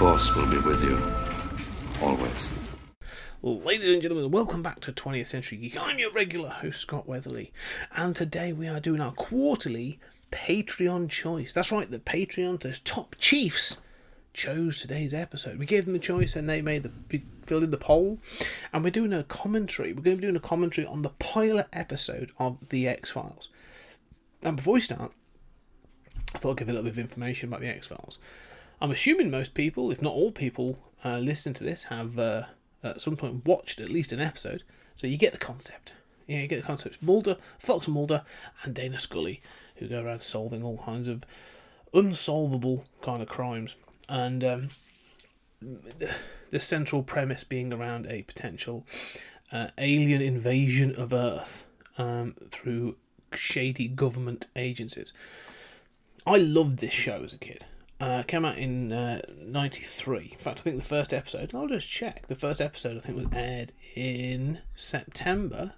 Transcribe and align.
Force 0.00 0.34
will 0.34 0.46
be 0.46 0.56
with 0.56 0.82
you. 0.82 0.98
Always. 2.02 2.48
Ladies 3.42 3.90
and 3.90 4.00
gentlemen, 4.00 4.30
welcome 4.30 4.62
back 4.62 4.80
to 4.80 4.94
20th 4.94 5.26
Century 5.26 5.58
Geek. 5.58 5.76
I'm 5.78 5.98
your 5.98 6.10
regular 6.10 6.48
host, 6.48 6.80
Scott 6.80 7.06
Weatherly, 7.06 7.52
and 7.94 8.16
today 8.16 8.54
we 8.54 8.66
are 8.66 8.80
doing 8.80 9.02
our 9.02 9.12
quarterly 9.12 10.00
Patreon 10.32 11.10
choice. 11.10 11.52
That's 11.52 11.70
right, 11.70 11.90
the 11.90 11.98
Patreon, 11.98 12.62
those 12.62 12.78
top 12.78 13.14
chiefs, 13.18 13.76
chose 14.32 14.80
today's 14.80 15.12
episode. 15.12 15.58
We 15.58 15.66
gave 15.66 15.84
them 15.84 15.92
the 15.92 15.98
choice 15.98 16.34
and 16.34 16.48
they 16.48 16.62
made 16.62 16.82
the 16.82 17.20
filled 17.44 17.64
in 17.64 17.70
the 17.70 17.76
poll, 17.76 18.20
and 18.72 18.82
we're 18.82 18.88
doing 18.88 19.12
a 19.12 19.24
commentary. 19.24 19.92
We're 19.92 20.00
going 20.00 20.16
to 20.16 20.22
be 20.22 20.26
doing 20.28 20.36
a 20.36 20.40
commentary 20.40 20.86
on 20.86 21.02
the 21.02 21.10
pilot 21.10 21.66
episode 21.74 22.30
of 22.38 22.56
The 22.70 22.88
X 22.88 23.10
Files. 23.10 23.50
And 24.42 24.56
before 24.56 24.72
we 24.72 24.80
start, 24.80 25.12
I 26.34 26.38
thought 26.38 26.52
I'd 26.52 26.56
give 26.56 26.70
a 26.70 26.72
little 26.72 26.84
bit 26.84 26.92
of 26.92 26.98
information 26.98 27.50
about 27.50 27.60
The 27.60 27.68
X 27.68 27.88
Files. 27.88 28.18
I'm 28.80 28.90
assuming 28.90 29.30
most 29.30 29.54
people, 29.54 29.90
if 29.90 30.00
not 30.00 30.14
all 30.14 30.32
people, 30.32 30.78
uh, 31.04 31.18
listening 31.18 31.54
to 31.54 31.64
this 31.64 31.84
have. 31.84 32.18
Uh, 32.18 32.42
at 32.82 33.02
some 33.02 33.16
point 33.16 33.44
watched 33.44 33.80
at 33.80 33.90
least 33.90 34.12
an 34.12 34.20
episode, 34.20 34.62
so 34.96 35.06
you 35.06 35.16
get 35.16 35.32
the 35.32 35.38
concept. 35.38 35.92
Yeah, 36.26 36.38
you 36.38 36.46
get 36.46 36.60
the 36.60 36.66
concept. 36.66 36.98
Mulder, 37.02 37.36
Fox 37.58 37.88
Mulder, 37.88 38.22
and 38.62 38.74
Dana 38.74 38.98
Scully, 38.98 39.42
who 39.76 39.88
go 39.88 40.02
around 40.02 40.22
solving 40.22 40.62
all 40.62 40.78
kinds 40.78 41.08
of 41.08 41.24
unsolvable 41.92 42.84
kind 43.02 43.22
of 43.22 43.28
crimes, 43.28 43.76
and 44.08 44.44
um, 44.44 44.70
the 46.50 46.60
central 46.60 47.02
premise 47.02 47.44
being 47.44 47.72
around 47.72 48.06
a 48.06 48.22
potential 48.22 48.86
uh, 49.52 49.68
alien 49.78 50.22
invasion 50.22 50.94
of 50.94 51.12
Earth 51.12 51.66
um, 51.98 52.34
through 52.50 52.96
shady 53.34 53.88
government 53.88 54.46
agencies. 54.56 55.12
I 56.26 56.36
loved 56.36 56.78
this 56.78 56.92
show 56.92 57.22
as 57.24 57.32
a 57.32 57.38
kid. 57.38 57.64
Uh, 58.00 58.22
came 58.22 58.46
out 58.46 58.56
in 58.56 58.88
'93. 59.46 60.30
in 60.32 60.38
fact, 60.38 60.60
I 60.60 60.62
think 60.62 60.76
the 60.76 60.82
first 60.82 61.12
episode. 61.12 61.54
I'll 61.54 61.68
just 61.68 61.88
check. 61.88 62.26
The 62.28 62.34
first 62.34 62.60
episode 62.60 62.96
I 62.96 63.00
think 63.00 63.18
was 63.18 63.26
aired 63.32 63.72
in 63.94 64.60
September. 64.74 65.74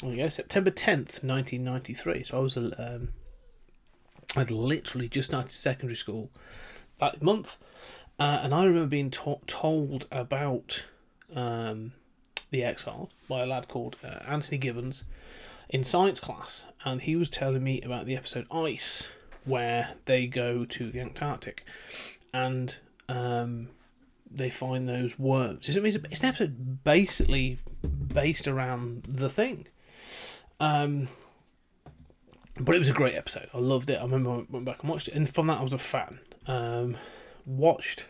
There 0.00 0.10
you 0.10 0.16
go, 0.16 0.28
September 0.28 0.70
tenth, 0.70 1.24
nineteen 1.24 1.64
ninety 1.64 1.92
three. 1.92 2.22
So 2.22 2.38
I 2.38 2.40
was 2.40 2.56
um, 2.56 3.08
I'd 4.36 4.50
literally 4.50 5.08
just 5.08 5.30
started 5.30 5.50
secondary 5.50 5.96
school 5.96 6.30
that 7.00 7.20
month, 7.20 7.58
uh, 8.18 8.40
and 8.42 8.54
I 8.54 8.64
remember 8.64 8.86
being 8.88 9.10
to- 9.10 9.40
told 9.48 10.06
about 10.12 10.84
um, 11.34 11.92
the 12.50 12.62
X 12.62 12.84
Files 12.84 13.10
by 13.28 13.42
a 13.42 13.46
lad 13.46 13.66
called 13.66 13.96
uh, 14.04 14.20
Anthony 14.26 14.58
Gibbons 14.58 15.04
in 15.68 15.82
science 15.82 16.20
class, 16.20 16.66
and 16.84 17.00
he 17.02 17.16
was 17.16 17.28
telling 17.28 17.64
me 17.64 17.80
about 17.82 18.06
the 18.06 18.16
episode 18.16 18.46
Ice 18.52 19.08
where 19.44 19.94
they 20.04 20.26
go 20.26 20.64
to 20.64 20.90
the 20.90 21.00
Antarctic 21.00 21.64
and 22.32 22.76
um, 23.08 23.68
they 24.30 24.50
find 24.50 24.88
those 24.88 25.18
worms. 25.18 25.68
It's, 25.68 25.76
it's 25.76 26.20
an 26.20 26.28
episode 26.28 26.84
basically 26.84 27.58
based 27.82 28.46
around 28.46 29.04
the 29.04 29.28
thing. 29.28 29.66
Um, 30.58 31.08
but 32.58 32.74
it 32.74 32.78
was 32.78 32.88
a 32.88 32.94
great 32.94 33.14
episode. 33.14 33.48
I 33.54 33.58
loved 33.58 33.90
it. 33.90 33.98
I 33.98 34.02
remember 34.02 34.30
I 34.30 34.44
went 34.50 34.64
back 34.64 34.82
and 34.82 34.90
watched 34.90 35.08
it, 35.08 35.14
and 35.14 35.28
from 35.28 35.46
that 35.46 35.58
I 35.58 35.62
was 35.62 35.72
a 35.72 35.78
fan. 35.78 36.20
Um, 36.46 36.96
watched 37.46 38.06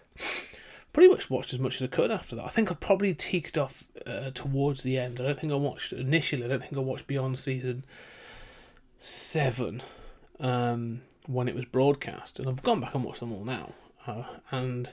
pretty 0.93 1.09
much 1.09 1.31
watched 1.31 1.53
as 1.53 1.59
much 1.59 1.77
as 1.77 1.83
I 1.83 1.87
could 1.87 2.11
after 2.11 2.37
that. 2.37 2.45
I 2.45 2.49
think 2.49 2.71
I 2.71 2.75
probably 2.75 3.15
teaked 3.15 3.57
off 3.57 3.85
uh, 4.07 4.31
towards 4.33 4.83
the 4.83 4.99
end. 4.99 5.21
I 5.21 5.25
don't 5.25 5.39
think 5.39 5.53
I 5.53 5.57
watched 5.57 5.93
initially. 5.93 6.45
I 6.45 6.49
don't 6.49 6.61
think 6.61 6.77
I 6.77 6.81
watched 6.81 7.07
beyond 7.07 7.39
season 7.39 7.85
seven. 8.99 9.83
Um, 10.41 11.03
when 11.31 11.49
it 11.49 11.55
was 11.55 11.65
broadcast, 11.65 12.39
and 12.39 12.49
I've 12.49 12.63
gone 12.63 12.81
back 12.81 12.95
and 12.95 13.05
watched 13.05 13.21
them 13.21 13.33
all 13.33 13.45
now, 13.45 13.75
uh, 14.07 14.25
and 14.51 14.91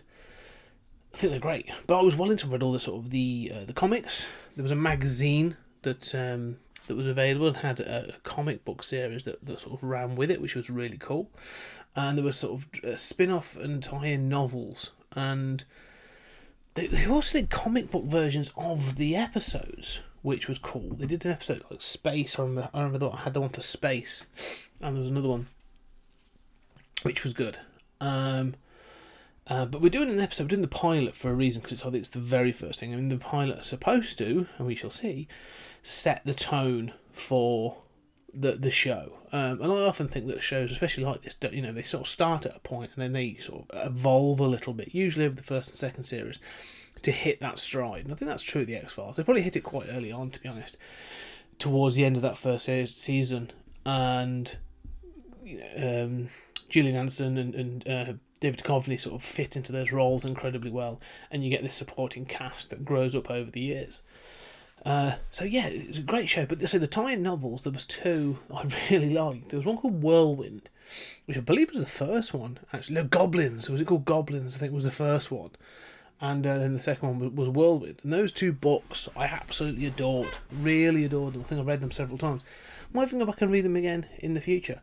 I 1.13 1.17
think 1.17 1.31
they're 1.31 1.39
great. 1.39 1.69
But 1.87 1.99
I 1.99 2.01
was 2.03 2.15
willing 2.15 2.37
to 2.37 2.47
read 2.47 2.61
all 2.61 2.71
the 2.71 2.79
sort 2.79 3.03
of 3.03 3.09
the 3.09 3.51
uh, 3.53 3.65
the 3.65 3.73
comics. 3.73 4.27
There 4.55 4.63
was 4.63 4.71
a 4.71 4.75
magazine 4.75 5.57
that 5.81 6.13
um, 6.13 6.57
that 6.87 6.95
was 6.95 7.07
available 7.07 7.47
and 7.47 7.57
had 7.57 7.79
a, 7.79 8.15
comic 8.23 8.63
book 8.65 8.83
series 8.83 9.23
that, 9.25 9.45
that 9.45 9.59
sort 9.59 9.75
of 9.75 9.83
ran 9.83 10.15
with 10.15 10.31
it, 10.31 10.41
which 10.41 10.55
was 10.55 10.69
really 10.69 10.97
cool. 10.97 11.29
And 11.95 12.17
there 12.17 12.25
was 12.25 12.37
sort 12.37 12.61
of 12.61 12.83
uh, 12.83 12.95
spin 12.97 13.31
off 13.31 13.55
and 13.57 13.83
tie 13.83 14.07
in 14.07 14.29
novels, 14.29 14.91
and 15.15 15.63
they, 16.75 16.87
they 16.87 17.07
also 17.07 17.39
did 17.39 17.49
comic 17.49 17.89
book 17.89 18.05
versions 18.05 18.51
of 18.55 18.95
the 18.95 19.15
episodes, 19.15 19.99
which 20.21 20.47
was 20.47 20.59
cool. 20.59 20.95
They 20.95 21.07
did 21.07 21.25
an 21.25 21.31
episode 21.31 21.63
like 21.71 21.81
Space. 21.81 22.37
I 22.37 22.43
remember, 22.43 22.69
I 22.73 22.83
remember 22.83 23.09
I 23.11 23.21
had 23.21 23.33
the 23.33 23.41
one 23.41 23.49
for 23.49 23.61
Space, 23.61 24.25
and 24.81 24.95
there 24.95 25.01
was 25.01 25.07
another 25.07 25.29
one 25.29 25.47
which 27.03 27.23
was 27.23 27.33
good. 27.33 27.59
Um, 27.99 28.55
uh, 29.49 29.65
but 29.65 29.81
we're 29.81 29.89
doing 29.89 30.09
an 30.09 30.19
episode, 30.19 30.43
we're 30.43 30.49
doing 30.49 30.61
the 30.61 30.67
pilot 30.67 31.15
for 31.15 31.29
a 31.29 31.33
reason 31.33 31.61
because 31.61 31.81
I 31.81 31.85
think 31.85 31.95
it's 31.97 32.09
the 32.09 32.19
very 32.19 32.51
first 32.51 32.79
thing. 32.79 32.93
I 32.93 32.97
mean, 32.97 33.09
the 33.09 33.17
pilot 33.17 33.59
is 33.59 33.67
supposed 33.67 34.17
to, 34.17 34.47
and 34.57 34.67
we 34.67 34.75
shall 34.75 34.89
see, 34.89 35.27
set 35.81 36.25
the 36.25 36.33
tone 36.33 36.93
for 37.11 37.83
the 38.33 38.53
the 38.53 38.71
show. 38.71 39.13
Um, 39.31 39.61
and 39.61 39.71
I 39.71 39.85
often 39.85 40.07
think 40.07 40.27
that 40.27 40.41
shows, 40.41 40.71
especially 40.71 41.05
like 41.05 41.21
this, 41.21 41.35
you 41.51 41.61
know, 41.61 41.71
they 41.71 41.81
sort 41.81 42.01
of 42.01 42.07
start 42.07 42.45
at 42.45 42.55
a 42.55 42.59
point 42.59 42.91
and 42.95 43.03
then 43.03 43.13
they 43.13 43.35
sort 43.35 43.69
of 43.69 43.87
evolve 43.87 44.39
a 44.39 44.45
little 44.45 44.73
bit, 44.73 44.93
usually 44.93 45.25
over 45.25 45.35
the 45.35 45.43
first 45.43 45.69
and 45.69 45.79
second 45.79 46.03
series, 46.03 46.39
to 47.01 47.11
hit 47.11 47.39
that 47.41 47.59
stride. 47.59 48.03
And 48.03 48.13
I 48.13 48.15
think 48.15 48.29
that's 48.29 48.43
true 48.43 48.61
of 48.61 48.67
the 48.67 48.75
X 48.75 48.93
Files. 48.93 49.15
They 49.15 49.23
probably 49.23 49.43
hit 49.43 49.55
it 49.55 49.63
quite 49.63 49.87
early 49.89 50.11
on, 50.11 50.31
to 50.31 50.41
be 50.41 50.49
honest, 50.49 50.77
towards 51.59 51.95
the 51.95 52.05
end 52.05 52.15
of 52.15 52.21
that 52.21 52.37
first 52.37 52.65
season, 52.65 53.51
and 53.85 54.57
um, 55.77 56.29
Gillian 56.69 56.95
Anderson 56.95 57.37
and, 57.37 57.55
and 57.55 57.87
uh, 57.87 58.13
David 58.39 58.59
Duchovny 58.63 58.99
sort 58.99 59.15
of 59.15 59.23
fit 59.23 59.55
into 59.55 59.71
those 59.71 59.91
roles 59.91 60.25
incredibly 60.25 60.71
well, 60.71 60.99
and 61.31 61.43
you 61.43 61.49
get 61.49 61.63
this 61.63 61.73
supporting 61.73 62.25
cast 62.25 62.69
that 62.69 62.85
grows 62.85 63.15
up 63.15 63.29
over 63.29 63.49
the 63.49 63.61
years. 63.61 64.03
Uh, 64.85 65.15
so 65.31 65.43
yeah, 65.43 65.67
it's 65.67 65.97
a 65.97 66.01
great 66.01 66.29
show. 66.29 66.45
But 66.45 66.67
so 66.69 66.77
the 66.77 66.87
tie-in 66.87 67.23
novels, 67.23 67.63
there 67.63 67.73
was 67.73 67.85
two 67.85 68.39
I 68.53 68.65
really 68.91 69.13
liked. 69.13 69.49
There 69.49 69.59
was 69.59 69.65
one 69.65 69.77
called 69.77 70.03
Whirlwind, 70.03 70.69
which 71.25 71.37
I 71.37 71.41
believe 71.41 71.71
was 71.71 71.79
the 71.79 71.89
first 71.89 72.33
one. 72.33 72.59
Actually, 72.71 72.95
no, 72.95 73.03
Goblins. 73.05 73.69
Was 73.69 73.81
it 73.81 73.87
called 73.87 74.05
Goblins? 74.05 74.55
I 74.55 74.59
think 74.59 74.73
was 74.73 74.83
the 74.83 74.91
first 74.91 75.31
one, 75.31 75.51
and 76.21 76.45
uh, 76.45 76.57
then 76.57 76.73
the 76.73 76.79
second 76.79 77.19
one 77.19 77.35
was 77.35 77.49
Whirlwind. 77.49 77.99
And 78.03 78.13
those 78.13 78.31
two 78.31 78.53
books 78.53 79.09
I 79.15 79.25
absolutely 79.25 79.87
adored, 79.87 80.29
really 80.51 81.05
adored 81.05 81.33
them. 81.33 81.41
I 81.41 81.45
think 81.45 81.61
I 81.61 81.63
read 81.63 81.81
them 81.81 81.91
several 81.91 82.17
times. 82.17 82.43
I 82.93 82.97
might 82.97 83.07
even 83.07 83.19
go 83.19 83.25
back 83.25 83.41
and 83.41 83.51
read 83.51 83.65
them 83.65 83.75
again 83.75 84.05
in 84.19 84.35
the 84.35 84.41
future. 84.41 84.81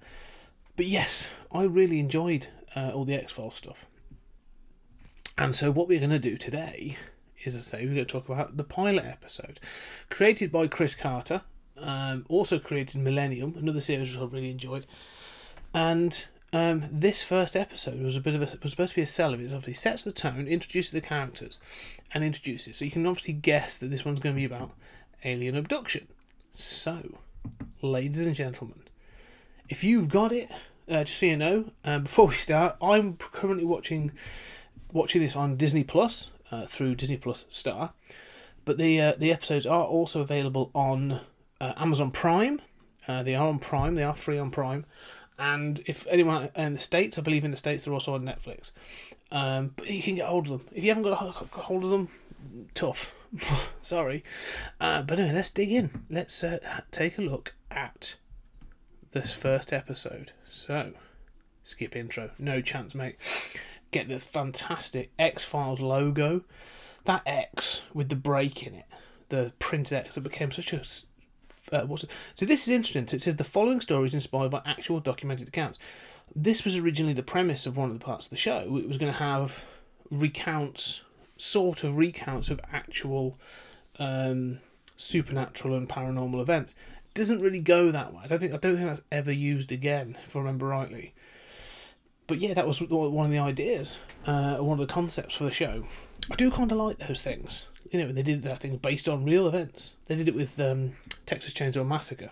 But 0.76 0.86
yes, 0.86 1.28
I 1.52 1.64
really 1.64 2.00
enjoyed 2.00 2.48
uh, 2.74 2.90
all 2.94 3.04
the 3.04 3.14
X 3.14 3.32
Files 3.32 3.54
stuff. 3.54 3.86
And 5.38 5.54
so, 5.54 5.70
what 5.70 5.88
we're 5.88 6.00
going 6.00 6.10
to 6.10 6.18
do 6.18 6.36
today 6.36 6.96
is, 7.44 7.54
as 7.54 7.72
I 7.74 7.78
say, 7.78 7.84
we're 7.84 7.94
going 7.94 8.06
to 8.06 8.12
talk 8.12 8.28
about 8.28 8.56
the 8.56 8.64
pilot 8.64 9.04
episode, 9.04 9.60
created 10.10 10.50
by 10.50 10.66
Chris 10.66 10.94
Carter, 10.94 11.42
um, 11.80 12.24
also 12.28 12.58
created 12.58 13.00
Millennium, 13.00 13.54
another 13.56 13.80
series 13.80 14.16
I've 14.16 14.32
really 14.32 14.50
enjoyed. 14.50 14.86
And 15.72 16.24
um, 16.52 16.84
this 16.90 17.22
first 17.24 17.56
episode 17.56 18.00
was 18.00 18.14
a 18.14 18.20
bit 18.20 18.34
of 18.34 18.40
a 18.40 18.58
was 18.62 18.70
supposed 18.70 18.90
to 18.90 18.96
be 18.96 19.02
a 19.02 19.06
sell 19.06 19.34
it. 19.34 19.44
Obviously, 19.44 19.74
sets 19.74 20.04
the 20.04 20.12
tone, 20.12 20.46
introduces 20.46 20.92
the 20.92 21.00
characters, 21.00 21.58
and 22.12 22.22
introduces. 22.22 22.76
So 22.76 22.84
you 22.84 22.92
can 22.92 23.06
obviously 23.06 23.34
guess 23.34 23.76
that 23.78 23.90
this 23.90 24.04
one's 24.04 24.20
going 24.20 24.34
to 24.34 24.40
be 24.40 24.44
about 24.44 24.70
alien 25.24 25.56
abduction. 25.56 26.06
So, 26.52 27.18
ladies 27.82 28.20
and 28.20 28.36
gentlemen, 28.36 28.83
if 29.68 29.82
you've 29.84 30.08
got 30.08 30.32
it, 30.32 30.50
uh, 30.88 31.04
just 31.04 31.18
so 31.18 31.26
you 31.26 31.36
know, 31.36 31.70
uh, 31.84 31.98
before 32.00 32.28
we 32.28 32.34
start, 32.34 32.76
I'm 32.82 33.16
currently 33.16 33.64
watching 33.64 34.12
watching 34.92 35.22
this 35.22 35.34
on 35.34 35.56
Disney 35.56 35.82
Plus 35.84 36.30
uh, 36.50 36.66
through 36.66 36.94
Disney 36.94 37.16
Plus 37.16 37.46
Star, 37.48 37.92
but 38.64 38.78
the 38.78 39.00
uh, 39.00 39.14
the 39.16 39.32
episodes 39.32 39.66
are 39.66 39.84
also 39.84 40.20
available 40.20 40.70
on 40.74 41.20
uh, 41.60 41.72
Amazon 41.76 42.10
Prime. 42.10 42.60
Uh, 43.08 43.22
they 43.22 43.34
are 43.34 43.48
on 43.48 43.58
Prime. 43.58 43.94
They 43.94 44.02
are 44.02 44.14
free 44.14 44.38
on 44.38 44.50
Prime, 44.50 44.84
and 45.38 45.82
if 45.86 46.06
anyone 46.08 46.50
in 46.54 46.74
the 46.74 46.78
states, 46.78 47.18
I 47.18 47.22
believe 47.22 47.44
in 47.44 47.50
the 47.50 47.56
states, 47.56 47.84
they're 47.84 47.94
also 47.94 48.14
on 48.14 48.24
Netflix. 48.24 48.70
Um, 49.32 49.72
but 49.76 49.88
you 49.90 50.02
can 50.02 50.16
get 50.16 50.26
hold 50.26 50.46
of 50.46 50.58
them. 50.58 50.68
If 50.72 50.84
you 50.84 50.90
haven't 50.90 51.04
got 51.04 51.20
a 51.20 51.60
hold 51.60 51.84
of 51.84 51.90
them, 51.90 52.08
tough. 52.74 53.14
Sorry, 53.82 54.22
but 54.78 55.10
anyway, 55.10 55.32
let's 55.32 55.50
dig 55.50 55.72
in. 55.72 56.04
Let's 56.08 56.44
take 56.92 57.18
a 57.18 57.22
look 57.22 57.54
at 57.70 58.16
this 59.14 59.32
first 59.32 59.72
episode. 59.72 60.32
So, 60.50 60.92
skip 61.62 61.96
intro. 61.96 62.30
No 62.38 62.60
chance, 62.60 62.94
mate. 62.94 63.16
get 63.90 64.08
the 64.08 64.20
fantastic 64.20 65.10
X 65.18 65.44
Files 65.44 65.80
logo. 65.80 66.42
That 67.04 67.22
X 67.24 67.82
with 67.94 68.08
the 68.08 68.16
break 68.16 68.66
in 68.66 68.74
it, 68.74 68.86
the 69.28 69.52
printed 69.58 69.92
X 69.94 70.16
that 70.16 70.22
became 70.22 70.50
such 70.50 70.72
a. 70.72 70.82
Uh, 71.72 71.86
what's 71.86 72.04
it? 72.04 72.10
So 72.34 72.44
this 72.44 72.68
is 72.68 72.74
interesting. 72.74 73.06
So 73.06 73.16
it 73.16 73.22
says 73.22 73.36
the 73.36 73.44
following 73.44 73.80
story 73.80 74.06
is 74.06 74.14
inspired 74.14 74.50
by 74.50 74.62
actual 74.66 75.00
documented 75.00 75.48
accounts. 75.48 75.78
This 76.34 76.64
was 76.64 76.76
originally 76.76 77.12
the 77.12 77.22
premise 77.22 77.66
of 77.66 77.76
one 77.76 77.90
of 77.90 77.98
the 77.98 78.04
parts 78.04 78.26
of 78.26 78.30
the 78.30 78.36
show. 78.36 78.76
It 78.76 78.88
was 78.88 78.96
going 78.96 79.12
to 79.12 79.18
have 79.18 79.62
recounts, 80.10 81.02
sort 81.36 81.84
of 81.84 81.96
recounts 81.96 82.50
of 82.50 82.60
actual 82.72 83.38
um, 83.98 84.58
supernatural 84.96 85.74
and 85.76 85.88
paranormal 85.88 86.40
events. 86.40 86.74
Doesn't 87.14 87.40
really 87.40 87.60
go 87.60 87.90
that 87.90 88.12
way. 88.12 88.22
I 88.24 88.26
don't 88.26 88.40
think 88.40 88.54
I 88.54 88.56
don't 88.56 88.76
think 88.76 88.88
that's 88.88 89.02
ever 89.12 89.32
used 89.32 89.70
again, 89.70 90.18
if 90.24 90.34
I 90.34 90.40
remember 90.40 90.66
rightly. 90.66 91.14
But 92.26 92.40
yeah, 92.40 92.54
that 92.54 92.66
was 92.66 92.80
one 92.80 93.26
of 93.26 93.32
the 93.32 93.38
ideas, 93.38 93.98
uh, 94.26 94.56
one 94.56 94.80
of 94.80 94.88
the 94.88 94.92
concepts 94.92 95.34
for 95.34 95.44
the 95.44 95.50
show. 95.50 95.84
I 96.30 96.36
do 96.36 96.50
kind 96.50 96.72
of 96.72 96.78
like 96.78 96.98
those 96.98 97.22
things. 97.22 97.66
You 97.90 98.00
know, 98.00 98.12
they 98.12 98.22
did 98.22 98.42
that 98.42 98.60
thing 98.60 98.78
based 98.78 99.08
on 99.08 99.26
real 99.26 99.46
events. 99.46 99.94
They 100.06 100.16
did 100.16 100.28
it 100.28 100.34
with 100.34 100.58
um, 100.58 100.92
Texas 101.26 101.52
Chainsaw 101.52 101.86
Massacre. 101.86 102.30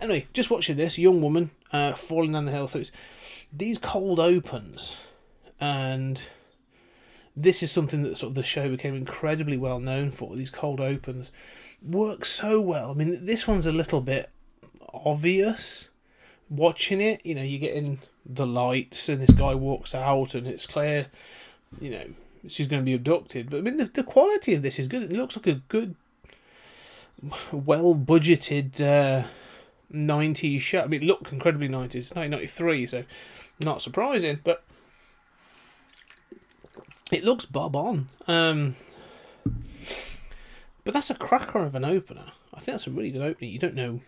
Anyway, 0.00 0.26
just 0.32 0.50
watching 0.50 0.76
this 0.76 0.98
young 0.98 1.22
woman 1.22 1.52
uh, 1.72 1.92
falling 1.92 2.32
down 2.32 2.46
the 2.46 2.52
hill. 2.52 2.66
So 2.66 2.80
it's 2.80 2.90
these 3.52 3.78
cold 3.78 4.18
opens, 4.18 4.96
and 5.60 6.20
this 7.36 7.62
is 7.62 7.70
something 7.70 8.02
that 8.02 8.18
sort 8.18 8.30
of 8.30 8.34
the 8.34 8.42
show 8.42 8.68
became 8.68 8.96
incredibly 8.96 9.56
well 9.56 9.78
known 9.78 10.10
for. 10.10 10.34
These 10.34 10.50
cold 10.50 10.80
opens 10.80 11.30
work 11.82 12.24
so 12.24 12.60
well. 12.60 12.90
I 12.90 12.94
mean, 12.94 13.24
this 13.24 13.46
one's 13.46 13.66
a 13.66 13.72
little 13.72 14.00
bit 14.00 14.30
obvious 14.92 15.88
watching 16.50 17.00
it. 17.00 17.24
You 17.24 17.34
know, 17.34 17.42
you're 17.42 17.60
getting 17.60 18.00
the 18.24 18.46
lights, 18.46 19.08
and 19.08 19.20
this 19.20 19.30
guy 19.30 19.54
walks 19.54 19.94
out, 19.94 20.34
and 20.34 20.46
it's 20.46 20.66
clear, 20.66 21.06
you 21.80 21.90
know, 21.90 22.04
she's 22.46 22.66
going 22.66 22.82
to 22.82 22.86
be 22.86 22.94
abducted. 22.94 23.50
But 23.50 23.58
I 23.58 23.60
mean, 23.62 23.76
the, 23.76 23.86
the 23.86 24.02
quality 24.02 24.54
of 24.54 24.62
this 24.62 24.78
is 24.78 24.88
good. 24.88 25.02
It 25.02 25.12
looks 25.12 25.36
like 25.36 25.46
a 25.46 25.54
good, 25.68 25.94
well 27.52 27.94
budgeted 27.94 28.80
uh, 28.80 29.26
90s 29.92 30.60
show. 30.60 30.82
I 30.82 30.86
mean, 30.86 31.02
it 31.02 31.06
looked 31.06 31.32
incredibly 31.32 31.68
90s. 31.68 31.94
It's 31.94 32.14
1993, 32.14 32.86
so 32.86 33.04
not 33.60 33.82
surprising, 33.82 34.40
but 34.44 34.62
it 37.10 37.24
looks 37.24 37.46
bob 37.46 37.74
on. 37.74 38.08
Um, 38.26 38.76
but 40.88 40.94
that's 40.94 41.10
a 41.10 41.14
cracker 41.14 41.58
of 41.58 41.74
an 41.74 41.84
opener. 41.84 42.32
I 42.54 42.60
think 42.60 42.72
that's 42.72 42.86
a 42.86 42.90
really 42.90 43.10
good 43.10 43.20
opening. 43.20 43.50
You 43.50 43.58
don't 43.58 43.74
know 43.74 44.00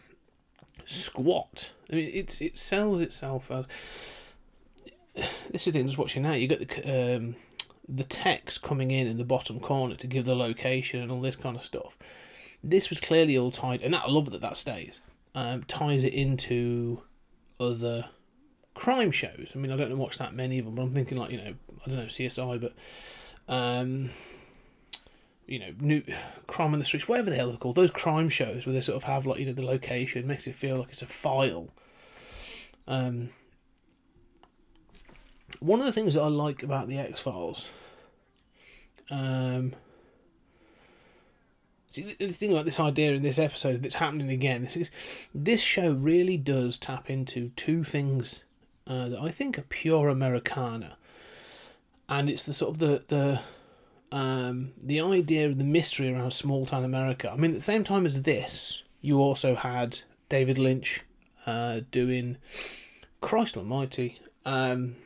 squat. 0.86 1.72
I 1.92 1.96
mean, 1.96 2.10
it's 2.10 2.40
it 2.40 2.56
sells 2.56 3.02
itself 3.02 3.50
as. 3.50 3.66
This 5.14 5.26
is 5.60 5.64
the 5.66 5.72
thing. 5.72 5.86
Just 5.86 5.98
watching 5.98 6.22
now, 6.22 6.32
you 6.32 6.46
get 6.46 6.66
the 6.66 7.16
um, 7.16 7.36
the 7.86 8.04
text 8.04 8.62
coming 8.62 8.90
in 8.90 9.06
in 9.06 9.18
the 9.18 9.24
bottom 9.24 9.60
corner 9.60 9.94
to 9.96 10.06
give 10.06 10.24
the 10.24 10.34
location 10.34 11.02
and 11.02 11.12
all 11.12 11.20
this 11.20 11.36
kind 11.36 11.54
of 11.54 11.62
stuff. 11.62 11.98
This 12.64 12.88
was 12.88 12.98
clearly 12.98 13.36
all 13.36 13.50
tied, 13.50 13.82
and 13.82 13.92
that, 13.92 14.04
I 14.06 14.10
love 14.10 14.30
that 14.30 14.40
that 14.40 14.56
stays. 14.56 15.02
Um, 15.34 15.64
ties 15.64 16.02
it 16.02 16.14
into 16.14 17.02
other 17.60 18.08
crime 18.72 19.10
shows. 19.10 19.52
I 19.54 19.58
mean, 19.58 19.70
I 19.70 19.76
don't 19.76 19.90
know 19.90 19.96
watch 19.96 20.16
that 20.16 20.32
many 20.32 20.58
of 20.58 20.64
them, 20.64 20.76
but 20.76 20.82
I'm 20.84 20.94
thinking 20.94 21.18
like 21.18 21.30
you 21.30 21.36
know, 21.36 21.54
I 21.84 21.90
don't 21.90 21.98
know 21.98 22.04
CSI, 22.06 22.58
but 22.58 22.72
um, 23.52 24.08
you 25.50 25.58
know, 25.58 25.74
new 25.80 26.02
crime 26.46 26.72
on 26.72 26.78
the 26.78 26.84
streets, 26.84 27.06
whatever 27.06 27.28
the 27.28 27.36
hell 27.36 27.48
they're 27.48 27.58
called. 27.58 27.76
Those 27.76 27.90
crime 27.90 28.30
shows 28.30 28.64
where 28.64 28.72
they 28.72 28.80
sort 28.80 28.96
of 28.96 29.04
have 29.04 29.26
like 29.26 29.38
you 29.40 29.46
know 29.46 29.52
the 29.52 29.66
location 29.66 30.26
makes 30.26 30.46
it 30.46 30.54
feel 30.54 30.76
like 30.76 30.88
it's 30.88 31.02
a 31.02 31.06
file. 31.06 31.68
Um, 32.86 33.30
one 35.58 35.80
of 35.80 35.86
the 35.86 35.92
things 35.92 36.14
that 36.14 36.22
I 36.22 36.28
like 36.28 36.62
about 36.62 36.88
the 36.88 36.98
X 36.98 37.20
Files. 37.20 37.68
Um, 39.10 39.74
see, 41.88 42.14
the 42.18 42.28
thing 42.28 42.52
about 42.52 42.64
this 42.64 42.78
idea 42.78 43.12
in 43.12 43.22
this 43.22 43.38
episode 43.38 43.82
that's 43.82 43.96
happening 43.96 44.30
again, 44.30 44.62
this 44.62 44.76
is 44.76 44.90
this 45.34 45.60
show 45.60 45.92
really 45.92 46.36
does 46.36 46.78
tap 46.78 47.10
into 47.10 47.50
two 47.56 47.82
things 47.82 48.44
uh, 48.86 49.08
that 49.08 49.20
I 49.20 49.30
think 49.30 49.58
are 49.58 49.62
pure 49.62 50.08
Americana, 50.08 50.96
and 52.08 52.30
it's 52.30 52.46
the 52.46 52.52
sort 52.52 52.70
of 52.70 52.78
the 52.78 53.04
the 53.08 53.40
um, 54.12 54.72
the 54.82 55.00
idea 55.00 55.46
of 55.46 55.58
the 55.58 55.64
mystery 55.64 56.12
around 56.12 56.32
small 56.32 56.66
town 56.66 56.84
America. 56.84 57.30
I 57.30 57.36
mean, 57.36 57.52
at 57.52 57.58
the 57.58 57.62
same 57.62 57.84
time 57.84 58.06
as 58.06 58.22
this, 58.22 58.82
you 59.00 59.18
also 59.18 59.54
had 59.54 60.00
David 60.28 60.58
Lynch 60.58 61.02
uh, 61.46 61.80
doing 61.90 62.36
Christ 63.20 63.56
Almighty. 63.56 64.20
Um, 64.44 64.96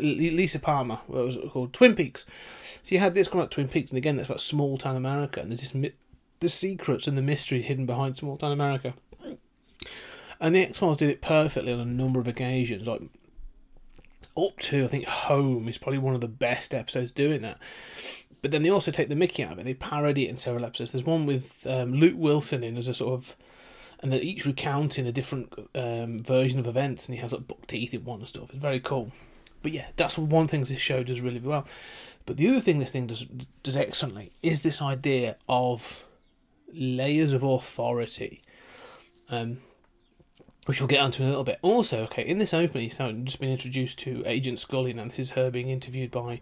Lisa 0.00 0.58
Palmer, 0.58 1.00
what 1.06 1.24
was 1.24 1.36
it 1.36 1.50
called? 1.50 1.72
Twin 1.72 1.94
Peaks. 1.94 2.24
So 2.82 2.94
you 2.94 3.00
had 3.00 3.14
this 3.14 3.28
come 3.28 3.40
out 3.40 3.50
Twin 3.50 3.68
Peaks, 3.68 3.90
and 3.90 3.98
again, 3.98 4.16
that's 4.16 4.28
about 4.28 4.40
small 4.40 4.78
town 4.78 4.96
America, 4.96 5.40
and 5.40 5.50
there's 5.50 5.60
this 5.60 5.92
the 6.40 6.48
secrets 6.48 7.06
and 7.06 7.16
the 7.16 7.22
mystery 7.22 7.62
hidden 7.62 7.86
behind 7.86 8.16
small 8.16 8.36
town 8.36 8.52
America. 8.52 8.94
And 10.38 10.54
the 10.54 10.60
X 10.60 10.78
Files 10.78 10.98
did 10.98 11.08
it 11.08 11.22
perfectly 11.22 11.72
on 11.72 11.80
a 11.80 11.84
number 11.84 12.20
of 12.20 12.28
occasions, 12.28 12.86
like 12.86 13.02
up 14.36 14.58
to 14.58 14.84
I 14.84 14.88
think 14.88 15.06
Home 15.06 15.66
is 15.66 15.78
probably 15.78 15.98
one 15.98 16.14
of 16.14 16.20
the 16.20 16.28
best 16.28 16.74
episodes 16.74 17.10
doing 17.10 17.42
that. 17.42 17.58
But 18.46 18.52
then 18.52 18.62
they 18.62 18.70
also 18.70 18.92
take 18.92 19.08
the 19.08 19.16
Mickey 19.16 19.42
out 19.42 19.54
of 19.54 19.58
it. 19.58 19.64
They 19.64 19.74
parody 19.74 20.26
it 20.26 20.30
in 20.30 20.36
several 20.36 20.64
episodes. 20.64 20.92
There's 20.92 21.04
one 21.04 21.26
with 21.26 21.66
um, 21.66 21.92
Luke 21.92 22.14
Wilson 22.16 22.62
in 22.62 22.76
as 22.76 22.86
a 22.86 22.94
sort 22.94 23.14
of, 23.14 23.34
and 23.98 24.12
they're 24.12 24.22
each 24.22 24.46
recounting 24.46 25.04
a 25.04 25.10
different 25.10 25.52
um, 25.74 26.20
version 26.20 26.60
of 26.60 26.68
events, 26.68 27.08
and 27.08 27.16
he 27.16 27.22
has 27.22 27.32
like 27.32 27.48
buck 27.48 27.66
teeth 27.66 27.92
in 27.92 28.04
one 28.04 28.20
and 28.20 28.28
stuff. 28.28 28.50
It's 28.50 28.60
very 28.60 28.78
cool. 28.78 29.10
But 29.64 29.72
yeah, 29.72 29.86
that's 29.96 30.16
one 30.16 30.46
thing 30.46 30.62
this 30.62 30.78
show 30.78 31.02
does 31.02 31.20
really 31.20 31.40
well. 31.40 31.66
But 32.24 32.36
the 32.36 32.46
other 32.46 32.60
thing 32.60 32.78
this 32.78 32.92
thing 32.92 33.08
does 33.08 33.26
does 33.64 33.74
excellently 33.74 34.30
is 34.44 34.62
this 34.62 34.80
idea 34.80 35.38
of 35.48 36.04
layers 36.72 37.32
of 37.32 37.42
authority. 37.42 38.42
Um, 39.28 39.58
which 40.66 40.80
we'll 40.80 40.86
get 40.86 41.00
onto 41.00 41.20
in 41.20 41.26
a 41.26 41.30
little 41.30 41.42
bit. 41.42 41.58
Also, 41.62 42.04
okay, 42.04 42.24
in 42.24 42.38
this 42.38 42.54
opening, 42.54 42.84
he's 42.84 42.98
just 42.98 43.40
been 43.40 43.50
introduced 43.50 43.98
to 43.98 44.22
Agent 44.24 44.60
Scully, 44.60 44.92
and 44.92 45.00
this 45.00 45.18
is 45.18 45.30
her 45.32 45.50
being 45.50 45.68
interviewed 45.68 46.12
by 46.12 46.40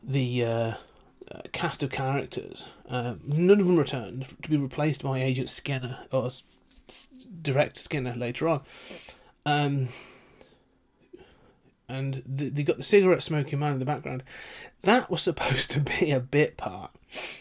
the 0.00 0.44
uh, 0.44 0.74
uh, 1.30 1.42
cast 1.52 1.82
of 1.82 1.90
characters. 1.90 2.68
Uh, 2.88 3.14
none 3.24 3.60
of 3.60 3.66
them 3.66 3.78
returned 3.78 4.26
to 4.42 4.50
be 4.50 4.56
replaced 4.56 5.02
by 5.02 5.20
Agent 5.20 5.50
Skinner 5.50 5.98
or 6.10 6.30
Director 7.42 7.80
Skinner 7.80 8.14
later 8.14 8.48
on. 8.48 8.62
Um, 9.44 9.88
and 11.88 12.22
they, 12.26 12.62
got 12.62 12.76
the 12.76 12.82
cigarette 12.82 13.22
smoking 13.22 13.58
man 13.58 13.72
in 13.72 13.78
the 13.78 13.84
background. 13.84 14.22
That 14.82 15.10
was 15.10 15.22
supposed 15.22 15.70
to 15.72 15.80
be 15.80 16.10
a 16.10 16.20
bit 16.20 16.56
part. 16.56 16.90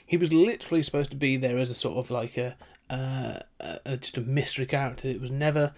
He 0.05 0.17
was 0.17 0.31
literally 0.31 0.83
supposed 0.83 1.11
to 1.11 1.17
be 1.17 1.37
there 1.37 1.57
as 1.57 1.69
a 1.69 1.75
sort 1.75 1.97
of 1.97 2.09
like 2.09 2.37
a, 2.37 2.55
uh, 2.89 3.39
a 3.85 3.97
just 3.97 4.17
a 4.17 4.21
mystery 4.21 4.65
character. 4.65 5.09
It 5.09 5.21
was 5.21 5.31
never 5.31 5.73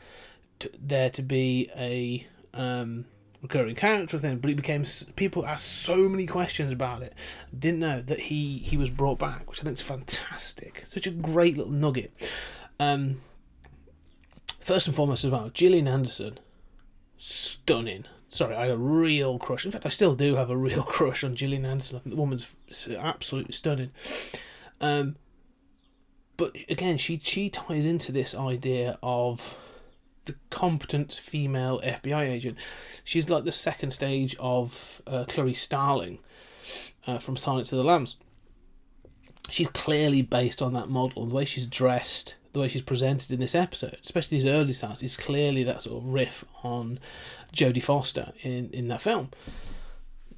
there 0.80 1.10
to 1.10 1.22
be 1.24 1.70
a 1.76 2.28
um, 2.54 3.06
recurring 3.42 3.76
character 3.76 4.18
thing, 4.18 4.38
but 4.38 4.52
it 4.52 4.56
became 4.56 4.86
people 5.16 5.46
asked 5.46 5.68
so 5.68 6.10
many 6.10 6.26
questions 6.26 6.72
about 6.72 7.02
it. 7.02 7.14
Didn't 7.58 7.80
know 7.80 8.02
that 8.02 8.22
he 8.22 8.58
he 8.58 8.78
was 8.78 8.90
brought 8.90 9.20
back, 9.20 9.50
which 9.50 9.62
I 9.62 9.64
think 9.64 9.78
is 9.78 9.84
fantastic. 9.84 10.84
Such 10.86 11.08
a 11.08 11.12
great 11.12 11.58
little 11.58 11.72
nugget. 11.72 12.12
Um, 12.80 13.22
first 14.60 14.88
and 14.88 14.96
foremost, 14.96 15.24
as 15.24 15.32
well, 15.32 15.50
Gillian 15.50 15.88
Anderson, 15.88 16.40
stunning. 17.18 18.06
Sorry, 18.30 18.56
I 18.56 18.64
had 18.64 18.72
a 18.72 18.78
real 18.78 19.40
crush. 19.40 19.66
In 19.66 19.72
fact, 19.72 19.86
I 19.86 19.90
still 19.90 20.16
do 20.16 20.36
have 20.36 20.50
a 20.50 20.58
real 20.58 20.84
crush 20.88 21.24
on 21.24 21.36
Gillian 21.36 21.66
Anderson. 21.66 22.02
The 22.06 22.16
woman's 22.16 22.56
absolutely 22.98 23.54
stunning. 23.54 23.92
Um, 24.82 25.16
but 26.38 26.56
again, 26.70 26.98
she 26.98 27.20
she 27.24 27.50
ties 27.50 27.86
into 27.86 28.12
this 28.12 28.36
idea 28.36 28.98
of 29.04 29.58
the 30.30 30.36
competent 30.50 31.14
female 31.14 31.82
FBI 31.84 32.22
agent. 32.30 32.58
She's 33.04 33.30
like 33.30 33.44
the 33.44 33.52
second 33.52 33.92
stage 33.92 34.36
of 34.40 35.02
uh, 35.08 35.26
Clarice 35.28 35.62
Starling 35.62 36.20
uh, 37.08 37.18
from 37.20 37.38
Silence 37.38 37.72
of 37.72 37.78
the 37.78 37.84
Lambs. 37.84 38.16
She's 39.50 39.68
clearly 39.68 40.22
based 40.22 40.62
on 40.62 40.74
that 40.74 40.90
model. 40.90 41.26
The 41.26 41.34
way 41.34 41.46
she's 41.46 41.66
dressed, 41.66 42.36
the 42.54 42.60
way 42.60 42.68
she's 42.68 42.84
presented 42.84 43.32
in 43.32 43.40
this 43.40 43.56
episode, 43.56 43.98
especially 44.04 44.38
these 44.38 44.46
early 44.46 44.74
starts, 44.74 45.02
is 45.02 45.18
clearly 45.18 45.64
that 45.64 45.82
sort 45.82 46.04
of 46.04 46.10
riff 46.10 46.46
on 46.64 47.00
Jodie 47.52 47.84
Foster 47.84 48.32
in, 48.42 48.70
in 48.72 48.88
that 48.90 49.02
film. 49.02 49.30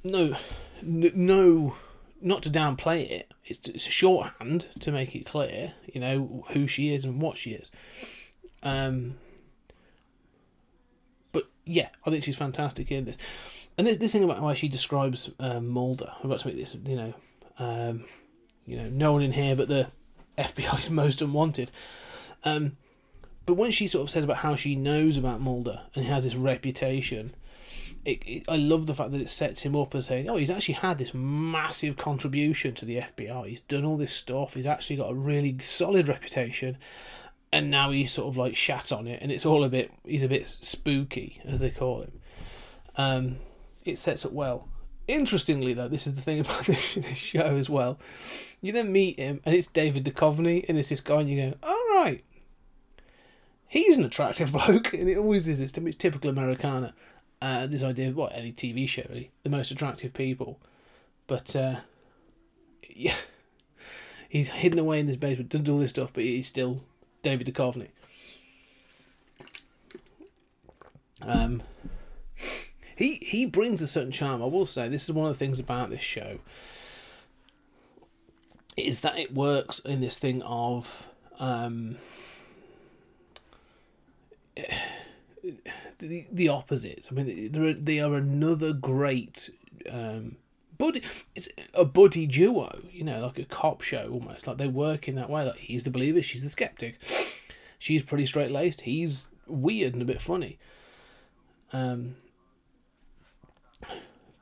No, 0.02 0.36
n- 0.82 1.12
no 1.14 1.76
not 2.22 2.42
to 2.44 2.50
downplay 2.50 3.10
it, 3.10 3.32
it's, 3.44 3.68
it's 3.68 3.88
a 3.88 3.90
shorthand 3.90 4.68
to 4.80 4.92
make 4.92 5.14
it 5.14 5.26
clear, 5.26 5.74
you 5.92 6.00
know, 6.00 6.44
who 6.52 6.66
she 6.66 6.94
is 6.94 7.04
and 7.04 7.20
what 7.20 7.36
she 7.36 7.50
is. 7.50 7.70
Um, 8.62 9.16
yeah, 11.64 11.88
I 12.04 12.10
think 12.10 12.24
she's 12.24 12.36
fantastic 12.36 12.90
in 12.90 13.04
this. 13.04 13.18
And 13.78 13.86
this, 13.86 13.98
this 13.98 14.12
thing 14.12 14.24
about 14.24 14.40
why 14.40 14.54
she 14.54 14.68
describes 14.68 15.30
um, 15.38 15.68
Mulder, 15.68 16.12
about 16.22 16.40
to 16.40 16.48
make 16.48 16.56
this, 16.56 16.74
you 16.74 16.96
know, 16.96 17.14
um, 17.58 18.04
you 18.66 18.76
know, 18.76 18.88
no 18.88 19.12
one 19.12 19.22
in 19.22 19.32
here 19.32 19.56
but 19.56 19.68
the 19.68 19.90
FBI's 20.38 20.90
most 20.90 21.22
unwanted. 21.22 21.70
Um, 22.44 22.76
but 23.46 23.54
when 23.54 23.70
she 23.70 23.86
sort 23.86 24.02
of 24.02 24.10
says 24.10 24.24
about 24.24 24.38
how 24.38 24.56
she 24.56 24.76
knows 24.76 25.16
about 25.16 25.40
Mulder 25.40 25.82
and 25.94 26.04
he 26.04 26.10
has 26.10 26.24
this 26.24 26.34
reputation, 26.34 27.34
it, 28.04 28.22
it, 28.26 28.44
I 28.48 28.56
love 28.56 28.86
the 28.86 28.94
fact 28.94 29.12
that 29.12 29.20
it 29.20 29.30
sets 29.30 29.62
him 29.62 29.76
up 29.76 29.94
as 29.94 30.06
saying, 30.06 30.28
oh, 30.28 30.36
he's 30.36 30.50
actually 30.50 30.74
had 30.74 30.98
this 30.98 31.14
massive 31.14 31.96
contribution 31.96 32.74
to 32.74 32.84
the 32.84 32.96
FBI. 32.96 33.46
He's 33.46 33.60
done 33.60 33.84
all 33.84 33.96
this 33.96 34.12
stuff. 34.12 34.54
He's 34.54 34.66
actually 34.66 34.96
got 34.96 35.10
a 35.10 35.14
really 35.14 35.58
solid 35.58 36.08
reputation, 36.08 36.78
and 37.52 37.70
now 37.70 37.90
he's 37.90 38.12
sort 38.12 38.28
of 38.28 38.36
like 38.36 38.56
shat 38.56 38.92
on 38.92 39.06
it, 39.06 39.20
and 39.22 39.30
it's 39.30 39.46
all 39.46 39.64
a 39.64 39.68
bit. 39.68 39.92
He's 40.04 40.22
a 40.22 40.28
bit 40.28 40.48
spooky, 40.48 41.40
as 41.44 41.60
they 41.60 41.70
call 41.70 42.02
him. 42.02 42.12
Um, 42.96 43.36
it 43.84 43.98
sets 43.98 44.24
up 44.24 44.32
well. 44.32 44.68
Interestingly, 45.08 45.74
though, 45.74 45.88
this 45.88 46.06
is 46.06 46.14
the 46.14 46.22
thing 46.22 46.40
about 46.40 46.64
this, 46.66 46.94
this 46.94 47.16
show 47.16 47.56
as 47.56 47.68
well. 47.68 47.98
You 48.60 48.72
then 48.72 48.92
meet 48.92 49.18
him, 49.18 49.40
and 49.44 49.54
it's 49.54 49.66
David 49.66 50.04
Duchovny, 50.04 50.64
and 50.68 50.78
it's 50.78 50.88
this 50.88 51.00
guy, 51.00 51.20
and 51.20 51.28
you 51.28 51.50
go, 51.50 51.56
all 51.62 52.02
right. 52.02 52.24
He's 53.68 53.96
an 53.96 54.04
attractive 54.04 54.52
bloke, 54.52 54.92
and 54.94 55.08
it 55.08 55.18
always 55.18 55.48
is. 55.48 55.60
It's, 55.60 55.76
it's 55.76 55.96
typical 55.96 56.30
Americana 56.30 56.94
uh, 57.42 57.66
this 57.66 57.82
idea 57.82 58.08
of 58.08 58.16
what 58.16 58.32
any 58.34 58.52
TV 58.52 58.88
show 58.88 59.02
really 59.08 59.32
the 59.42 59.50
most 59.50 59.72
attractive 59.72 60.14
people, 60.14 60.60
but 61.26 61.54
uh, 61.56 61.76
yeah, 62.88 63.16
he's 64.28 64.48
hidden 64.48 64.78
away 64.78 65.00
in 65.00 65.06
this 65.06 65.16
basement, 65.16 65.50
doesn't 65.50 65.64
do 65.64 65.72
all 65.72 65.80
this 65.80 65.90
stuff, 65.90 66.12
but 66.14 66.22
he's 66.22 66.46
still 66.46 66.84
David 67.22 67.46
Duchovny. 67.46 67.88
Um, 71.20 71.62
he 72.96 73.14
he 73.22 73.46
brings 73.46 73.80
a 73.80 73.86
certain 73.86 74.12
charm. 74.12 74.42
I 74.42 74.46
will 74.46 74.66
say 74.66 74.88
this 74.88 75.04
is 75.08 75.12
one 75.12 75.28
of 75.28 75.34
the 75.34 75.38
things 75.38 75.60
about 75.60 75.90
this 75.90 76.02
show 76.02 76.38
is 78.76 79.00
that 79.00 79.18
it 79.18 79.34
works 79.34 79.78
in 79.80 80.00
this 80.00 80.18
thing 80.18 80.42
of 80.42 81.08
um, 81.38 81.98
the, 85.98 86.26
the 86.30 86.48
opposites. 86.48 87.10
I 87.10 87.14
mean, 87.14 87.84
they're, 87.84 88.14
another 88.14 88.72
great 88.72 89.50
um, 89.90 90.36
buddy. 90.82 91.02
It's 91.36 91.48
a 91.74 91.84
buddy 91.84 92.26
duo, 92.26 92.80
you 92.90 93.04
know, 93.04 93.20
like 93.20 93.38
a 93.38 93.44
cop 93.44 93.82
show 93.82 94.08
almost. 94.12 94.46
Like 94.46 94.58
they 94.58 94.66
work 94.66 95.08
in 95.08 95.14
that 95.14 95.30
way. 95.30 95.44
Like 95.44 95.58
he's 95.58 95.84
the 95.84 95.90
believer, 95.90 96.20
she's 96.22 96.42
the 96.42 96.48
skeptic. 96.48 96.98
She's 97.78 98.02
pretty 98.02 98.26
straight 98.26 98.50
laced. 98.50 98.82
He's 98.82 99.28
weird 99.46 99.92
and 99.92 100.02
a 100.02 100.04
bit 100.04 100.20
funny. 100.20 100.58
Um, 101.72 102.16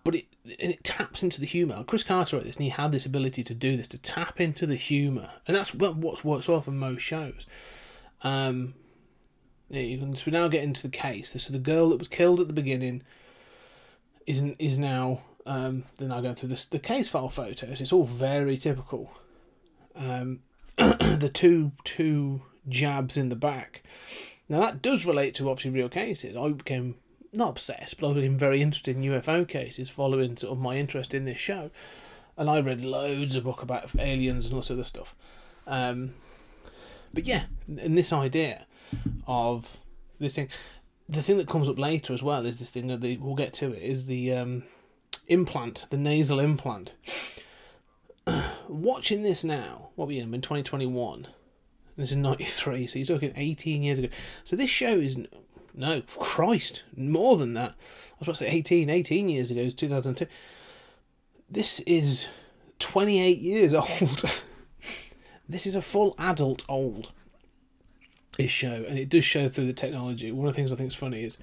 but 0.02 0.14
it 0.14 0.24
and 0.44 0.72
it 0.72 0.82
taps 0.82 1.22
into 1.22 1.40
the 1.40 1.46
humor. 1.46 1.84
Chris 1.86 2.02
Carter 2.02 2.36
wrote 2.36 2.46
this, 2.46 2.56
and 2.56 2.64
he 2.64 2.70
had 2.70 2.92
this 2.92 3.04
ability 3.04 3.44
to 3.44 3.54
do 3.54 3.76
this 3.76 3.88
to 3.88 3.98
tap 3.98 4.40
into 4.40 4.66
the 4.66 4.76
humor, 4.76 5.30
and 5.46 5.54
that's 5.54 5.74
what 5.74 5.96
what 5.96 6.24
works 6.24 6.48
well 6.48 6.62
for 6.62 6.70
most 6.70 7.02
shows. 7.02 7.46
Um, 8.22 8.74
yeah, 9.68 9.82
you 9.82 9.98
can, 9.98 10.16
so 10.16 10.24
we 10.26 10.32
now 10.32 10.48
get 10.48 10.64
into 10.64 10.82
the 10.82 10.88
case. 10.88 11.34
So 11.36 11.52
the 11.52 11.58
girl 11.58 11.90
that 11.90 11.98
was 11.98 12.08
killed 12.08 12.40
at 12.40 12.46
the 12.46 12.54
beginning 12.54 13.02
is 14.26 14.42
is 14.58 14.78
now 14.78 15.20
um, 15.46 15.84
they're 15.96 16.08
now 16.08 16.20
going 16.20 16.34
through 16.34 16.50
this, 16.50 16.64
the 16.66 16.78
case 16.78 17.08
file 17.08 17.28
photos. 17.28 17.80
It's 17.80 17.92
all 17.92 18.04
very 18.04 18.56
typical. 18.56 19.10
Um, 19.94 20.40
the 20.76 21.30
two 21.32 21.72
two 21.84 22.42
jabs 22.68 23.16
in 23.16 23.28
the 23.28 23.36
back. 23.36 23.82
Now 24.48 24.60
that 24.60 24.82
does 24.82 25.04
relate 25.04 25.34
to 25.34 25.50
obviously 25.50 25.78
real 25.78 25.88
cases. 25.88 26.36
I 26.36 26.48
became 26.50 26.96
not 27.32 27.50
obsessed, 27.50 28.00
but 28.00 28.10
I 28.10 28.14
became 28.14 28.38
very 28.38 28.60
interested 28.60 28.96
in 28.96 29.02
UFO 29.02 29.46
cases 29.46 29.88
following 29.88 30.36
sort 30.36 30.52
of 30.52 30.58
my 30.58 30.76
interest 30.76 31.14
in 31.14 31.24
this 31.24 31.38
show, 31.38 31.70
and 32.36 32.50
I 32.50 32.60
read 32.60 32.80
loads 32.80 33.36
of 33.36 33.44
book 33.44 33.62
about 33.62 33.90
aliens 33.98 34.46
and 34.46 34.54
all 34.54 34.62
sorts 34.62 34.80
of 34.80 34.86
stuff. 34.86 35.14
Um, 35.66 36.14
but 37.12 37.24
yeah, 37.24 37.44
and 37.66 37.96
this 37.96 38.12
idea 38.12 38.66
of 39.26 39.78
this 40.18 40.34
thing. 40.34 40.48
The 41.08 41.22
thing 41.22 41.38
that 41.38 41.48
comes 41.48 41.68
up 41.68 41.76
later 41.76 42.12
as 42.12 42.22
well 42.22 42.46
is 42.46 42.60
this 42.60 42.70
thing 42.70 42.86
that 42.86 43.00
they, 43.00 43.16
we'll 43.16 43.34
get 43.34 43.52
to 43.54 43.72
it 43.72 43.82
is 43.82 44.06
the 44.06 44.32
um, 44.32 44.62
implant, 45.28 45.86
the 45.90 45.96
nasal 45.96 46.40
implant. 46.40 46.94
Watching 48.68 49.22
this 49.22 49.44
now, 49.44 49.90
what 49.94 50.08
we 50.08 50.18
in? 50.18 50.32
In 50.32 50.42
twenty 50.42 50.86
one. 50.86 51.28
This 51.96 52.12
is 52.12 52.16
ninety 52.16 52.44
three, 52.44 52.86
so 52.86 52.98
you're 52.98 53.06
talking 53.06 53.32
eighteen 53.36 53.82
years 53.82 53.98
ago. 53.98 54.08
So 54.44 54.56
this 54.56 54.70
show 54.70 54.98
is 54.98 55.16
no 55.74 56.02
Christ, 56.02 56.82
more 56.96 57.36
than 57.36 57.54
that. 57.54 57.70
I 57.70 58.14
was 58.18 58.28
about 58.28 58.36
to 58.36 58.44
say 58.44 58.50
18, 58.50 58.90
18 58.90 59.28
years 59.28 59.50
ago, 59.50 59.60
it's 59.60 59.74
two 59.74 59.88
thousand 59.88 60.16
two. 60.16 60.26
This 61.48 61.80
is 61.80 62.28
twenty 62.78 63.20
eight 63.20 63.38
years 63.38 63.74
old. 63.74 64.24
this 65.48 65.66
is 65.66 65.74
a 65.74 65.82
full 65.82 66.14
adult 66.18 66.64
old 66.68 67.12
this 68.36 68.50
show, 68.50 68.84
and 68.88 68.98
it 68.98 69.08
does 69.08 69.24
show 69.24 69.48
through 69.48 69.66
the 69.66 69.72
technology. 69.72 70.32
One 70.32 70.48
of 70.48 70.54
the 70.54 70.56
things 70.56 70.72
I 70.72 70.76
think 70.76 70.88
is 70.88 70.96
funny 70.96 71.24
is 71.24 71.38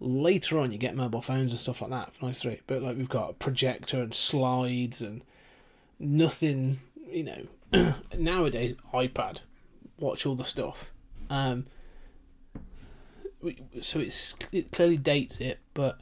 later 0.00 0.58
on 0.58 0.72
you 0.72 0.78
get 0.78 0.94
mobile 0.94 1.22
phones 1.22 1.50
and 1.50 1.60
stuff 1.60 1.80
like 1.80 1.90
that 1.90 2.14
for 2.14 2.26
93, 2.26 2.60
but 2.66 2.82
like 2.82 2.96
we've 2.96 3.08
got 3.08 3.30
a 3.30 3.34
projector 3.34 4.00
and 4.00 4.14
slides 4.14 5.02
and 5.02 5.22
nothing, 5.98 6.80
you 7.10 7.24
know. 7.24 7.94
nowadays, 8.16 8.74
iPad, 8.94 9.40
watch 9.98 10.24
all 10.24 10.34
the 10.34 10.44
stuff. 10.44 10.90
Um, 11.28 11.66
so 13.82 14.00
it's 14.00 14.34
it 14.52 14.72
clearly 14.72 14.96
dates 14.96 15.40
it, 15.40 15.58
but 15.74 16.00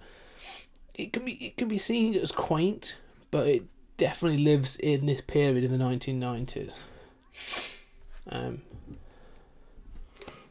it 0.94 1.12
can 1.12 1.24
be 1.24 1.32
it 1.32 1.56
can 1.56 1.68
be 1.68 1.78
seen 1.78 2.14
as 2.14 2.32
quaint, 2.32 2.96
but 3.30 3.46
it 3.46 3.64
definitely 3.96 4.42
lives 4.42 4.76
in 4.76 5.06
this 5.06 5.20
period 5.20 5.64
in 5.64 5.72
the 5.72 5.84
1990s. 5.84 6.78
Um, 8.28 8.62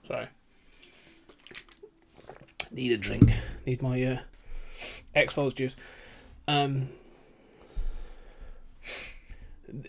Sorry. 0.07 0.27
Need 2.75 2.91
a 2.91 2.98
drink. 2.98 3.32
Need 3.65 3.82
my 3.82 4.03
uh, 4.03 4.17
X 5.15 5.34
Files 5.34 5.53
juice. 5.53 5.77
Um, 6.46 6.89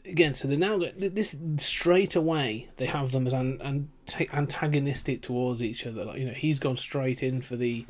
again, 0.05 0.35
so 0.35 0.47
they're 0.47 0.57
now 0.57 0.81
this 0.97 1.37
straight 1.57 2.14
away. 2.14 2.69
They 2.76 2.87
have 2.87 3.11
them 3.11 3.26
as 3.26 3.33
an, 3.33 3.61
an, 3.61 3.90
antagonistic 4.33 5.21
towards 5.21 5.61
each 5.61 5.85
other. 5.85 6.05
Like 6.05 6.19
you 6.21 6.26
know, 6.26 6.33
he's 6.33 6.61
gone 6.61 6.76
straight 6.76 7.25
in 7.25 7.43
for 7.43 7.57
the. 7.57 7.87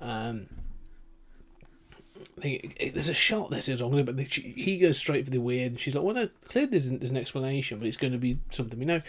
Um, 0.00 0.48
there's 2.36 3.08
a 3.08 3.14
shot 3.14 3.50
this 3.50 3.68
is 3.68 3.80
on 3.80 4.04
but 4.04 4.18
he 4.18 4.78
goes 4.78 4.98
straight 4.98 5.24
for 5.24 5.30
the 5.30 5.38
weird. 5.38 5.70
And 5.70 5.80
she's 5.80 5.94
like, 5.94 6.02
"Well, 6.02 6.16
no, 6.16 6.28
clearly 6.46 6.72
there's, 6.72 6.90
there's 6.90 7.12
an 7.12 7.16
explanation, 7.16 7.78
but 7.78 7.86
it's 7.86 7.96
going 7.96 8.12
to 8.12 8.18
be 8.18 8.40
something 8.50 8.76
we 8.76 8.86
know." 8.86 9.02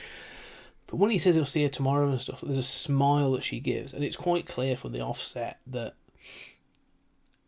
But 0.93 0.99
when 0.99 1.09
he 1.09 1.17
says 1.17 1.33
he'll 1.33 1.45
see 1.45 1.63
her 1.63 1.69
tomorrow 1.69 2.07
and 2.07 2.21
stuff, 2.21 2.41
there's 2.41 2.55
a 2.55 2.61
smile 2.61 3.31
that 3.31 3.43
she 3.43 3.59
gives, 3.59 3.95
and 3.95 4.03
it's 4.03 4.15
quite 4.15 4.45
clear 4.45 4.77
from 4.77 4.91
the 4.91 5.01
offset 5.01 5.57
that 5.65 5.95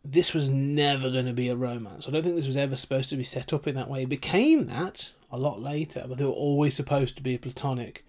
this 0.04 0.34
was 0.34 0.48
never 0.48 1.10
going 1.10 1.26
to 1.26 1.32
be 1.32 1.48
a 1.48 1.54
romance. 1.54 2.08
I 2.08 2.10
don't 2.10 2.24
think 2.24 2.34
this 2.34 2.48
was 2.48 2.56
ever 2.56 2.74
supposed 2.74 3.08
to 3.10 3.16
be 3.16 3.22
set 3.22 3.52
up 3.52 3.68
in 3.68 3.76
that 3.76 3.88
way. 3.88 4.02
It 4.02 4.08
became 4.08 4.64
that 4.64 5.12
a 5.30 5.38
lot 5.38 5.60
later, 5.60 6.06
but 6.08 6.18
they 6.18 6.24
were 6.24 6.30
always 6.30 6.74
supposed 6.74 7.14
to 7.18 7.22
be 7.22 7.38
platonic, 7.38 8.04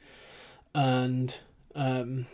and 0.74 1.38
um, 1.76 2.26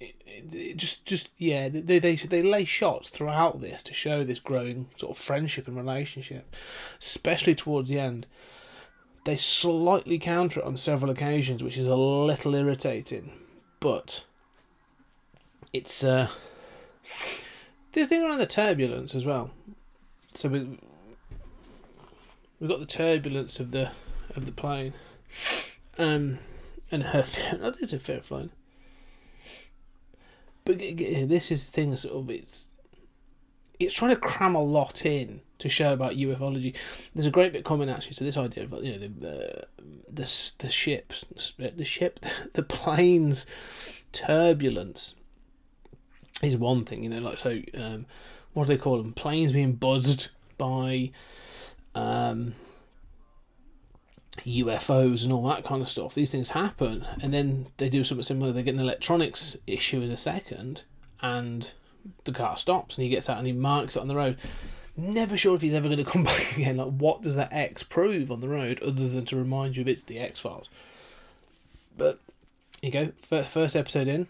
it, 0.00 0.16
it 0.26 0.76
just 0.76 1.06
just 1.06 1.28
yeah, 1.38 1.68
they, 1.68 2.00
they 2.00 2.16
they 2.16 2.42
lay 2.42 2.64
shots 2.64 3.10
throughout 3.10 3.60
this 3.60 3.80
to 3.84 3.94
show 3.94 4.24
this 4.24 4.40
growing 4.40 4.88
sort 4.96 5.16
of 5.16 5.22
friendship 5.22 5.68
and 5.68 5.76
relationship, 5.76 6.52
especially 7.00 7.54
towards 7.54 7.90
the 7.90 8.00
end. 8.00 8.26
They 9.24 9.36
slightly 9.36 10.18
counter 10.18 10.60
it 10.60 10.66
on 10.66 10.76
several 10.76 11.10
occasions, 11.10 11.62
which 11.62 11.78
is 11.78 11.86
a 11.86 11.96
little 11.96 12.54
irritating, 12.54 13.32
but 13.80 14.24
it's 15.72 16.04
uh, 16.04 16.28
this 17.92 18.08
thing 18.08 18.22
around 18.22 18.38
the 18.38 18.46
turbulence 18.46 19.14
as 19.14 19.24
well. 19.24 19.50
So 20.34 20.50
we 20.50 20.78
we've 22.60 22.70
got 22.70 22.80
the 22.80 22.86
turbulence 22.86 23.60
of 23.60 23.70
the 23.70 23.92
of 24.36 24.44
the 24.44 24.52
plane, 24.52 24.92
um, 25.96 26.38
and 26.90 27.02
her 27.02 27.22
that 27.58 27.78
is 27.80 27.94
a 27.94 27.98
fair 27.98 28.20
flying. 28.20 28.50
But 30.66 30.78
this 30.78 31.50
is 31.50 31.66
the 31.66 31.72
thing, 31.72 31.96
sort 31.96 32.14
of 32.14 32.30
it's 32.30 32.68
it's 33.84 33.94
trying 33.94 34.10
to 34.10 34.16
cram 34.16 34.54
a 34.54 34.62
lot 34.62 35.04
in 35.06 35.40
to 35.58 35.68
show 35.68 35.92
about 35.92 36.12
ufology. 36.14 36.74
There's 37.14 37.26
a 37.26 37.30
great 37.30 37.52
bit 37.52 37.64
coming 37.64 37.88
actually 37.88 38.14
to 38.14 38.24
this 38.24 38.36
idea 38.36 38.64
of 38.64 38.84
you 38.84 38.92
know 38.92 38.98
the 38.98 39.28
uh, 39.28 39.64
the 40.12 40.52
the 40.58 40.68
ships 40.68 41.24
the 41.58 41.84
ship 41.84 42.20
the 42.52 42.62
planes 42.62 43.46
turbulence 44.12 45.16
is 46.42 46.56
one 46.56 46.84
thing 46.84 47.02
you 47.02 47.08
know 47.08 47.18
like 47.18 47.38
so 47.38 47.60
um, 47.76 48.06
what 48.52 48.66
do 48.66 48.74
they 48.74 48.80
call 48.80 48.98
them 48.98 49.12
planes 49.12 49.52
being 49.52 49.72
buzzed 49.72 50.28
by 50.58 51.10
um, 51.94 52.54
UFOs 54.42 55.24
and 55.24 55.32
all 55.32 55.46
that 55.48 55.64
kind 55.64 55.80
of 55.80 55.88
stuff. 55.88 56.14
These 56.14 56.32
things 56.32 56.50
happen, 56.50 57.06
and 57.22 57.32
then 57.32 57.66
they 57.76 57.88
do 57.88 58.04
something 58.04 58.22
similar. 58.22 58.52
They 58.52 58.62
get 58.62 58.74
an 58.74 58.80
electronics 58.80 59.56
issue 59.66 60.00
in 60.00 60.10
a 60.10 60.16
second, 60.16 60.84
and 61.20 61.72
the 62.24 62.32
car 62.32 62.56
stops, 62.58 62.96
and 62.96 63.04
he 63.04 63.10
gets 63.10 63.28
out 63.28 63.38
and 63.38 63.46
he 63.46 63.52
marks 63.52 63.96
it 63.96 64.00
on 64.00 64.08
the 64.08 64.16
road. 64.16 64.38
Never 64.96 65.36
sure 65.36 65.56
if 65.56 65.60
he's 65.60 65.74
ever 65.74 65.88
going 65.88 65.98
to 66.04 66.10
come 66.10 66.24
back 66.24 66.56
again. 66.56 66.76
Like, 66.76 66.92
what 66.92 67.22
does 67.22 67.36
that 67.36 67.52
X 67.52 67.82
prove 67.82 68.30
on 68.30 68.40
the 68.40 68.48
road 68.48 68.82
other 68.82 69.08
than 69.08 69.24
to 69.26 69.36
remind 69.36 69.76
you 69.76 69.82
of 69.82 69.88
it's 69.88 70.02
the 70.02 70.18
X 70.18 70.40
Files? 70.40 70.68
But 71.96 72.20
you 72.82 72.90
go, 72.90 73.12
first 73.22 73.76
episode 73.76 74.08
in, 74.08 74.28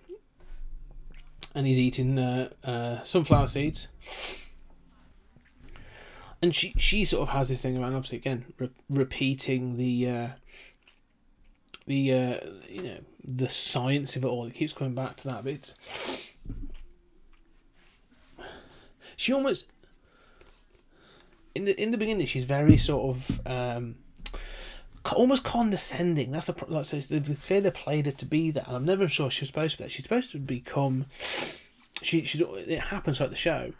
and 1.54 1.66
he's 1.66 1.78
eating 1.78 2.18
uh, 2.18 2.50
uh, 2.62 3.02
sunflower 3.02 3.48
seeds. 3.48 3.88
And 6.42 6.54
she 6.54 6.74
she 6.76 7.04
sort 7.06 7.28
of 7.28 7.34
has 7.34 7.48
this 7.48 7.62
thing 7.62 7.76
around, 7.76 7.94
obviously, 7.94 8.18
again, 8.18 8.44
re- 8.58 8.70
repeating 8.90 9.78
the 9.78 10.08
uh, 10.08 10.28
the 11.86 12.12
uh, 12.12 12.36
you 12.68 12.82
know 12.82 12.98
the 13.22 13.48
science 13.48 14.16
of 14.16 14.24
it 14.24 14.28
all. 14.28 14.46
It 14.46 14.54
keeps 14.54 14.72
coming 14.72 14.94
back 14.94 15.16
to 15.18 15.28
that, 15.28 15.44
but 15.44 15.54
it's, 15.54 16.28
she 19.16 19.32
almost 19.32 19.66
in 21.54 21.64
the 21.64 21.80
in 21.80 21.90
the 21.90 21.98
beginning 21.98 22.26
she's 22.26 22.44
very 22.44 22.76
sort 22.76 23.16
of 23.16 23.46
um, 23.46 23.96
almost 25.12 25.44
condescending. 25.44 26.32
That's 26.32 26.46
the 26.46 26.54
like 26.68 26.86
so 26.86 26.98
the, 26.98 27.18
the 27.18 27.34
creator 27.34 27.70
played 27.70 28.06
her 28.06 28.12
to 28.12 28.24
be 28.24 28.50
that, 28.52 28.66
and 28.66 28.76
I'm 28.76 28.84
never 28.84 29.08
sure 29.08 29.30
she 29.30 29.42
was 29.42 29.48
supposed 29.48 29.72
to 29.72 29.78
be 29.78 29.84
that. 29.84 29.90
She's 29.90 30.04
supposed 30.04 30.30
to 30.32 30.38
become. 30.38 31.06
She 32.02 32.24
she's 32.24 32.40
it 32.40 32.80
happens 32.80 33.20
at 33.20 33.30
the 33.30 33.36
show. 33.36 33.72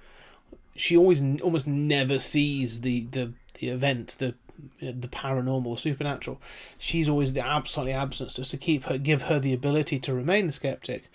She 0.76 0.97
always 0.97 1.23
almost 1.41 1.67
never 1.67 2.19
sees 2.19 2.83
the 2.83 3.07
the 3.07 3.33
the 3.55 3.69
event 3.69 4.17
the 4.19 4.35
the 4.81 5.09
paranormal 5.09 5.76
supernatural 5.76 6.41
she's 6.79 7.09
always 7.09 7.33
the 7.33 7.45
absolutely 7.45 7.93
absence 7.93 8.35
just 8.35 8.53
to 8.53 8.57
keep 8.57 8.85
her 8.85 8.97
give 8.97 9.23
her 9.23 9.41
the 9.41 9.53
ability 9.53 9.99
to 9.99 10.14
remain 10.14 10.47
the 10.47 10.53
skeptic 10.53 11.11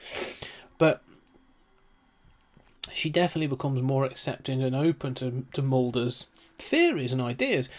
but 0.78 1.02
she 2.94 3.10
definitely 3.10 3.48
becomes 3.48 3.82
more 3.82 4.06
accepting 4.06 4.62
and 4.62 4.76
open 4.76 5.16
to, 5.16 5.46
to 5.54 5.62
Mulder's 5.62 6.30
theories 6.58 7.14
and 7.14 7.22
ideas. 7.22 7.70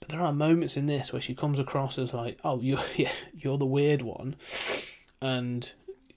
But 0.00 0.10
there 0.10 0.20
are 0.20 0.32
moments 0.32 0.76
in 0.76 0.86
this 0.86 1.12
where 1.12 1.22
she 1.22 1.34
comes 1.34 1.58
across 1.58 1.98
as 1.98 2.12
like, 2.12 2.38
"Oh, 2.44 2.60
you're 2.60 2.80
yeah, 2.96 3.12
you're 3.34 3.58
the 3.58 3.66
weird 3.66 4.02
one," 4.02 4.36
and 5.20 5.70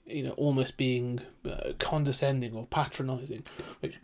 you 0.06 0.24
know, 0.24 0.32
almost 0.32 0.76
being 0.76 1.20
uh, 1.48 1.72
condescending 1.78 2.54
or 2.54 2.66
patronising, 2.66 3.44
which 3.80 3.98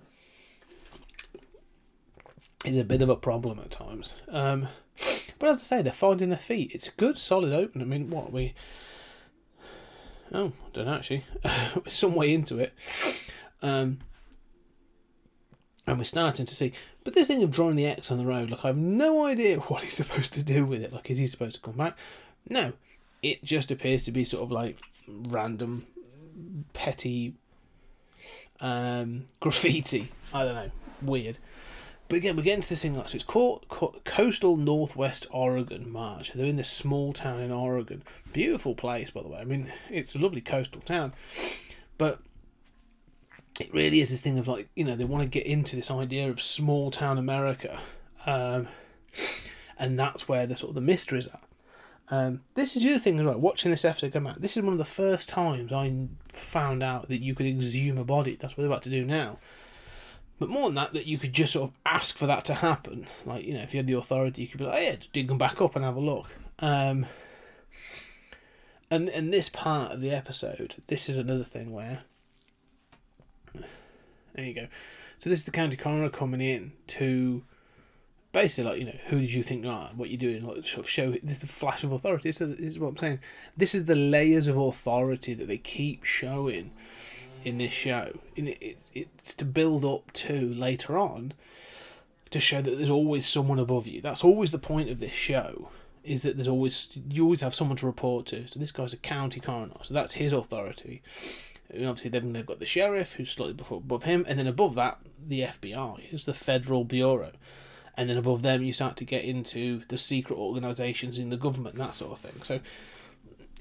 is 2.65 2.77
a 2.77 2.85
bit 2.85 3.03
of 3.03 3.09
a 3.09 3.17
problem 3.17 3.59
at 3.59 3.71
times. 3.71 4.15
Um, 4.29 4.69
but 5.39 5.51
as 5.51 5.59
I 5.59 5.63
say, 5.63 5.83
they're 5.83 5.93
finding 5.93 6.31
their 6.31 6.39
feet. 6.39 6.73
It's 6.75 6.89
a 6.89 6.93
good, 6.93 7.19
solid 7.19 7.53
open. 7.53 7.83
I 7.83 7.85
mean, 7.85 8.11
what 8.11 8.33
we? 8.33 8.55
Oh, 10.33 10.53
I 10.67 10.71
don't 10.73 10.87
know 10.87 10.95
actually. 10.95 11.25
We're 11.45 11.91
some 11.91 12.15
way 12.15 12.33
into 12.33 12.59
it. 12.59 12.75
Um, 13.63 13.99
and 15.87 15.99
we're 15.99 16.05
starting 16.05 16.47
to 16.47 16.55
see. 16.55 16.73
But 17.05 17.15
this 17.15 17.29
thing 17.29 17.43
of 17.43 17.51
drawing 17.51 17.77
the 17.77 17.87
X 17.87 18.11
on 18.11 18.19
the 18.19 18.27
road, 18.27 18.51
like 18.51 18.65
I 18.65 18.69
have 18.69 18.77
no 18.77 19.25
idea 19.27 19.59
what 19.61 19.83
he's 19.83 19.95
supposed 19.95 20.33
to 20.35 20.43
do 20.43 20.65
with 20.65 20.83
it. 20.83 20.93
Like, 20.93 21.11
is 21.11 21.19
he 21.19 21.27
supposed 21.27 21.55
to 21.57 21.61
come 21.61 21.77
back? 21.77 21.97
No, 22.49 22.73
it 23.23 23.45
just 23.45 23.71
appears 23.71 24.05
to 24.05 24.13
be 24.13 24.25
sort 24.25 24.43
of 24.43 24.53
like 24.53 24.79
random, 25.09 25.87
petty 26.73 27.35
um, 28.61 29.27
graffiti. 29.41 30.11
I 30.33 30.45
don't 30.45 30.55
know, 30.55 30.71
weird. 31.03 31.39
But 32.09 32.19
again, 32.19 32.37
we're 32.37 32.43
getting 32.43 32.63
to 32.63 32.69
this 32.69 32.83
thing 32.83 32.97
like 32.97 33.09
so. 33.09 33.17
It's 33.17 33.25
called, 33.25 33.67
called 33.69 34.01
Coastal 34.05 34.57
Northwest 34.57 35.27
Oregon 35.33 35.91
March. 35.91 36.33
They're 36.33 36.47
in 36.47 36.55
this 36.55 36.71
small 36.71 37.13
town 37.13 37.41
in 37.41 37.51
Oregon. 37.51 38.05
Beautiful 38.33 38.77
place, 38.77 39.11
by 39.11 39.23
the 39.23 39.29
way. 39.29 39.41
I 39.41 39.45
mean, 39.45 39.73
it's 39.91 40.15
a 40.15 40.19
lovely 40.19 40.41
coastal 40.41 40.83
town, 40.83 41.15
but 41.99 42.21
it 43.61 43.73
really 43.73 44.01
is 44.01 44.11
this 44.11 44.21
thing 44.21 44.39
of 44.39 44.49
like 44.49 44.69
you 44.75 44.85
know 44.85 44.97
they 44.97 45.05
want 45.05 45.23
to 45.23 45.29
get 45.29 45.47
into 45.47 45.77
this 45.77 45.91
idea 45.91 46.29
of 46.29 46.41
small 46.43 46.91
town 46.91 47.19
America, 47.19 47.81
um, 48.27 48.69
and 49.79 49.99
that's 49.99 50.29
where 50.29 50.47
the 50.47 50.57
sort 50.57 50.71
of 50.71 50.75
the 50.75 50.81
mysteries 50.81 51.29
are. 51.29 51.41
Um, 52.09 52.43
this 52.55 52.77
is 52.77 52.83
the 52.83 52.91
other 52.91 52.99
thing 52.99 53.19
as 53.19 53.25
well. 53.25 53.39
Watching 53.39 53.71
this 53.71 53.85
episode 53.85 54.13
come 54.13 54.27
out, 54.27 54.41
this 54.41 54.57
is 54.57 54.63
one 54.63 54.73
of 54.73 54.79
the 54.79 54.85
first 54.85 55.29
times 55.29 55.73
I 55.73 56.09
found 56.33 56.83
out 56.83 57.09
that 57.09 57.23
you 57.23 57.35
could 57.35 57.47
exhume 57.47 57.99
a 57.99 58.05
body. 58.05 58.37
That's 58.37 58.57
what 58.57 58.63
they're 58.63 58.71
about 58.71 58.85
to 58.85 58.91
do 58.91 59.05
now. 59.05 59.39
But 60.39 60.51
more 60.51 60.69
than 60.69 60.75
that, 60.75 60.93
that 60.93 61.07
you 61.07 61.19
could 61.19 61.33
just 61.33 61.55
sort 61.55 61.71
of 61.71 61.77
ask 61.87 62.17
for 62.17 62.27
that 62.27 62.45
to 62.45 62.55
happen. 62.55 63.07
Like 63.25 63.45
you 63.45 63.55
know, 63.55 63.63
if 63.63 63.73
you 63.73 63.79
had 63.79 63.87
the 63.87 63.97
authority, 63.97 64.43
you 64.43 64.49
could 64.49 64.59
be 64.59 64.65
like, 64.65 64.75
oh, 64.75 64.81
"Yeah, 64.81 64.97
just 64.97 65.13
dig 65.13 65.29
them 65.29 65.39
back 65.39 65.61
up 65.61 65.75
and 65.75 65.85
have 65.85 65.97
a 65.97 66.01
look." 66.01 66.29
Um, 66.59 67.07
and 68.91 69.09
and 69.09 69.33
this 69.33 69.49
part 69.49 69.93
of 69.93 70.01
the 70.01 70.11
episode, 70.11 70.83
this 70.89 71.09
is 71.09 71.17
another 71.17 71.45
thing 71.45 71.73
where 71.73 72.03
there 74.37 74.45
you 74.45 74.55
go. 74.55 74.67
So 75.19 75.31
this 75.31 75.41
is 75.41 75.45
the 75.47 75.51
county 75.51 75.77
coroner 75.77 76.11
coming 76.11 76.41
in 76.41 76.73
to 76.89 77.43
basically 78.33 78.71
like 78.71 78.79
you 78.79 78.85
know 78.85 78.99
who 79.07 79.19
did 79.21 79.33
you 79.33 79.43
think 79.43 79.65
you 79.65 79.71
are, 79.71 79.91
what 79.97 80.11
you're 80.11 80.19
doing, 80.19 80.47
like 80.47 80.65
sort 80.65 80.85
of 80.85 80.91
show 80.91 81.11
this 81.11 81.33
is 81.33 81.39
the 81.39 81.47
flash 81.47 81.83
of 81.83 81.91
authority. 81.93 82.31
So 82.33 82.47
this 82.47 82.61
is 82.61 82.79
what 82.79 82.89
I'm 82.89 82.97
saying. 82.99 83.21
This 83.57 83.75
is 83.75 83.87
the 83.87 83.97
layers 83.97 84.47
of 84.47 84.57
authority 84.59 85.35
that 85.35 85.49
they 85.49 85.59
keep 85.59 86.05
showing 86.05 86.71
in 87.45 87.59
this 87.59 87.73
show. 87.73 88.19
And 88.37 88.49
it's 88.61 88.91
it's 88.95 89.33
to 89.35 89.45
build 89.45 89.85
up 89.85 90.13
to 90.13 90.53
later 90.53 90.99
on 90.99 91.33
to 92.31 92.41
show 92.41 92.61
that 92.61 92.77
there's 92.77 92.91
always 92.91 93.27
someone 93.27 93.59
above 93.59 93.87
you. 93.87 94.03
That's 94.03 94.23
always 94.25 94.51
the 94.51 94.59
point 94.59 94.91
of 94.91 94.99
this 94.99 95.13
show. 95.13 95.71
Is 96.05 96.23
that 96.23 96.37
there's 96.37 96.47
always 96.47 96.91
you 97.09 97.25
always 97.25 97.41
have 97.41 97.55
someone 97.55 97.77
to 97.79 97.87
report 97.87 98.27
to. 98.27 98.47
So 98.49 98.61
this 98.61 98.71
guy's 98.71 98.93
a 98.93 98.99
county 98.99 99.41
coroner, 99.41 99.79
so 99.83 99.95
that's 99.95 100.15
his 100.15 100.33
authority. 100.33 101.03
And 101.71 101.87
obviously, 101.87 102.11
then 102.11 102.33
they've 102.33 102.47
got 102.47 102.61
the 102.61 102.67
sheriff, 102.67 103.15
who's 103.15 103.31
slightly 103.31 103.55
before, 103.55 103.79
above 103.79 104.05
him, 104.05 104.25
and 104.29 104.39
then 104.39 104.47
above 104.47 104.75
that, 104.77 104.99
the 105.27 105.41
FBI, 105.41 106.05
who's 106.05 106.27
the 106.27 106.35
Federal 106.35 106.85
Bureau. 106.85 107.33
And 107.97 108.11
then 108.11 108.19
above 108.19 108.43
them, 108.43 108.63
you 108.63 108.73
start 108.73 108.97
to 108.99 109.05
get 109.05 109.25
into 109.25 109.83
the 109.89 109.99
secret 109.99 110.37
organisations 110.37 111.19
in 111.19 111.31
the 111.31 111.37
government, 111.37 111.77
that 111.77 111.95
sort 111.95 112.13
of 112.13 112.19
thing. 112.19 112.43
So 112.43 112.61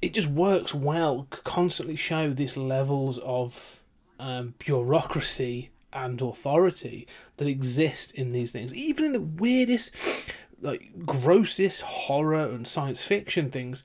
it 0.01 0.13
just 0.13 0.27
works 0.27 0.73
well, 0.73 1.27
constantly 1.29 1.95
show 1.95 2.31
this 2.31 2.57
levels 2.57 3.17
of 3.19 3.81
um, 4.19 4.53
bureaucracy 4.59 5.71
and 5.93 6.21
authority 6.21 7.07
that 7.37 7.47
exist 7.47 8.11
in 8.13 8.33
these 8.33 8.51
things. 8.51 8.75
Even 8.75 9.05
in 9.05 9.13
the 9.13 9.21
weirdest, 9.21 10.33
like, 10.61 10.91
grossest 11.05 11.81
horror 11.81 12.49
and 12.49 12.67
science 12.67 13.01
fiction 13.01 13.49
things, 13.49 13.83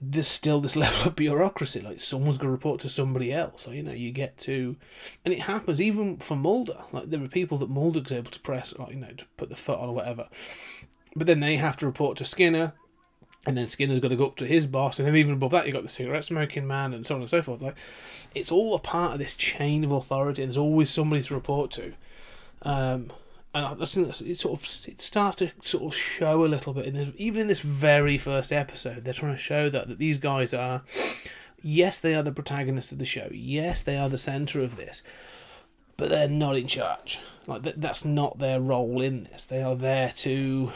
there's 0.00 0.28
still 0.28 0.60
this 0.60 0.76
level 0.76 1.08
of 1.08 1.16
bureaucracy. 1.16 1.80
Like 1.80 2.00
someone's 2.00 2.38
going 2.38 2.48
to 2.48 2.52
report 2.52 2.80
to 2.80 2.88
somebody 2.88 3.32
else. 3.32 3.66
Or, 3.66 3.74
you 3.74 3.82
know, 3.82 3.92
you 3.92 4.10
get 4.10 4.38
to, 4.38 4.76
and 5.24 5.34
it 5.34 5.40
happens 5.40 5.80
even 5.80 6.18
for 6.18 6.36
Mulder. 6.36 6.78
Like 6.92 7.10
there 7.10 7.22
are 7.22 7.28
people 7.28 7.58
that 7.58 7.70
Mulder's 7.70 8.12
able 8.12 8.30
to 8.30 8.40
press, 8.40 8.74
like 8.78 8.90
you 8.90 8.96
know, 8.96 9.12
to 9.16 9.24
put 9.36 9.50
the 9.50 9.56
foot 9.56 9.78
on 9.78 9.88
or 9.88 9.94
whatever. 9.94 10.28
But 11.16 11.26
then 11.26 11.40
they 11.40 11.56
have 11.56 11.76
to 11.78 11.86
report 11.86 12.16
to 12.18 12.24
Skinner, 12.24 12.74
and 13.46 13.56
then 13.56 13.66
Skinner's 13.66 14.00
got 14.00 14.08
to 14.08 14.16
go 14.16 14.26
up 14.26 14.36
to 14.36 14.46
his 14.46 14.66
boss, 14.66 14.98
and 14.98 15.08
then 15.08 15.16
even 15.16 15.34
above 15.34 15.52
that, 15.52 15.66
you 15.66 15.72
got 15.72 15.82
the 15.82 15.88
cigarette 15.88 16.24
smoking 16.24 16.66
man, 16.66 16.92
and 16.92 17.06
so 17.06 17.14
on 17.14 17.22
and 17.22 17.30
so 17.30 17.42
forth. 17.42 17.62
Like 17.62 17.76
it's 18.34 18.52
all 18.52 18.74
a 18.74 18.78
part 18.78 19.14
of 19.14 19.18
this 19.18 19.34
chain 19.34 19.84
of 19.84 19.92
authority, 19.92 20.42
and 20.42 20.50
there's 20.50 20.58
always 20.58 20.90
somebody 20.90 21.22
to 21.22 21.34
report 21.34 21.70
to. 21.72 21.94
Um, 22.62 23.12
I 23.64 23.84
think 23.84 24.06
that's, 24.06 24.20
it 24.20 24.38
sort 24.38 24.60
of 24.60 24.88
it 24.88 25.00
starts 25.00 25.36
to 25.36 25.50
sort 25.62 25.84
of 25.84 25.94
show 25.98 26.44
a 26.44 26.46
little 26.46 26.74
bit 26.74 26.86
in 26.86 26.94
this, 26.94 27.10
even 27.16 27.42
in 27.42 27.46
this 27.46 27.60
very 27.60 28.18
first 28.18 28.52
episode. 28.52 29.04
They're 29.04 29.14
trying 29.14 29.34
to 29.34 29.40
show 29.40 29.70
that 29.70 29.88
that 29.88 29.98
these 29.98 30.18
guys 30.18 30.52
are, 30.52 30.82
yes, 31.62 31.98
they 31.98 32.14
are 32.14 32.22
the 32.22 32.32
protagonists 32.32 32.92
of 32.92 32.98
the 32.98 33.04
show. 33.04 33.28
Yes, 33.32 33.82
they 33.82 33.96
are 33.96 34.08
the 34.08 34.18
center 34.18 34.60
of 34.60 34.76
this, 34.76 35.02
but 35.96 36.10
they're 36.10 36.28
not 36.28 36.56
in 36.56 36.66
charge. 36.66 37.20
Like 37.46 37.62
that, 37.62 37.80
that's 37.80 38.04
not 38.04 38.38
their 38.38 38.60
role 38.60 39.00
in 39.00 39.24
this. 39.24 39.44
They 39.44 39.62
are 39.62 39.76
there 39.76 40.12
to 40.16 40.72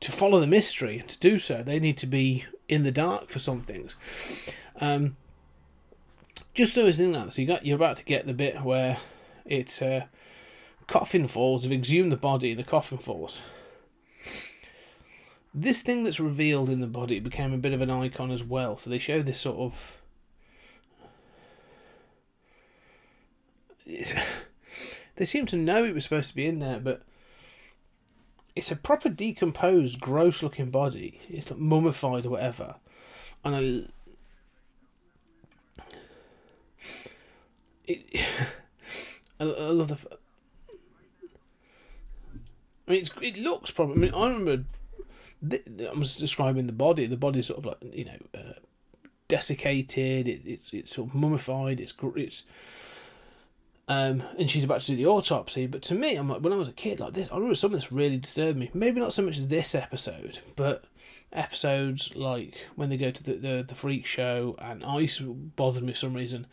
to 0.00 0.12
follow 0.12 0.40
the 0.40 0.46
mystery, 0.46 0.98
and 0.98 1.08
to 1.08 1.18
do 1.20 1.38
so, 1.38 1.62
they 1.62 1.78
need 1.78 1.98
to 1.98 2.06
be 2.06 2.44
in 2.68 2.82
the 2.82 2.90
dark 2.90 3.28
for 3.28 3.38
some 3.38 3.60
things. 3.60 3.96
Um, 4.80 5.16
just 6.54 6.74
so 6.74 6.86
as 6.86 6.98
in 6.98 7.12
that, 7.12 7.32
so 7.32 7.42
you 7.42 7.48
got 7.48 7.64
you're 7.64 7.76
about 7.76 7.96
to 7.96 8.04
get 8.04 8.26
the 8.26 8.34
bit 8.34 8.62
where 8.62 8.98
it's. 9.44 9.80
Uh, 9.80 10.06
coffin 10.92 11.26
falls, 11.26 11.62
have 11.62 11.72
exhumed 11.72 12.12
the 12.12 12.18
body, 12.18 12.52
the 12.52 12.62
coffin 12.62 12.98
falls. 12.98 13.38
This 15.54 15.80
thing 15.80 16.04
that's 16.04 16.20
revealed 16.20 16.68
in 16.68 16.80
the 16.80 16.86
body 16.86 17.18
became 17.18 17.54
a 17.54 17.58
bit 17.58 17.72
of 17.72 17.80
an 17.80 17.88
icon 17.88 18.30
as 18.30 18.44
well, 18.44 18.76
so 18.76 18.90
they 18.90 18.98
show 18.98 19.22
this 19.22 19.40
sort 19.40 19.56
of. 19.56 20.02
They 25.16 25.26
seem 25.26 25.44
to 25.46 25.56
know 25.56 25.84
it 25.84 25.94
was 25.94 26.04
supposed 26.04 26.30
to 26.30 26.34
be 26.34 26.46
in 26.46 26.58
there, 26.58 26.80
but 26.80 27.02
it's 28.56 28.70
a 28.70 28.76
proper 28.76 29.10
decomposed, 29.10 30.00
gross 30.00 30.42
looking 30.42 30.70
body. 30.70 31.20
It's 31.28 31.50
like 31.50 31.60
mummified 31.60 32.24
or 32.24 32.30
whatever. 32.30 32.76
And 33.44 33.54
I. 33.54 33.82
It, 37.86 38.06
I, 39.38 39.44
I 39.44 39.68
love 39.68 39.88
the. 39.88 40.18
I 42.92 42.96
mean, 42.96 43.06
it 43.22 43.38
looks 43.38 43.70
probably. 43.70 43.94
I 43.94 43.98
mean, 43.98 44.14
I 44.14 44.26
remember. 44.28 44.64
Th- 45.48 45.62
I 45.90 45.98
was 45.98 46.16
describing 46.16 46.66
the 46.66 46.72
body. 46.72 47.06
The 47.06 47.16
body's 47.16 47.46
sort 47.46 47.58
of 47.58 47.66
like 47.66 47.78
you 47.92 48.04
know, 48.04 48.18
uh, 48.38 48.52
desiccated. 49.28 50.28
It, 50.28 50.42
it's 50.44 50.72
it's 50.74 50.94
sort 50.94 51.08
of 51.08 51.14
mummified. 51.14 51.80
It's 51.80 51.94
it's. 52.16 52.44
Um, 53.88 54.22
and 54.38 54.48
she's 54.48 54.64
about 54.64 54.82
to 54.82 54.86
do 54.88 54.96
the 54.96 55.06
autopsy. 55.06 55.66
But 55.66 55.82
to 55.82 55.94
me, 55.94 56.16
I'm 56.16 56.28
like, 56.28 56.40
when 56.42 56.52
I 56.52 56.56
was 56.56 56.68
a 56.68 56.72
kid, 56.72 57.00
like 57.00 57.14
this, 57.14 57.30
I 57.32 57.34
remember 57.34 57.54
some 57.54 57.74
of 57.74 57.80
this 57.80 57.90
really 57.90 58.16
disturbed 58.16 58.58
me. 58.58 58.70
Maybe 58.72 59.00
not 59.00 59.12
so 59.12 59.22
much 59.22 59.38
this 59.38 59.74
episode, 59.74 60.38
but 60.54 60.84
episodes 61.32 62.14
like 62.14 62.54
when 62.76 62.90
they 62.90 62.96
go 62.96 63.10
to 63.10 63.22
the, 63.22 63.34
the, 63.34 63.64
the 63.66 63.74
freak 63.74 64.04
show 64.04 64.54
and 64.58 64.84
Ice 64.84 65.18
bothered 65.18 65.82
me 65.82 65.92
for 65.92 65.98
some 65.98 66.14
reason, 66.14 66.46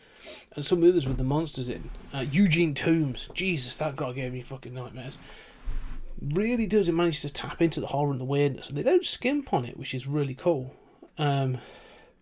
and 0.56 0.64
some 0.64 0.82
others 0.82 1.06
with 1.06 1.18
the 1.18 1.24
monsters 1.24 1.68
in. 1.68 1.90
Uh, 2.12 2.24
Eugene 2.30 2.74
Tooms, 2.74 3.28
Jesus, 3.34 3.76
that 3.76 3.96
guy 3.96 4.12
gave 4.12 4.32
me 4.32 4.42
fucking 4.42 4.74
nightmares. 4.74 5.18
Really 6.22 6.66
does 6.66 6.88
it 6.88 6.92
manage 6.92 7.22
to 7.22 7.32
tap 7.32 7.62
into 7.62 7.80
the 7.80 7.86
horror 7.88 8.10
and 8.10 8.20
the 8.20 8.24
weirdness, 8.24 8.68
and 8.68 8.76
they 8.76 8.82
don't 8.82 9.06
skimp 9.06 9.52
on 9.54 9.64
it, 9.64 9.78
which 9.78 9.94
is 9.94 10.06
really 10.06 10.34
cool. 10.34 10.74
Um, 11.18 11.58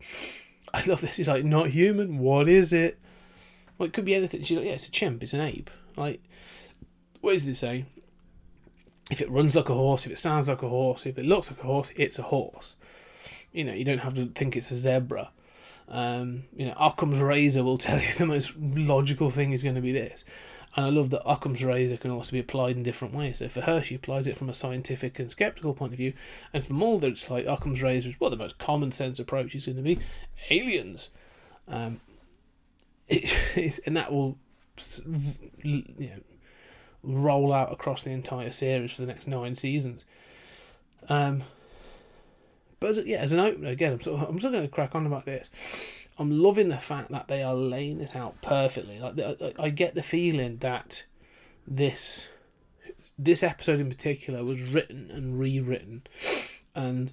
I 0.75 0.85
love 0.85 1.01
this. 1.01 1.17
He's 1.17 1.29
like, 1.29 1.45
not 1.45 1.71
human. 1.71 2.19
What 2.19 2.49
is 2.49 2.73
it? 2.73 2.99
Well, 3.77 3.87
it 3.87 3.93
could 3.93 4.05
be 4.05 4.15
anything. 4.15 4.43
She's 4.43 4.57
like, 4.57 4.67
yeah, 4.67 4.73
it's 4.73 4.89
a 4.89 4.91
chimp. 4.91 5.23
It's 5.23 5.33
an 5.33 5.41
ape. 5.41 5.71
Like, 5.97 6.23
what 7.21 7.33
does 7.33 7.47
it 7.47 7.55
say? 7.55 7.87
If 9.11 9.21
it 9.21 9.31
runs 9.31 9.57
like 9.57 9.69
a 9.69 9.75
horse, 9.75 10.05
if 10.05 10.13
it 10.13 10.19
sounds 10.19 10.49
like 10.49 10.63
a 10.63 10.69
horse, 10.69 11.07
if 11.07 11.19
it 11.19 11.25
looks 11.25 11.51
like 11.51 11.61
a 11.61 11.67
horse, 11.67 11.91
it's 11.97 12.19
a 12.19 12.23
horse. 12.23 12.77
You 13.53 13.65
know, 13.65 13.73
you 13.73 13.85
don't 13.85 13.99
have 13.99 14.15
to 14.15 14.27
think 14.27 14.57
it's 14.57 14.71
a 14.71 14.75
zebra. 14.75 15.31
Um, 15.89 16.45
you 16.55 16.67
know, 16.67 16.75
Occam's 16.79 17.21
razor 17.21 17.65
will 17.65 17.79
tell 17.79 17.99
you 17.99 18.13
the 18.19 18.27
most 18.27 18.55
logical 18.57 19.31
thing 19.31 19.53
is 19.53 19.63
going 19.63 19.77
to 19.77 19.81
be 19.81 19.93
this. 19.93 20.25
And 20.79 20.87
I 20.87 20.91
love 20.91 21.11
that 21.11 21.29
Occam's 21.29 21.65
razor 21.65 21.97
can 21.97 22.13
also 22.13 22.31
be 22.31 22.39
applied 22.39 22.77
in 22.77 22.85
different 22.85 23.13
ways. 23.13 23.39
So 23.39 23.49
for 23.49 23.63
her, 23.63 23.83
she 23.83 23.97
applies 23.97 24.29
it 24.29 24.37
from 24.37 24.49
a 24.49 24.55
scientific 24.55 25.19
and 25.19 25.29
skeptical 25.29 25.75
point 25.75 25.93
of 25.93 25.99
view. 25.99 26.13
And 26.53 26.65
for 26.65 26.73
Mulder, 26.73 27.09
it's 27.09 27.29
like 27.29 27.47
Occam's 27.47 27.83
razor 27.83 28.11
is 28.11 28.21
what 28.21 28.29
the 28.29 28.37
most 28.37 28.59
common 28.59 28.93
sense 28.93 29.19
approach 29.19 29.57
is 29.57 29.67
going 29.67 29.75
to 29.75 29.83
be 29.83 29.99
aliens. 30.51 31.11
Um, 31.67 32.01
it, 33.09 33.81
and 33.87 33.97
that 33.97 34.13
will 34.13 34.39
you 35.65 35.83
know, 35.99 36.21
roll 37.03 37.53
out 37.53 37.73
across 37.73 38.05
the 38.05 38.11
entire 38.11 38.53
series 38.53 38.93
for 38.93 39.01
the 39.01 39.09
next 39.09 39.27
nine 39.27 39.57
seasons. 39.57 40.05
Um, 41.09 41.43
but 42.79 42.91
as, 42.91 43.05
yeah, 43.05 43.19
as 43.19 43.33
an 43.33 43.41
opener, 43.41 43.71
again, 43.71 43.95
I'm 43.95 44.01
sort 44.01 44.23
of, 44.23 44.29
I'm 44.29 44.39
still 44.39 44.53
going 44.53 44.63
to 44.63 44.69
crack 44.69 44.95
on 44.95 45.07
about 45.07 45.25
this. 45.25 45.98
I'm 46.19 46.31
loving 46.31 46.69
the 46.69 46.79
fact 46.79 47.13
that 47.13 47.29
they 47.29 47.43
are 47.43 47.55
laying 47.55 48.01
it 48.01 48.17
out 48.17 48.43
perfectly. 48.43 48.99
Like 48.99 49.19
I, 49.21 49.65
I 49.65 49.71
get 49.71 49.95
the 49.95 50.03
feeling 50.03 50.59
that 50.59 51.05
this 51.67 52.29
this 53.19 53.43
episode 53.43 53.81
in 53.81 53.89
particular 53.89 54.45
was 54.45 54.63
written 54.63 55.11
and 55.11 55.39
rewritten, 55.39 56.03
and 56.75 57.13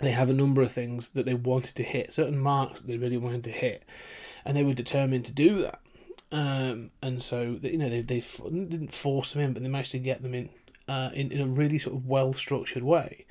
they 0.00 0.10
have 0.10 0.30
a 0.30 0.34
number 0.34 0.62
of 0.62 0.70
things 0.70 1.10
that 1.10 1.26
they 1.26 1.34
wanted 1.34 1.74
to 1.76 1.82
hit, 1.82 2.12
certain 2.12 2.38
marks 2.38 2.80
that 2.80 2.86
they 2.86 2.98
really 2.98 3.16
wanted 3.16 3.44
to 3.44 3.50
hit, 3.50 3.84
and 4.44 4.56
they 4.56 4.64
were 4.64 4.74
determined 4.74 5.24
to 5.26 5.32
do 5.32 5.62
that. 5.62 5.80
Um, 6.30 6.90
and 7.02 7.22
so 7.22 7.58
you 7.62 7.78
know 7.78 7.88
they 7.88 8.02
they 8.02 8.20
didn't 8.20 8.92
force 8.92 9.32
them 9.32 9.42
in, 9.42 9.52
but 9.54 9.62
they 9.62 9.68
managed 9.68 9.92
to 9.92 9.98
get 9.98 10.22
them 10.22 10.34
in 10.34 10.50
uh, 10.86 11.10
in 11.14 11.32
in 11.32 11.40
a 11.40 11.46
really 11.46 11.78
sort 11.78 11.96
of 11.96 12.06
well 12.06 12.32
structured 12.32 12.82
way. 12.82 13.24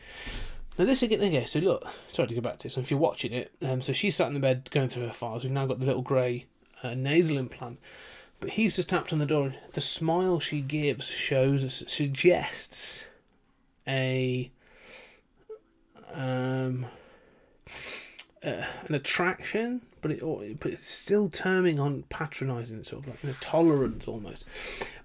Now 0.78 0.86
this 0.86 1.02
again, 1.02 1.22
okay. 1.22 1.46
So 1.46 1.60
look, 1.60 1.88
sorry 2.13 2.28
to 2.28 2.36
go 2.36 2.42
back 2.42 2.60
to 2.60 2.63
this. 2.63 2.74
So 2.74 2.82
if 2.82 2.92
you're 2.92 3.00
watching 3.00 3.34
it, 3.34 3.52
um, 3.62 3.82
so 3.82 3.94
she's 3.94 4.16
sat 4.16 4.28
in 4.28 4.36
the 4.36 4.40
bed 4.40 4.70
going 4.72 4.90
through 4.90 5.08
her 5.08 5.13
files. 5.13 5.44
We've 5.44 5.52
now 5.52 5.66
got 5.66 5.80
the 5.80 5.86
little 5.86 6.02
grey 6.02 6.46
uh, 6.84 6.94
nasal 6.94 7.38
implant, 7.38 7.80
but 8.40 8.52
he's 8.52 8.76
just 8.76 8.90
tapped 8.90 9.12
on 9.12 9.20
the 9.20 9.26
door. 9.26 9.56
The 9.74 9.82
smile 9.82 10.40
she 10.40 10.62
gives 10.62 11.08
shows 11.08 11.84
suggests 11.88 13.06
a 13.88 14.52
um 16.13 16.86
uh, 18.46 18.63
an 18.88 18.96
attraction, 18.96 19.82
but 20.02 20.12
it 20.12 20.60
but 20.60 20.72
it's 20.72 20.88
still 20.88 21.30
terming 21.30 21.80
on 21.80 22.04
patronising, 22.10 22.84
sort 22.84 23.08
of 23.08 23.10
like 23.10 23.36
a 23.36 23.40
tolerance 23.40 24.08
almost. 24.08 24.46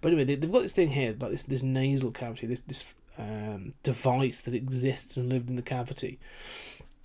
But 0.01 0.09
anyway, 0.09 0.25
they, 0.25 0.35
have 0.35 0.53
got 0.53 0.63
this 0.63 0.73
thing 0.73 0.91
here 0.91 1.13
about 1.13 1.31
this 1.31 1.45
this 1.45 1.63
nasal 1.63 2.11
cavity, 2.11 2.47
this 2.47 2.61
this 2.61 2.85
um, 3.19 3.75
device 3.83 4.41
that 4.43 4.55
exists 4.55 5.17
and 5.17 5.29
lived 5.29 5.51
in 5.51 5.57
the 5.57 5.63
cavity. 5.63 6.19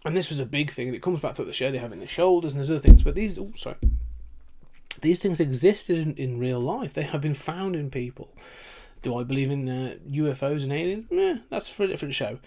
And 0.05 0.15
this 0.15 0.29
was 0.29 0.39
a 0.39 0.45
big 0.45 0.71
thing, 0.71 0.87
and 0.87 0.95
it 0.95 1.01
comes 1.01 1.19
back 1.19 1.35
through 1.35 1.45
the 1.45 1.53
show. 1.53 1.71
They 1.71 1.79
have 1.79 1.91
in 1.91 1.99
the 1.99 2.07
shoulders, 2.07 2.53
and 2.53 2.59
there's 2.59 2.71
other 2.71 2.79
things. 2.79 3.03
But 3.03 3.15
these, 3.15 3.37
oh, 3.37 3.51
sorry, 3.57 3.77
these 5.01 5.19
things 5.19 5.39
existed 5.39 5.97
in, 5.97 6.15
in 6.15 6.39
real 6.39 6.59
life. 6.59 6.93
They 6.93 7.03
have 7.03 7.21
been 7.21 7.33
found 7.33 7.75
in 7.75 7.89
people. 7.89 8.33
Do 9.01 9.17
I 9.17 9.23
believe 9.23 9.51
in 9.51 9.67
uh, 9.67 9.95
UFOs 10.09 10.63
and 10.63 10.73
aliens? 10.73 11.07
Eh, 11.11 11.39
that's 11.49 11.67
for 11.67 11.83
a 11.83 11.87
different 11.87 12.13
show, 12.13 12.39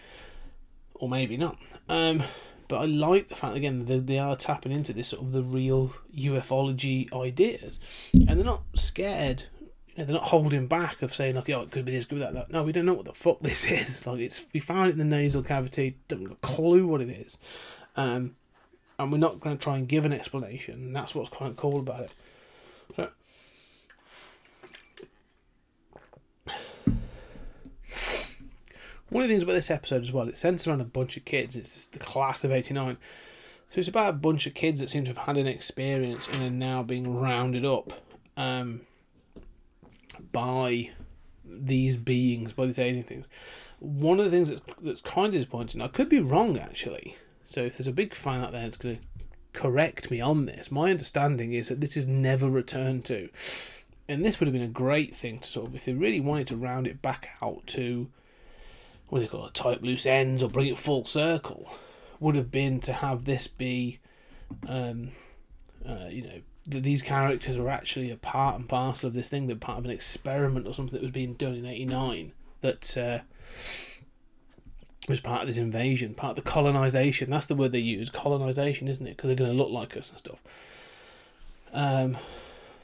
or 0.94 1.08
maybe 1.08 1.36
not. 1.36 1.58
Um, 1.88 2.22
but 2.66 2.82
I 2.82 2.84
like 2.84 3.28
the 3.28 3.36
fact 3.36 3.56
again 3.56 3.86
that 3.86 4.06
they 4.06 4.18
are 4.18 4.36
tapping 4.36 4.72
into 4.72 4.92
this 4.92 5.08
sort 5.08 5.22
of 5.24 5.32
the 5.32 5.42
real 5.42 5.92
ufology 6.16 7.12
ideas, 7.12 7.78
and 8.12 8.28
they're 8.28 8.44
not 8.44 8.62
scared 8.74 9.44
know, 10.00 10.06
they're 10.06 10.14
not 10.14 10.28
holding 10.28 10.66
back 10.66 11.02
of 11.02 11.14
saying 11.14 11.36
like, 11.36 11.48
oh, 11.50 11.62
it 11.62 11.70
could 11.70 11.84
be 11.84 11.92
this, 11.92 12.04
could 12.04 12.16
be 12.16 12.20
that. 12.20 12.50
No, 12.50 12.62
we 12.62 12.72
don't 12.72 12.86
know 12.86 12.94
what 12.94 13.06
the 13.06 13.14
fuck 13.14 13.38
this 13.42 13.64
is. 13.64 14.06
Like, 14.06 14.20
it's 14.20 14.46
we 14.52 14.60
found 14.60 14.88
it 14.88 14.92
in 14.92 14.98
the 14.98 15.04
nasal 15.04 15.42
cavity, 15.42 15.96
don't 16.08 16.22
have 16.22 16.32
a 16.32 16.36
clue 16.36 16.86
what 16.86 17.00
it 17.00 17.10
is, 17.10 17.38
um, 17.96 18.36
and 18.98 19.12
we're 19.12 19.18
not 19.18 19.40
going 19.40 19.56
to 19.56 19.62
try 19.62 19.76
and 19.76 19.88
give 19.88 20.04
an 20.04 20.12
explanation. 20.12 20.92
That's 20.92 21.14
what's 21.14 21.30
quite 21.30 21.56
cool 21.56 21.78
about 21.78 22.02
it. 22.02 22.12
So, 22.96 23.08
one 29.08 29.22
of 29.22 29.28
the 29.28 29.34
things 29.34 29.42
about 29.42 29.52
this 29.54 29.70
episode 29.70 30.02
as 30.02 30.12
well, 30.12 30.28
it 30.28 30.38
centers 30.38 30.66
around 30.66 30.80
a 30.80 30.84
bunch 30.84 31.16
of 31.16 31.24
kids. 31.24 31.56
It's 31.56 31.86
the 31.86 31.98
class 31.98 32.44
of 32.44 32.52
'89. 32.52 32.96
So 33.70 33.78
it's 33.78 33.88
about 33.88 34.10
a 34.10 34.14
bunch 34.14 34.48
of 34.48 34.54
kids 34.54 34.80
that 34.80 34.90
seem 34.90 35.04
to 35.04 35.10
have 35.10 35.26
had 35.26 35.36
an 35.36 35.46
experience 35.46 36.26
and 36.26 36.42
are 36.42 36.50
now 36.50 36.82
being 36.82 37.20
rounded 37.20 37.64
up. 37.64 37.92
Um, 38.36 38.80
by 40.14 40.90
these 41.44 41.96
beings, 41.96 42.52
by 42.52 42.66
these 42.66 42.78
alien 42.78 43.04
things. 43.04 43.28
One 43.78 44.18
of 44.18 44.26
the 44.26 44.30
things 44.30 44.50
that's, 44.50 44.62
that's 44.82 45.00
kind 45.00 45.28
of 45.28 45.32
disappointing, 45.32 45.80
I 45.80 45.88
could 45.88 46.08
be 46.08 46.20
wrong 46.20 46.58
actually. 46.58 47.16
So 47.46 47.62
if 47.62 47.78
there's 47.78 47.88
a 47.88 47.92
big 47.92 48.14
fan 48.14 48.42
out 48.42 48.52
there 48.52 48.62
that's 48.62 48.76
going 48.76 48.96
to 48.96 49.02
correct 49.52 50.10
me 50.10 50.20
on 50.20 50.46
this, 50.46 50.70
my 50.70 50.90
understanding 50.90 51.52
is 51.52 51.68
that 51.68 51.80
this 51.80 51.96
is 51.96 52.06
never 52.06 52.48
returned 52.48 53.04
to. 53.06 53.28
And 54.08 54.24
this 54.24 54.38
would 54.38 54.46
have 54.46 54.52
been 54.52 54.62
a 54.62 54.68
great 54.68 55.14
thing 55.16 55.38
to 55.40 55.48
sort 55.48 55.68
of, 55.68 55.74
if 55.74 55.84
they 55.84 55.92
really 55.92 56.20
wanted 56.20 56.48
to 56.48 56.56
round 56.56 56.86
it 56.86 57.00
back 57.00 57.30
out 57.40 57.66
to, 57.68 58.08
what 59.08 59.18
do 59.18 59.24
they 59.24 59.30
call 59.30 59.46
it, 59.46 59.54
tie 59.54 59.72
up 59.72 59.82
loose 59.82 60.06
ends 60.06 60.42
or 60.42 60.48
bring 60.48 60.66
it 60.66 60.78
full 60.78 61.04
circle, 61.04 61.72
would 62.18 62.36
have 62.36 62.50
been 62.50 62.80
to 62.80 62.92
have 62.92 63.24
this 63.24 63.46
be, 63.46 63.98
um, 64.68 65.12
uh, 65.88 66.06
you 66.08 66.22
know, 66.22 66.40
that 66.70 66.82
these 66.82 67.02
characters 67.02 67.56
were 67.56 67.70
actually 67.70 68.10
a 68.10 68.16
part 68.16 68.56
and 68.56 68.68
parcel 68.68 69.08
of 69.08 69.14
this 69.14 69.28
thing. 69.28 69.46
They're 69.46 69.56
part 69.56 69.78
of 69.78 69.84
an 69.84 69.90
experiment 69.90 70.66
or 70.66 70.74
something 70.74 70.94
that 70.94 71.02
was 71.02 71.10
being 71.10 71.34
done 71.34 71.54
in 71.54 71.66
'89 71.66 72.32
that 72.60 72.96
uh, 72.96 73.18
was 75.08 75.20
part 75.20 75.42
of 75.42 75.48
this 75.48 75.56
invasion, 75.56 76.14
part 76.14 76.38
of 76.38 76.44
the 76.44 76.50
colonization. 76.50 77.30
That's 77.30 77.46
the 77.46 77.54
word 77.54 77.72
they 77.72 77.78
use, 77.78 78.10
colonization, 78.10 78.88
isn't 78.88 79.06
it? 79.06 79.16
Because 79.16 79.28
they're 79.28 79.36
going 79.36 79.50
to 79.50 79.56
look 79.56 79.70
like 79.70 79.96
us 79.96 80.10
and 80.10 80.18
stuff. 80.18 80.42
Um, 81.72 82.16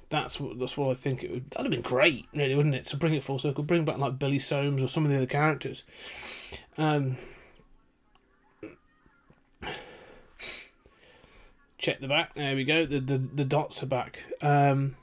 that's 0.08 0.38
what 0.38 0.58
that's 0.58 0.76
what 0.76 0.90
I 0.90 0.94
think 0.94 1.24
it 1.24 1.30
would. 1.30 1.50
That'd 1.50 1.66
have 1.66 1.72
been 1.72 1.82
great, 1.82 2.26
really, 2.34 2.54
wouldn't 2.54 2.74
it? 2.74 2.86
To 2.86 2.96
bring 2.96 3.14
it 3.14 3.22
full 3.22 3.38
circle, 3.38 3.64
bring 3.64 3.84
back 3.84 3.98
like 3.98 4.18
Billy 4.18 4.38
Soames 4.38 4.82
or 4.82 4.88
some 4.88 5.04
of 5.04 5.10
the 5.10 5.16
other 5.16 5.26
characters. 5.26 5.82
Um, 6.78 7.16
check 11.86 12.00
the 12.00 12.08
back. 12.08 12.34
There 12.34 12.56
we 12.56 12.64
go. 12.64 12.84
The 12.84 13.00
the, 13.00 13.18
the 13.18 13.44
dots 13.44 13.82
are 13.82 13.86
back. 13.86 14.18
Um, 14.42 14.96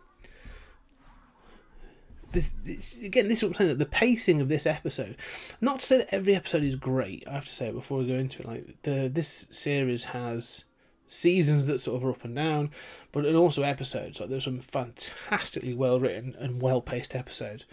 this, 2.33 2.53
this, 2.63 2.95
again, 3.01 3.27
this 3.27 3.37
is 3.37 3.43
what 3.43 3.49
I'm 3.49 3.55
saying. 3.55 3.69
That 3.69 3.79
the 3.79 3.85
pacing 3.85 4.41
of 4.41 4.49
this 4.49 4.65
episode, 4.65 5.15
not 5.61 5.79
to 5.79 5.85
say 5.85 5.97
that 5.99 6.13
every 6.13 6.35
episode 6.35 6.63
is 6.63 6.75
great. 6.75 7.23
I 7.27 7.33
have 7.33 7.45
to 7.45 7.53
say 7.53 7.67
it 7.67 7.75
before 7.75 7.99
we 7.99 8.07
go 8.07 8.15
into 8.15 8.41
it. 8.41 8.47
Like 8.47 8.81
the 8.83 9.09
this 9.11 9.47
series 9.51 10.05
has 10.05 10.65
seasons 11.07 11.67
that 11.67 11.79
sort 11.79 12.01
of 12.01 12.05
are 12.07 12.11
up 12.11 12.25
and 12.25 12.35
down, 12.35 12.71
but 13.11 13.25
and 13.25 13.37
also 13.37 13.63
episodes. 13.63 14.19
Like 14.19 14.29
there's 14.29 14.43
some 14.43 14.59
fantastically 14.59 15.73
well 15.73 15.99
written 15.99 16.35
and 16.37 16.61
well 16.61 16.81
paced 16.81 17.15
episodes, 17.15 17.65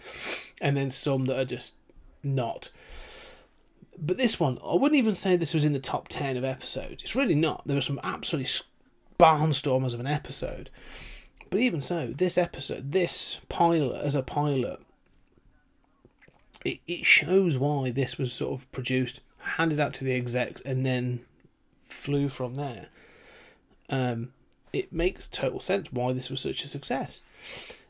and 0.61 0.77
then 0.77 0.89
some 0.89 1.25
that 1.25 1.37
are 1.37 1.45
just 1.45 1.73
not. 2.23 2.69
But 4.03 4.17
this 4.17 4.39
one, 4.39 4.57
I 4.65 4.73
wouldn't 4.73 4.97
even 4.97 5.15
say 5.15 5.35
this 5.35 5.53
was 5.53 5.65
in 5.65 5.73
the 5.73 5.79
top 5.79 6.07
ten 6.07 6.37
of 6.37 6.45
episodes. 6.45 7.03
It's 7.03 7.15
really 7.15 7.35
not. 7.35 7.63
There 7.67 7.75
were 7.75 7.81
some 7.81 7.99
absolutely 8.03 8.49
barnstormers 9.21 9.93
of 9.93 9.99
an 9.99 10.07
episode. 10.07 10.71
But 11.51 11.59
even 11.59 11.81
so, 11.81 12.07
this 12.07 12.37
episode, 12.37 12.91
this 12.91 13.39
pilot 13.49 14.01
as 14.03 14.15
a 14.15 14.23
pilot, 14.23 14.79
it, 16.65 16.79
it 16.87 17.05
shows 17.05 17.57
why 17.57 17.91
this 17.91 18.17
was 18.17 18.33
sort 18.33 18.59
of 18.59 18.71
produced, 18.71 19.19
handed 19.37 19.79
out 19.79 19.93
to 19.95 20.03
the 20.03 20.13
execs, 20.13 20.61
and 20.61 20.85
then 20.85 21.21
flew 21.83 22.29
from 22.29 22.55
there. 22.55 22.87
Um, 23.89 24.33
it 24.73 24.91
makes 24.91 25.27
total 25.27 25.59
sense 25.59 25.91
why 25.91 26.13
this 26.13 26.29
was 26.29 26.39
such 26.39 26.63
a 26.63 26.67
success. 26.67 27.21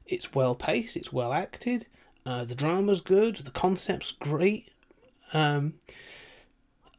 It's 0.06 0.34
well 0.34 0.56
paced, 0.56 0.98
it's 0.98 1.14
well 1.14 1.32
acted, 1.32 1.86
uh, 2.26 2.44
the 2.44 2.56
drama's 2.56 3.00
good, 3.00 3.38
the 3.38 3.52
concept's 3.52 4.12
great. 4.12 4.72
Um, 5.34 5.76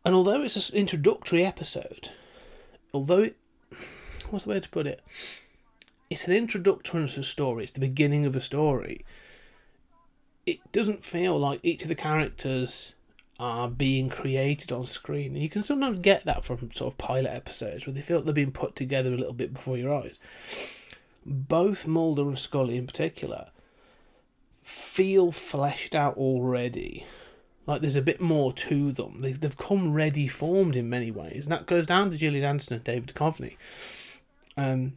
and 0.05 0.15
although 0.15 0.43
it's 0.43 0.71
an 0.71 0.77
introductory 0.77 1.45
episode, 1.45 2.11
although 2.95 3.25
it 3.25 3.37
what's 4.33 4.45
the 4.45 4.51
way 4.51 4.61
to 4.61 4.69
put 4.69 4.87
it? 4.87 5.03
it's 6.13 6.29
an 6.29 6.35
introduction 6.35 7.07
to 7.07 7.21
a 7.21 7.23
story. 7.23 7.65
It's 7.65 7.73
the 7.73 7.81
beginning 7.81 8.27
of 8.27 8.37
a 8.37 8.41
story. 8.41 9.05
It 10.45 10.59
doesn't 10.71 11.05
feel 11.05 11.39
like 11.39 11.61
each 11.63 11.83
of 11.83 11.89
the 11.89 11.95
characters 11.95 12.93
are 13.41 13.69
being 13.69 14.11
created 14.11 14.71
on 14.73 14.85
screen. 14.87 15.35
And 15.35 15.43
you 15.43 15.49
can 15.49 15.63
sometimes 15.63 16.01
get 16.01 16.27
that 16.27 16.45
from 16.45 16.71
sort 16.73 16.93
of 16.93 16.99
pilot 16.99 17.33
episodes 17.33 17.87
where 17.87 17.95
they 17.95 18.03
feel 18.03 18.19
like 18.19 18.27
they're 18.27 18.35
being 18.35 18.53
put 18.53 18.77
together 18.77 19.13
a 19.13 19.17
little 19.17 19.33
bit 19.33 19.55
before 19.55 19.79
your 19.79 19.95
eyes. 19.95 20.19
Both 21.25 21.87
Mulder 21.87 22.23
and 22.23 22.39
Scully 22.39 22.77
in 22.77 22.87
particular 22.87 23.49
feel 24.63 25.33
fleshed 25.33 25.95
out 25.95 26.19
already. 26.19 27.07
Like 27.67 27.81
there's 27.81 27.97
a 27.97 28.03
bit 28.03 28.21
more 28.21 28.53
to 28.53 28.93
them. 28.93 29.19
They, 29.21 29.33
they've 29.33 29.57
come 29.57 29.95
ready 29.95 30.29
formed 30.29 30.77
in 30.77 30.91
many 30.91 31.11
ways. 31.11 31.47
And 31.47 31.53
that 31.53 31.67
goes 31.67 31.87
down 31.87 32.11
to 32.11 32.19
Gillian 32.19 32.45
Anderson 32.45 32.75
and 32.75 32.85
David 32.85 33.15
Duchovny. 33.15 33.57
Um, 34.57 34.95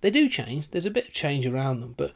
they 0.00 0.10
do 0.10 0.28
change. 0.28 0.70
There's 0.70 0.86
a 0.86 0.90
bit 0.90 1.08
of 1.08 1.12
change 1.12 1.46
around 1.46 1.80
them, 1.80 1.94
but 1.96 2.12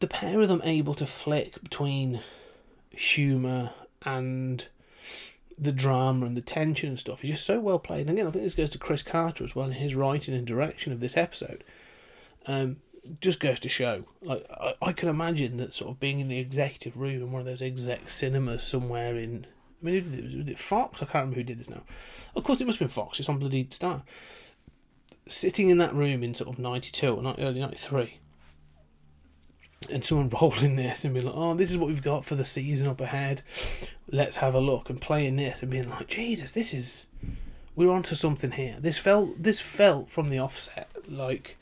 the 0.00 0.08
pair 0.08 0.40
of 0.40 0.48
them 0.48 0.62
able 0.64 0.94
to 0.94 1.06
flick 1.06 1.62
between 1.62 2.20
humour 2.90 3.72
and 4.02 4.66
the 5.58 5.72
drama 5.72 6.24
and 6.24 6.36
the 6.36 6.42
tension 6.42 6.88
and 6.88 6.98
stuff 6.98 7.22
is 7.22 7.30
just 7.30 7.46
so 7.46 7.60
well 7.60 7.78
played. 7.78 8.08
And 8.08 8.10
again, 8.10 8.26
I 8.26 8.30
think 8.30 8.44
this 8.44 8.54
goes 8.54 8.70
to 8.70 8.78
Chris 8.78 9.02
Carter 9.02 9.44
as 9.44 9.54
well 9.54 9.66
in 9.66 9.72
his 9.72 9.94
writing 9.94 10.34
and 10.34 10.46
direction 10.46 10.92
of 10.92 11.00
this 11.00 11.16
episode. 11.16 11.62
Um, 12.46 12.78
just 13.20 13.40
goes 13.40 13.60
to 13.60 13.68
show. 13.68 14.04
Like 14.22 14.46
I, 14.50 14.74
I 14.80 14.92
can 14.92 15.08
imagine 15.08 15.58
that 15.58 15.74
sort 15.74 15.90
of 15.90 16.00
being 16.00 16.20
in 16.20 16.28
the 16.28 16.38
executive 16.38 16.96
room 16.96 17.22
in 17.22 17.32
one 17.32 17.40
of 17.40 17.46
those 17.46 17.62
exec 17.62 18.08
cinemas 18.08 18.62
somewhere 18.62 19.16
in. 19.16 19.46
I 19.82 19.86
mean, 19.86 20.34
was 20.38 20.48
it 20.48 20.58
Fox? 20.58 21.02
I 21.02 21.06
can't 21.06 21.14
remember 21.14 21.36
who 21.36 21.42
did 21.42 21.58
this 21.58 21.70
now. 21.70 21.82
Of 22.34 22.44
course, 22.44 22.60
it 22.60 22.66
must 22.66 22.78
have 22.78 22.88
been 22.88 22.94
Fox. 22.94 23.18
It's 23.18 23.28
on 23.28 23.38
bloody 23.38 23.66
Star. 23.70 24.02
Sitting 25.30 25.70
in 25.70 25.78
that 25.78 25.94
room 25.94 26.24
in 26.24 26.34
sort 26.34 26.50
of 26.50 26.58
'92 26.58 27.14
or 27.14 27.34
early 27.38 27.60
'93, 27.60 28.18
and 29.88 30.04
someone 30.04 30.28
rolling 30.40 30.74
this 30.74 31.04
and 31.04 31.14
being 31.14 31.26
like, 31.26 31.36
"Oh, 31.36 31.54
this 31.54 31.70
is 31.70 31.78
what 31.78 31.86
we've 31.86 32.02
got 32.02 32.24
for 32.24 32.34
the 32.34 32.44
season 32.44 32.88
up 32.88 33.00
ahead. 33.00 33.42
Let's 34.10 34.38
have 34.38 34.56
a 34.56 34.60
look." 34.60 34.90
And 34.90 35.00
playing 35.00 35.36
this 35.36 35.62
and 35.62 35.70
being 35.70 35.88
like, 35.88 36.08
"Jesus, 36.08 36.50
this 36.50 36.74
is 36.74 37.06
we're 37.76 37.92
onto 37.92 38.16
something 38.16 38.50
here." 38.50 38.78
This 38.80 38.98
felt 38.98 39.40
this 39.40 39.60
felt 39.60 40.10
from 40.10 40.30
the 40.30 40.40
offset 40.40 40.90
like 41.08 41.56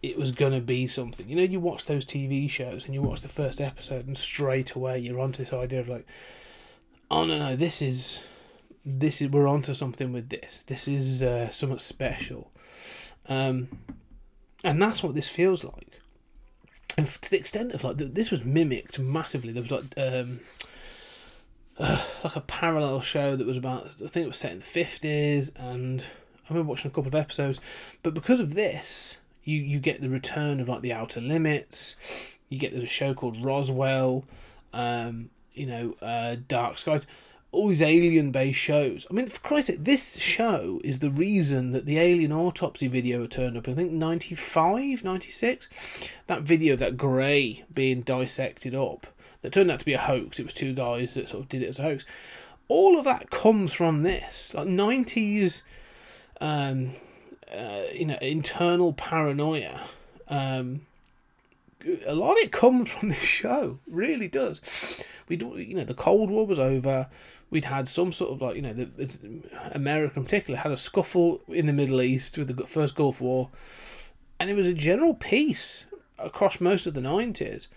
it 0.00 0.16
was 0.16 0.30
gonna 0.30 0.60
be 0.60 0.86
something. 0.86 1.28
You 1.28 1.34
know, 1.34 1.42
you 1.42 1.58
watch 1.58 1.86
those 1.86 2.06
TV 2.06 2.48
shows 2.48 2.84
and 2.84 2.94
you 2.94 3.02
watch 3.02 3.22
the 3.22 3.28
first 3.28 3.60
episode, 3.60 4.06
and 4.06 4.16
straight 4.16 4.70
away 4.72 5.00
you're 5.00 5.18
onto 5.18 5.42
this 5.42 5.52
idea 5.52 5.80
of 5.80 5.88
like, 5.88 6.06
"Oh 7.10 7.24
no, 7.24 7.40
no, 7.40 7.56
this 7.56 7.82
is." 7.82 8.20
This 8.86 9.22
is 9.22 9.30
we're 9.30 9.46
onto 9.46 9.72
something 9.72 10.12
with 10.12 10.28
this. 10.28 10.62
This 10.66 10.86
is 10.86 11.22
uh, 11.22 11.48
something 11.48 11.78
special, 11.78 12.50
um, 13.28 13.68
and 14.62 14.80
that's 14.80 15.02
what 15.02 15.14
this 15.14 15.28
feels 15.28 15.64
like 15.64 15.94
and 16.96 17.06
to 17.06 17.30
the 17.30 17.38
extent 17.38 17.72
of 17.72 17.84
like 17.84 17.96
this 17.96 18.30
was 18.30 18.44
mimicked 18.44 18.98
massively. 18.98 19.52
There 19.52 19.62
was 19.62 19.70
like 19.70 19.84
um, 19.96 20.40
uh, 21.78 22.04
like 22.24 22.36
a 22.36 22.40
parallel 22.40 23.00
show 23.00 23.36
that 23.36 23.46
was 23.46 23.56
about 23.56 23.86
I 23.86 24.06
think 24.06 24.24
it 24.24 24.28
was 24.28 24.38
set 24.38 24.52
in 24.52 24.58
the 24.58 24.64
fifties, 24.64 25.50
and 25.56 26.06
I 26.48 26.52
remember 26.52 26.70
watching 26.70 26.90
a 26.90 26.94
couple 26.94 27.08
of 27.08 27.14
episodes. 27.14 27.58
But 28.02 28.14
because 28.14 28.40
of 28.40 28.54
this, 28.54 29.16
you 29.42 29.60
you 29.60 29.80
get 29.80 30.00
the 30.00 30.08
return 30.08 30.60
of 30.60 30.68
like 30.68 30.82
the 30.82 30.92
Outer 30.92 31.20
Limits. 31.20 31.96
You 32.48 32.58
get 32.58 32.74
the 32.74 32.86
show 32.86 33.14
called 33.14 33.44
Roswell. 33.44 34.24
Um, 34.72 35.30
you 35.52 35.66
know, 35.66 35.94
uh, 36.02 36.36
Dark 36.48 36.78
Skies 36.78 37.06
all 37.54 37.68
these 37.68 37.82
alien 37.82 38.30
based 38.30 38.58
shows. 38.58 39.06
I 39.10 39.14
mean, 39.14 39.26
for 39.26 39.40
Christ's 39.40 39.68
sake, 39.68 39.84
this 39.84 40.18
show 40.18 40.80
is 40.84 40.98
the 40.98 41.10
reason 41.10 41.72
that 41.72 41.86
the 41.86 41.98
alien 41.98 42.32
autopsy 42.32 42.88
video 42.88 43.26
turned 43.26 43.56
up. 43.56 43.68
I 43.68 43.74
think 43.74 43.92
95, 43.92 45.04
96. 45.04 45.68
That 46.26 46.42
video 46.42 46.74
of 46.74 46.80
that 46.80 46.96
grey 46.96 47.64
being 47.72 48.02
dissected 48.02 48.74
up 48.74 49.06
that 49.42 49.52
turned 49.52 49.70
out 49.70 49.78
to 49.78 49.84
be 49.84 49.92
a 49.92 49.98
hoax. 49.98 50.38
It 50.38 50.44
was 50.44 50.54
two 50.54 50.72
guys 50.72 51.14
that 51.14 51.28
sort 51.28 51.42
of 51.42 51.48
did 51.48 51.62
it 51.62 51.68
as 51.68 51.78
a 51.78 51.82
hoax. 51.82 52.04
All 52.68 52.98
of 52.98 53.04
that 53.04 53.30
comes 53.30 53.74
from 53.74 54.02
this. 54.02 54.52
Like 54.54 54.66
90s, 54.66 55.62
um, 56.40 56.92
uh, 57.52 57.82
you 57.92 58.06
know, 58.06 58.18
internal 58.22 58.94
paranoia. 58.94 59.80
Um, 60.28 60.86
a 62.06 62.14
lot 62.14 62.32
of 62.32 62.38
it 62.38 62.52
comes 62.52 62.90
from 62.90 63.08
this 63.10 63.18
show, 63.18 63.78
really 63.86 64.28
does. 64.28 65.04
We 65.28 65.36
do, 65.36 65.56
you 65.58 65.74
know, 65.74 65.84
the 65.84 65.94
Cold 65.94 66.30
War 66.30 66.46
was 66.46 66.58
over. 66.58 67.08
We'd 67.50 67.66
had 67.66 67.88
some 67.88 68.12
sort 68.12 68.32
of 68.32 68.42
like 68.42 68.56
you 68.56 68.62
know 68.62 68.72
the, 68.72 69.42
America 69.72 70.18
in 70.18 70.24
particular 70.24 70.58
had 70.58 70.72
a 70.72 70.76
scuffle 70.76 71.40
in 71.48 71.66
the 71.66 71.72
Middle 71.72 72.02
East 72.02 72.36
with 72.36 72.54
the 72.54 72.66
first 72.66 72.96
Gulf 72.96 73.20
War, 73.20 73.50
and 74.40 74.50
it 74.50 74.54
was 74.54 74.66
a 74.66 74.74
general 74.74 75.14
peace 75.14 75.84
across 76.18 76.60
most 76.60 76.86
of 76.86 76.94
the 76.94 77.00
nineties, 77.00 77.68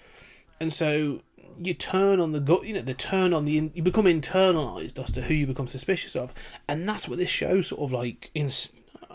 and 0.60 0.74
so 0.74 1.22
you 1.60 1.74
turn 1.74 2.20
on 2.20 2.32
the 2.32 2.39
gut, 2.39 2.65
you 2.65 2.74
know 2.74 2.82
the 2.82 2.93
turn 2.93 3.34
on 3.34 3.46
the 3.46 3.72
you 3.74 3.84
become 3.84 4.06
internalized 4.06 5.02
as 5.02 5.12
to 5.12 5.22
who 5.22 5.34
you 5.34 5.46
become 5.46 5.67
suspicious 5.67 6.15
of, 6.15 6.34
and 6.67 6.88
that's 6.89 7.08
what 7.08 7.20
this 7.20 7.30
show 7.30 7.62
sort 7.62 7.82
of 7.82 7.91
like 7.91 8.32
in 8.34 8.50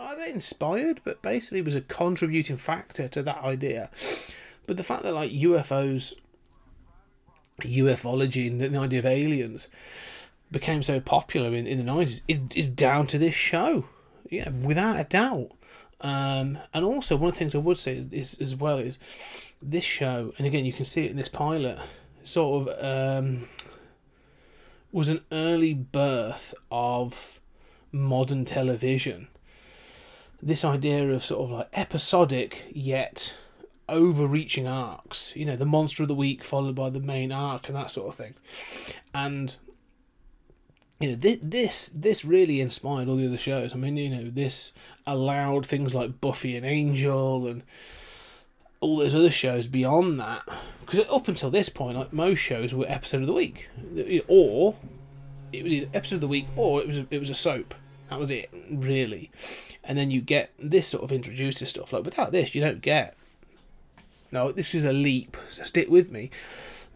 are 0.02 0.16
they 0.16 0.30
inspired, 0.30 1.00
but 1.04 1.22
basically 1.22 1.62
was 1.62 1.76
a 1.76 1.80
contributing 1.80 2.56
factor 2.56 3.08
to 3.08 3.22
that 3.22 3.38
idea. 3.38 3.90
But 4.66 4.76
the 4.76 4.82
fact 4.82 5.02
that 5.02 5.14
like 5.14 5.30
UFOs, 5.32 6.14
ufology, 7.60 8.48
and 8.48 8.60
the 8.60 8.78
idea 8.78 8.98
of 8.98 9.06
aliens 9.06 9.68
became 10.50 10.82
so 10.82 11.00
popular 11.00 11.54
in, 11.54 11.66
in 11.66 11.84
the 11.84 11.90
90s 11.90 12.22
is, 12.28 12.40
is 12.54 12.68
down 12.68 13.06
to 13.08 13.18
this 13.18 13.34
show. 13.34 13.86
Yeah, 14.30 14.50
without 14.50 15.00
a 15.00 15.04
doubt. 15.04 15.50
Um, 16.00 16.58
and 16.74 16.84
also, 16.84 17.16
one 17.16 17.28
of 17.28 17.34
the 17.34 17.38
things 17.38 17.54
I 17.54 17.58
would 17.58 17.78
say 17.78 17.96
is, 17.96 18.12
is, 18.12 18.34
as 18.40 18.56
well 18.56 18.78
is 18.78 18.98
this 19.60 19.84
show, 19.84 20.32
and 20.36 20.46
again, 20.46 20.64
you 20.64 20.72
can 20.72 20.84
see 20.84 21.04
it 21.04 21.10
in 21.10 21.16
this 21.16 21.28
pilot, 21.28 21.78
sort 22.24 22.68
of 22.68 22.84
um, 22.84 23.46
was 24.90 25.08
an 25.08 25.20
early 25.30 25.74
birth 25.74 26.54
of 26.70 27.40
modern 27.92 28.44
television. 28.44 29.28
This 30.42 30.64
idea 30.64 31.08
of 31.08 31.22
sort 31.22 31.44
of 31.44 31.50
like 31.56 31.68
episodic 31.72 32.64
yet 32.72 33.34
overreaching 33.88 34.66
arcs, 34.66 35.32
you 35.34 35.44
know, 35.44 35.56
the 35.56 35.66
monster 35.66 36.02
of 36.02 36.08
the 36.08 36.14
week 36.14 36.44
followed 36.44 36.74
by 36.74 36.90
the 36.90 37.00
main 37.00 37.32
arc 37.32 37.68
and 37.68 37.76
that 37.76 37.90
sort 37.90 38.08
of 38.08 38.14
thing. 38.14 38.34
And 39.14 39.56
you 41.00 41.08
know 41.08 41.14
this, 41.16 41.38
this 41.42 41.88
this 41.88 42.24
really 42.24 42.60
inspired 42.60 43.08
all 43.08 43.16
the 43.16 43.26
other 43.26 43.38
shows. 43.38 43.74
I 43.74 43.76
mean, 43.76 43.96
you 43.96 44.08
know, 44.08 44.30
this 44.30 44.72
allowed 45.06 45.66
things 45.66 45.94
like 45.94 46.20
Buffy 46.20 46.56
and 46.56 46.64
Angel 46.64 47.46
and 47.48 47.62
all 48.80 48.96
those 48.96 49.14
other 49.14 49.30
shows 49.30 49.66
beyond 49.66 50.20
that. 50.20 50.42
Because 50.80 51.08
up 51.08 51.28
until 51.28 51.50
this 51.50 51.68
point, 51.68 51.96
like 51.96 52.12
most 52.12 52.38
shows 52.38 52.72
were 52.72 52.86
episode 52.88 53.22
of 53.22 53.26
the 53.26 53.32
week, 53.32 53.68
or 54.28 54.76
it 55.52 55.62
was 55.64 55.72
either 55.72 55.88
episode 55.94 56.16
of 56.16 56.20
the 56.22 56.28
week 56.28 56.46
or 56.56 56.80
it 56.80 56.86
was 56.86 56.98
a, 56.98 57.06
it 57.10 57.18
was 57.18 57.30
a 57.30 57.34
soap. 57.34 57.74
That 58.08 58.18
was 58.18 58.30
it, 58.30 58.50
really. 58.70 59.30
And 59.82 59.96
then 59.96 60.10
you 60.10 60.20
get 60.20 60.52
this 60.58 60.88
sort 60.88 61.02
of 61.02 61.12
introduced 61.12 61.58
to 61.58 61.66
stuff. 61.66 61.92
Like 61.92 62.04
without 62.04 62.30
this, 62.30 62.54
you 62.54 62.60
don't 62.60 62.80
get. 62.82 63.16
No, 64.32 64.50
this 64.50 64.74
is 64.74 64.84
a 64.84 64.92
leap. 64.92 65.36
So 65.48 65.62
stick 65.62 65.88
with 65.88 66.10
me. 66.10 66.30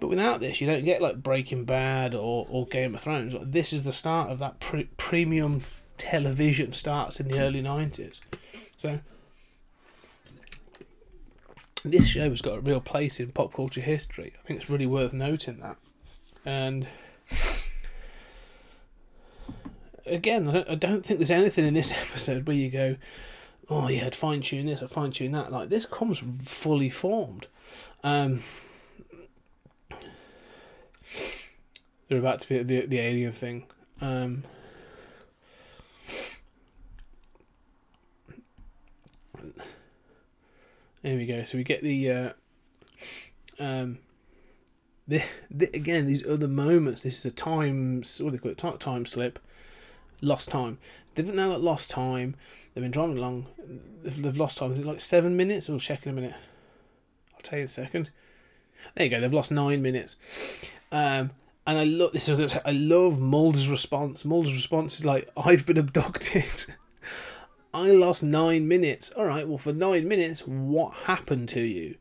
But 0.01 0.09
without 0.09 0.41
this, 0.41 0.61
you 0.61 0.67
don't 0.67 0.85
get 0.85 1.01
like 1.01 1.23
Breaking 1.23 1.65
Bad 1.65 2.15
or, 2.15 2.47
or 2.51 2.67
Game 2.67 2.95
of 2.95 3.03
Thrones. 3.03 3.35
This 3.43 3.73
is 3.73 3.83
the 3.83 3.93
start 3.93 4.31
of 4.31 4.39
that 4.41 4.61
pre- 4.61 4.89
premium 4.97 5.63
television 5.97 6.73
starts 6.73 7.21
in 7.21 7.29
the 7.29 7.39
early 7.39 7.63
90s. 7.63 8.21
So 8.77 9.01
this 11.85 12.07
show 12.07 12.29
has 12.29 12.43
got 12.43 12.59
a 12.59 12.61
real 12.61 12.81
place 12.81 13.21
in 13.21 13.33
pop 13.33 13.55
culture 13.55 13.81
history. 13.81 14.35
I 14.43 14.47
think 14.47 14.61
it's 14.61 14.69
really 14.69 14.87
worth 14.87 15.13
noting 15.13 15.61
that. 15.61 15.77
And 16.45 16.87
again, 20.07 20.65
I 20.69 20.75
don't 20.75 21.05
think 21.05 21.19
there's 21.19 21.31
anything 21.31 21.67
in 21.67 21.75
this 21.75 21.93
episode 22.11 22.47
where 22.47 22.57
you 22.57 22.71
go, 22.71 22.97
oh, 23.69 23.89
yeah, 23.89 24.07
I'd 24.07 24.15
fine 24.15 24.41
tune 24.41 24.67
this 24.67 24.83
or 24.83 24.89
fine 24.89 25.11
tune 25.11 25.33
that. 25.33 25.53
Like, 25.53 25.69
this 25.69 25.87
comes 25.87 26.23
fully 26.45 26.91
formed. 26.91 27.47
Um, 28.05 28.43
they're 32.09 32.19
about 32.19 32.41
to 32.43 32.49
be 32.49 32.63
the 32.63 32.87
the 32.87 32.99
alien 33.01 33.33
thing. 33.33 33.65
Um, 34.01 34.45
there 41.03 41.17
we 41.17 41.27
go. 41.27 41.43
So 41.45 41.59
we 41.59 41.65
get 41.65 41.83
the 41.83 42.11
uh, 42.11 42.33
um, 43.59 43.99
the, 45.09 45.23
the 45.51 45.69
again 45.75 46.07
these 46.07 46.27
other 46.27 46.49
moments. 46.49 47.03
This 47.03 47.19
is 47.19 47.27
a 47.27 47.31
time 47.31 47.99
what 47.99 48.19
do 48.19 48.31
they 48.31 48.39
call 48.39 48.53
it? 48.53 48.81
Time 48.81 49.07
slip, 49.07 49.39
lost 50.21 50.51
time. 50.51 50.79
They've 51.17 51.35
now 51.35 51.49
got 51.49 51.63
lost 51.63 51.91
time. 51.91 52.37
They've 52.75 52.83
been 52.83 52.91
driving 52.91 53.19
along. 53.19 53.47
They've, 54.03 54.23
they've 54.23 54.37
lost 54.37 54.59
time. 54.59 54.73
Is 54.73 54.81
it 54.81 54.87
like 54.87 55.01
seven 55.01 55.37
minutes? 55.37 55.69
We'll 55.69 55.81
check 55.81 56.05
in 56.05 56.11
a 56.11 56.15
minute. 56.15 56.35
I'll 57.35 57.41
tell 57.41 57.59
you 57.59 57.63
in 57.63 57.67
a 57.67 57.71
second. 57.71 58.11
There 58.95 59.07
you 59.07 59.11
go. 59.11 59.21
They've 59.21 59.33
lost 59.33 59.51
nine 59.51 59.83
minutes. 59.83 60.17
Um, 60.93 61.31
and 61.67 61.79
I 61.79 61.85
love 61.85 62.13
this. 62.13 62.29
I 62.29 62.71
love 62.71 63.19
Mulder's 63.19 63.69
response. 63.69 64.25
Mulder's 64.25 64.53
response 64.55 64.97
is 64.99 65.05
like, 65.05 65.29
"I've 65.37 65.67
been 65.67 65.79
abducted. 65.79 66.67
I 67.75 67.91
lost 67.91 68.23
nine 68.23 68.69
minutes. 68.69 69.11
All 69.11 69.27
right, 69.27 69.47
well, 69.47 69.59
for 69.59 69.73
nine 69.73 70.07
minutes, 70.07 70.47
what 70.47 70.95
happened 70.95 71.49
to 71.51 71.61
you? 71.61 71.97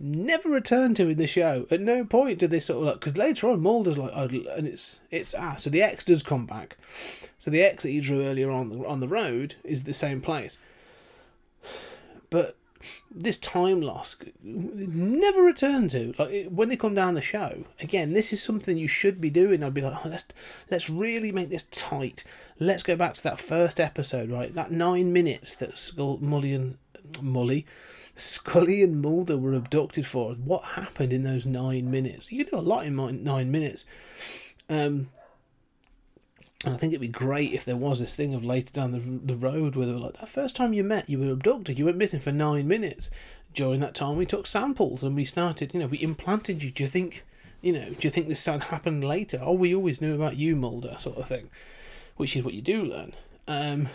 Never 0.00 0.48
returned 0.48 0.96
to 0.96 1.08
in 1.08 1.18
the 1.18 1.26
show. 1.26 1.66
At 1.70 1.80
no 1.80 2.04
point 2.04 2.40
did 2.40 2.50
they 2.50 2.58
sort 2.58 2.80
of 2.80 2.86
like 2.86 3.00
because 3.00 3.16
later 3.16 3.48
on 3.48 3.60
Mulder's 3.60 3.96
like, 3.96 4.10
oh, 4.12 4.28
and 4.56 4.66
it's 4.66 5.00
it's 5.10 5.34
ah, 5.34 5.54
so 5.56 5.70
the 5.70 5.82
X 5.82 6.02
does 6.02 6.22
come 6.22 6.46
back. 6.46 6.76
So 7.38 7.50
the 7.50 7.62
X 7.62 7.84
that 7.84 7.90
he 7.90 8.00
drew 8.00 8.24
earlier 8.24 8.50
on 8.50 8.70
the 8.70 8.84
on 8.86 8.98
the 8.98 9.08
road 9.08 9.54
is 9.62 9.84
the 9.84 9.92
same 9.92 10.20
place, 10.20 10.58
but 12.28 12.56
this 13.10 13.38
time 13.38 13.80
loss 13.80 14.16
never 14.42 15.42
returned 15.42 15.92
to. 15.92 16.12
Like 16.18 16.48
when 16.48 16.68
they 16.68 16.76
come 16.76 16.94
down 16.94 17.14
the 17.14 17.22
show 17.22 17.64
again 17.80 18.14
this 18.14 18.32
is 18.32 18.42
something 18.42 18.76
you 18.76 18.88
should 18.88 19.20
be 19.20 19.30
doing. 19.30 19.62
I'd 19.62 19.74
be 19.74 19.82
like 19.82 20.04
oh, 20.04 20.08
let's 20.08 20.26
let's 20.72 20.90
really 20.90 21.30
make 21.30 21.50
this 21.50 21.68
tight. 21.70 22.24
Let's 22.58 22.82
go 22.82 22.96
back 22.96 23.14
to 23.14 23.22
that 23.22 23.38
first 23.38 23.78
episode 23.78 24.28
right? 24.28 24.52
That 24.52 24.72
nine 24.72 25.12
minutes 25.12 25.54
that 25.54 25.78
Skull, 25.78 26.18
mully 26.18 26.52
and 26.52 26.78
mully 27.12 27.64
scully 28.16 28.82
and 28.82 29.02
mulder 29.02 29.36
were 29.36 29.54
abducted 29.54 30.06
for 30.06 30.34
what 30.34 30.64
happened 30.64 31.12
in 31.12 31.22
those 31.22 31.44
nine 31.44 31.90
minutes 31.90 32.30
you 32.30 32.44
do 32.44 32.56
a 32.56 32.58
lot 32.58 32.86
in 32.86 33.24
nine 33.24 33.50
minutes 33.50 33.84
um 34.68 35.08
and 36.64 36.74
I 36.74 36.78
think 36.78 36.92
it'd 36.92 37.00
be 37.00 37.08
great 37.08 37.52
if 37.52 37.64
there 37.64 37.76
was 37.76 38.00
this 38.00 38.16
thing 38.16 38.34
of 38.34 38.44
later 38.44 38.72
down 38.72 38.92
the, 38.92 38.98
the 38.98 39.36
road 39.36 39.76
where 39.76 39.86
they 39.86 39.92
were 39.92 39.98
like, 39.98 40.14
that 40.14 40.28
first 40.28 40.56
time 40.56 40.72
you 40.72 40.82
met, 40.82 41.10
you 41.10 41.18
were 41.18 41.30
abducted, 41.30 41.78
you 41.78 41.84
went 41.84 41.98
missing 41.98 42.20
for 42.20 42.32
nine 42.32 42.66
minutes. 42.66 43.10
During 43.54 43.80
that 43.80 43.94
time, 43.94 44.16
we 44.16 44.26
took 44.26 44.46
samples 44.46 45.04
and 45.04 45.14
we 45.14 45.24
started, 45.24 45.74
you 45.74 45.80
know, 45.80 45.86
we 45.86 46.02
implanted 46.02 46.62
you. 46.62 46.70
Do 46.70 46.82
you 46.82 46.88
think, 46.88 47.24
you 47.60 47.72
know, 47.72 47.90
do 47.90 48.08
you 48.08 48.10
think 48.10 48.28
this 48.28 48.40
started 48.40 48.68
happened 48.68 49.04
later? 49.04 49.40
Oh, 49.42 49.52
we 49.52 49.74
always 49.74 50.00
knew 50.00 50.14
about 50.14 50.36
you, 50.36 50.56
Mulder, 50.56 50.96
sort 50.98 51.18
of 51.18 51.28
thing, 51.28 51.50
which 52.16 52.34
is 52.34 52.42
what 52.42 52.54
you 52.54 52.62
do 52.62 52.82
learn. 52.82 53.12
Um, 53.46 53.90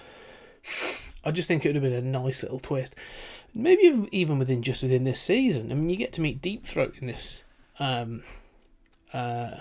I 1.26 1.32
just 1.32 1.48
think 1.48 1.66
it 1.66 1.70
would 1.70 1.76
have 1.76 1.84
been 1.84 1.94
a 1.94 2.02
nice 2.02 2.44
little 2.44 2.60
twist. 2.60 2.96
Maybe 3.54 4.08
even 4.12 4.40
within 4.40 4.62
just 4.62 4.84
within 4.84 5.04
this 5.04 5.20
season. 5.20 5.72
I 5.72 5.76
mean, 5.76 5.90
you 5.90 5.98
get 5.98 6.14
to 6.14 6.22
meet 6.22 6.42
Deep 6.42 6.66
Throat 6.66 6.96
in 7.02 7.08
this 7.08 7.44
um, 7.80 8.24
uh, 9.14 9.52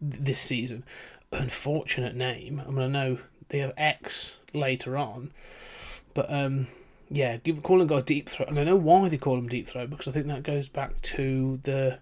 this 0.00 0.40
season 0.40 0.84
unfortunate 1.32 2.14
name. 2.14 2.62
I 2.66 2.70
mean, 2.70 2.82
I 2.82 2.86
know 2.88 3.18
they 3.48 3.58
have 3.58 3.72
X 3.76 4.34
later 4.52 4.96
on, 4.96 5.32
but 6.14 6.30
um, 6.32 6.68
yeah, 7.10 7.36
give 7.36 7.62
call 7.62 7.80
him 7.80 7.88
guy 7.88 8.00
Deep 8.00 8.28
Throat, 8.28 8.48
and 8.48 8.58
I 8.58 8.64
know 8.64 8.76
why 8.76 9.08
they 9.08 9.18
call 9.18 9.38
him 9.38 9.48
Deep 9.48 9.68
Throat 9.68 9.90
because 9.90 10.08
I 10.08 10.12
think 10.12 10.26
that 10.28 10.42
goes 10.42 10.68
back 10.68 11.00
to 11.02 11.60
the 11.62 11.98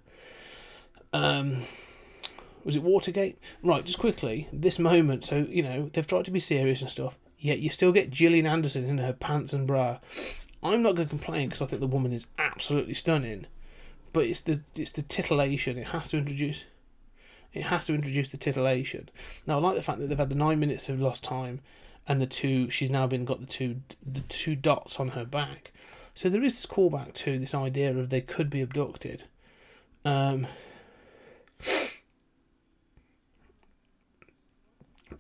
um, 1.13 1.65
was 2.65 2.77
it 2.77 2.83
Watergate? 2.83 3.39
Right, 3.63 3.85
just 3.85 3.99
quickly, 3.99 4.49
this 4.53 4.79
moment. 4.79 5.25
So 5.25 5.47
you 5.49 5.63
know 5.63 5.91
they've 5.93 6.07
tried 6.07 6.25
to 6.27 6.31
be 6.31 6.41
serious 6.41 6.81
and 6.81 6.91
stuff, 6.91 7.17
yet 7.39 7.61
you 7.61 7.71
still 7.71 7.93
get 7.93 8.11
Gillian 8.11 8.47
Anderson 8.47 8.89
in 8.89 8.99
her 8.99 9.13
pants 9.13 9.53
and 9.53 9.67
bra. 9.67 9.99
I'm 10.73 10.83
not 10.83 10.97
going 10.97 11.09
to 11.09 11.11
complain 11.11 11.49
because 11.49 11.63
I 11.63 11.67
think 11.67 11.81
the 11.81 11.87
woman 11.87 12.13
is 12.13 12.27
absolutely 12.39 12.95
stunning, 12.95 13.47
but 14.13 14.25
it's 14.25 14.41
the 14.41 14.63
it's 14.75 14.93
the 14.93 15.03
titillation. 15.03 15.79
It 15.79 15.89
has 15.89 16.09
to 16.09 16.19
introduce 16.19 16.65
it 17.57 17.65
has 17.65 17.87
to 17.87 17.95
introduce 17.95 18.29
the 18.29 18.37
titillation. 18.37 19.09
Now, 19.47 19.59
I 19.59 19.61
like 19.63 19.77
the 19.77 19.83
fact 19.83 19.99
that 20.01 20.09
they've 20.09 20.19
had 20.19 20.29
the 20.29 20.35
nine 20.35 20.61
minutes 20.61 20.91
of 20.91 21.01
lost 21.01 21.25
time, 21.25 21.61
and 22.07 22.21
the 22.21 22.27
two. 22.27 22.71
She's 22.71 22.91
now 22.91 23.07
been 23.07 23.25
got 23.25 23.41
the 23.41 23.47
two 23.47 23.81
the 24.05 24.21
two 24.21 24.55
dots 24.57 25.01
on 25.01 25.09
her 25.09 25.25
back. 25.25 25.73
So 26.15 26.29
there 26.29 26.43
is 26.43 26.55
this 26.57 26.67
callback 26.67 27.15
to 27.15 27.39
this 27.39 27.55
idea 27.55 27.97
of 27.97 28.11
they 28.11 28.21
could 28.21 28.51
be 28.51 28.61
abducted. 28.61 29.25
Um, 30.05 30.47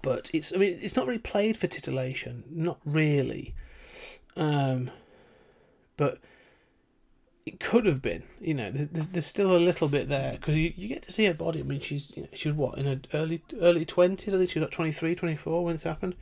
but 0.02 0.30
it's 0.32 0.54
I 0.54 0.58
mean 0.58 0.78
it's 0.80 0.96
not 0.96 1.06
really 1.06 1.18
played 1.18 1.56
for 1.56 1.66
titillation, 1.66 2.44
not 2.50 2.78
really. 2.84 3.54
Um, 4.36 4.90
but 5.96 6.18
it 7.44 7.60
could 7.60 7.86
have 7.86 8.02
been. 8.02 8.24
You 8.40 8.54
know, 8.54 8.70
there's, 8.70 9.08
there's 9.08 9.26
still 9.26 9.56
a 9.56 9.58
little 9.58 9.88
bit 9.88 10.08
there 10.08 10.32
because 10.32 10.56
you, 10.56 10.72
you 10.76 10.88
get 10.88 11.02
to 11.02 11.12
see 11.12 11.26
her 11.26 11.34
body. 11.34 11.60
I 11.60 11.62
mean, 11.62 11.80
she's 11.80 12.12
you 12.16 12.28
know, 12.44 12.52
what 12.52 12.78
in 12.78 12.86
her 12.86 13.00
early 13.14 13.42
early 13.60 13.84
twenties. 13.84 14.34
I 14.34 14.38
think 14.38 14.50
she 14.50 14.58
was 14.58 14.66
like 14.66 14.74
23, 14.74 15.14
24 15.14 15.64
when 15.64 15.74
this 15.74 15.84
happened. 15.84 16.16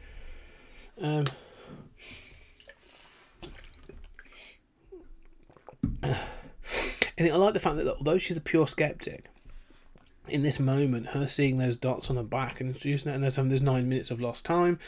Um, 1.01 1.25
and 6.03 7.29
I 7.29 7.37
like 7.37 7.55
the 7.55 7.61
fact 7.61 7.77
that 7.77 7.89
although 7.89 8.19
she's 8.19 8.37
a 8.37 8.41
pure 8.41 8.67
skeptic, 8.67 9.27
in 10.29 10.43
this 10.43 10.59
moment, 10.59 11.09
her 11.09 11.27
seeing 11.27 11.59
those 11.59 11.77
dots 11.77 12.11
on 12.11 12.17
her 12.17 12.23
back 12.23 12.61
and 12.61 12.71
introducing 12.71 13.13
it, 13.13 13.15
and 13.15 13.23
there's 13.23 13.37
there's 13.37 13.63
nine 13.63 13.89
minutes 13.89 14.11
of 14.11 14.21
lost 14.21 14.45
time. 14.45 14.79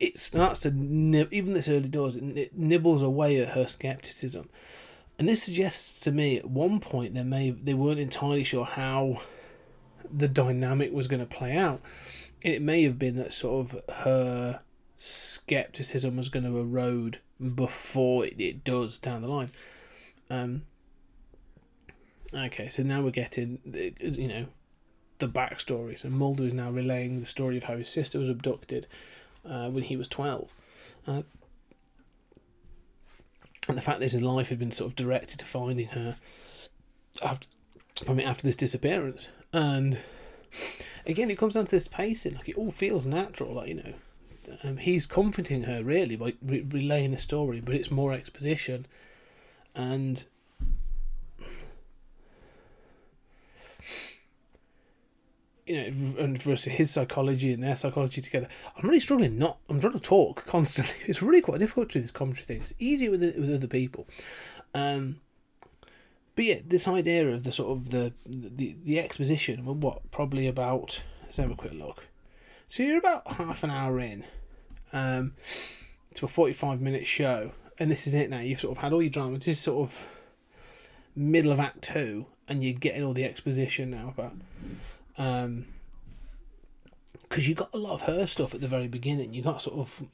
It 0.00 0.18
starts 0.18 0.60
to 0.60 0.70
nib- 0.70 1.32
even 1.32 1.54
this 1.54 1.68
early 1.68 1.88
doors. 1.88 2.16
It 2.16 2.56
nibbles 2.56 3.02
away 3.02 3.40
at 3.40 3.50
her 3.50 3.66
skepticism 3.66 4.48
and 5.18 5.28
this 5.28 5.42
suggests 5.42 5.98
to 6.00 6.12
me 6.12 6.38
at 6.38 6.48
one 6.48 6.78
point 6.78 7.14
they 7.14 7.24
may 7.24 7.50
they 7.50 7.74
weren't 7.74 7.98
entirely 7.98 8.44
sure 8.44 8.64
how 8.64 9.20
the 10.10 10.28
dynamic 10.28 10.92
was 10.92 11.08
going 11.08 11.20
to 11.20 11.26
play 11.26 11.56
out. 11.56 11.80
It 12.42 12.62
may 12.62 12.84
have 12.84 12.98
been 12.98 13.16
that 13.16 13.34
sort 13.34 13.66
of 13.66 13.96
her 13.96 14.60
skepticism 14.96 16.16
was 16.16 16.28
going 16.28 16.44
to 16.44 16.56
erode 16.56 17.18
before 17.54 18.24
it, 18.24 18.40
it 18.40 18.64
does 18.64 18.98
down 18.98 19.22
the 19.22 19.28
line. 19.28 19.50
Um, 20.30 20.62
okay, 22.32 22.68
so 22.68 22.82
now 22.84 23.02
we're 23.02 23.10
getting 23.10 23.58
you 23.64 24.28
know 24.28 24.46
the 25.18 25.28
backstory. 25.28 25.98
So 25.98 26.08
Mulder 26.10 26.44
is 26.44 26.54
now 26.54 26.70
relaying 26.70 27.18
the 27.18 27.26
story 27.26 27.56
of 27.56 27.64
how 27.64 27.76
his 27.76 27.88
sister 27.88 28.20
was 28.20 28.28
abducted 28.28 28.86
uh, 29.44 29.68
when 29.70 29.84
he 29.84 29.96
was 29.96 30.08
twelve. 30.08 30.52
Uh, 31.06 31.22
and 33.68 33.76
the 33.76 33.82
fact 33.82 34.00
that 34.00 34.10
his 34.10 34.22
life 34.22 34.48
had 34.48 34.58
been 34.58 34.72
sort 34.72 34.90
of 34.90 34.96
directed 34.96 35.38
to 35.40 35.44
finding 35.44 35.88
her 35.88 36.16
after, 37.22 37.48
I 38.08 38.14
mean, 38.14 38.26
after 38.26 38.46
this 38.46 38.56
disappearance. 38.56 39.28
And 39.52 40.00
again, 41.06 41.30
it 41.30 41.38
comes 41.38 41.54
down 41.54 41.66
to 41.66 41.70
this 41.70 41.88
pacing. 41.88 42.34
Like 42.34 42.48
it 42.48 42.56
all 42.56 42.70
feels 42.70 43.04
natural. 43.04 43.54
Like 43.54 43.68
you 43.68 43.74
know, 43.74 43.94
um, 44.64 44.76
he's 44.78 45.06
comforting 45.06 45.64
her 45.64 45.82
really 45.82 46.16
by 46.16 46.34
re- 46.42 46.66
relaying 46.68 47.10
the 47.10 47.18
story, 47.18 47.60
but 47.60 47.74
it's 47.74 47.90
more 47.90 48.12
exposition. 48.12 48.86
And 49.74 50.24
you 55.68 55.76
know, 55.76 56.22
and 56.22 56.40
versus 56.42 56.72
his 56.72 56.90
psychology 56.90 57.52
and 57.52 57.62
their 57.62 57.74
psychology 57.74 58.20
together. 58.20 58.48
I'm 58.76 58.88
really 58.88 59.00
struggling. 59.00 59.38
Not, 59.38 59.58
I'm 59.68 59.80
trying 59.80 59.92
to 59.92 60.00
talk 60.00 60.46
constantly. 60.46 60.94
It's 61.06 61.22
really 61.22 61.42
quite 61.42 61.58
difficult 61.58 61.90
to 61.90 61.98
do 61.98 62.02
this 62.02 62.10
commentary 62.10 62.46
thing. 62.46 62.62
It's 62.62 62.74
easier 62.78 63.10
with 63.10 63.22
with 63.22 63.54
other 63.54 63.66
people. 63.66 64.06
Um, 64.74 65.20
but 66.34 66.44
yeah, 66.44 66.60
this 66.64 66.86
idea 66.86 67.28
of 67.28 67.44
the 67.44 67.52
sort 67.52 67.76
of 67.76 67.90
the 67.90 68.12
the 68.24 68.76
the 68.84 69.00
exposition. 69.00 69.64
Well, 69.64 69.74
what 69.74 70.10
probably 70.10 70.46
about? 70.46 71.02
Let's 71.24 71.36
have 71.36 71.50
a 71.50 71.56
quick 71.56 71.72
look. 71.72 72.06
So 72.68 72.82
you're 72.82 72.98
about 72.98 73.26
half 73.26 73.64
an 73.64 73.70
hour 73.70 73.98
in, 73.98 74.24
um, 74.92 75.34
to 76.14 76.24
a 76.24 76.28
forty-five 76.28 76.80
minute 76.80 77.06
show, 77.06 77.52
and 77.78 77.90
this 77.90 78.06
is 78.06 78.14
it 78.14 78.30
now. 78.30 78.40
You've 78.40 78.60
sort 78.60 78.76
of 78.76 78.82
had 78.82 78.92
all 78.92 79.02
your 79.02 79.10
drama. 79.10 79.38
This 79.38 79.48
is 79.48 79.58
sort 79.58 79.88
of 79.88 80.06
middle 81.16 81.50
of 81.50 81.60
Act 81.60 81.82
Two, 81.82 82.26
and 82.46 82.62
you're 82.62 82.78
getting 82.78 83.02
all 83.02 83.14
the 83.14 83.24
exposition 83.24 83.90
now 83.90 84.14
about 84.16 84.34
um, 85.18 85.66
because 87.28 87.46
you 87.46 87.54
got 87.54 87.74
a 87.74 87.78
lot 87.78 87.92
of 87.92 88.02
her 88.02 88.26
stuff 88.26 88.54
at 88.54 88.60
the 88.60 88.68
very 88.68 88.88
beginning. 88.88 89.34
You 89.34 89.42
got 89.42 89.60
sort 89.60 89.78
of 89.78 90.08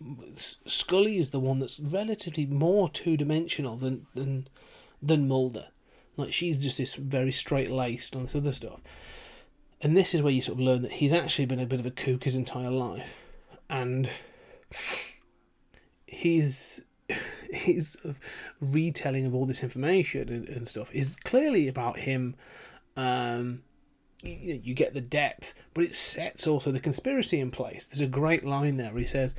Scully 0.67 1.19
is 1.19 1.31
the 1.31 1.39
one 1.39 1.61
that's 1.61 1.79
relatively 1.79 2.47
more 2.47 2.89
two 2.89 3.17
dimensional 3.17 3.77
than 3.77 4.07
than 4.15 4.49
than 5.01 5.29
Mulder. 5.29 5.69
Like 6.17 6.33
she's 6.33 6.63
just 6.63 6.79
this 6.79 6.95
very 6.97 7.33
straight 7.33 7.71
laced 7.71 8.17
on 8.17 8.23
this 8.23 8.35
other 8.35 8.53
stuff. 8.53 8.81
And 9.81 9.97
this 9.97 10.15
is 10.15 10.23
where 10.23 10.33
you 10.33 10.41
sort 10.41 10.59
of 10.59 10.65
learn 10.65 10.83
that 10.83 10.93
he's 10.93 11.13
actually 11.13 11.45
been 11.45 11.61
a 11.61 11.67
bit 11.67 11.81
of 11.81 11.87
a 11.87 11.91
kook 11.91 12.25
his 12.25 12.37
entire 12.37 12.71
life, 12.71 13.23
and 13.69 14.11
he's 16.07 16.83
his 17.53 17.97
retelling 18.61 19.27
of 19.27 19.35
all 19.35 19.47
this 19.47 19.63
information 19.63 20.29
and, 20.29 20.49
and 20.49 20.69
stuff 20.69 20.91
is 20.93 21.17
clearly 21.17 21.69
about 21.69 21.99
him 21.99 22.35
um, 22.97 23.63
you, 24.25 24.61
you 24.63 24.75
get 24.75 24.95
the 24.95 25.01
depth, 25.01 25.55
but 25.75 25.85
it 25.85 25.95
sets 25.95 26.47
also 26.47 26.71
the 26.73 26.81
conspiracy 26.81 27.41
in 27.41 27.51
place. 27.51 27.87
There's 27.87 28.01
a 28.01 28.07
great 28.07 28.45
line 28.45 28.77
there 28.77 28.93
where 28.93 29.01
he 29.01 29.07
says, 29.07 29.35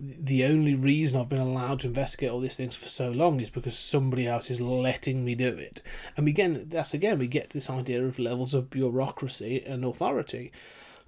the 0.00 0.44
only 0.44 0.74
reason 0.74 1.18
I've 1.18 1.28
been 1.28 1.40
allowed 1.40 1.80
to 1.80 1.88
investigate 1.88 2.30
all 2.30 2.38
these 2.38 2.56
things 2.56 2.76
for 2.76 2.88
so 2.88 3.10
long 3.10 3.40
is 3.40 3.50
because 3.50 3.76
somebody 3.76 4.28
else 4.28 4.48
is 4.48 4.60
letting 4.60 5.24
me 5.24 5.34
do 5.34 5.48
it. 5.48 5.82
And 6.16 6.28
again, 6.28 6.66
that's 6.68 6.94
again, 6.94 7.18
we 7.18 7.26
get 7.26 7.50
this 7.50 7.68
idea 7.68 8.04
of 8.04 8.18
levels 8.18 8.54
of 8.54 8.70
bureaucracy 8.70 9.62
and 9.66 9.84
authority. 9.84 10.52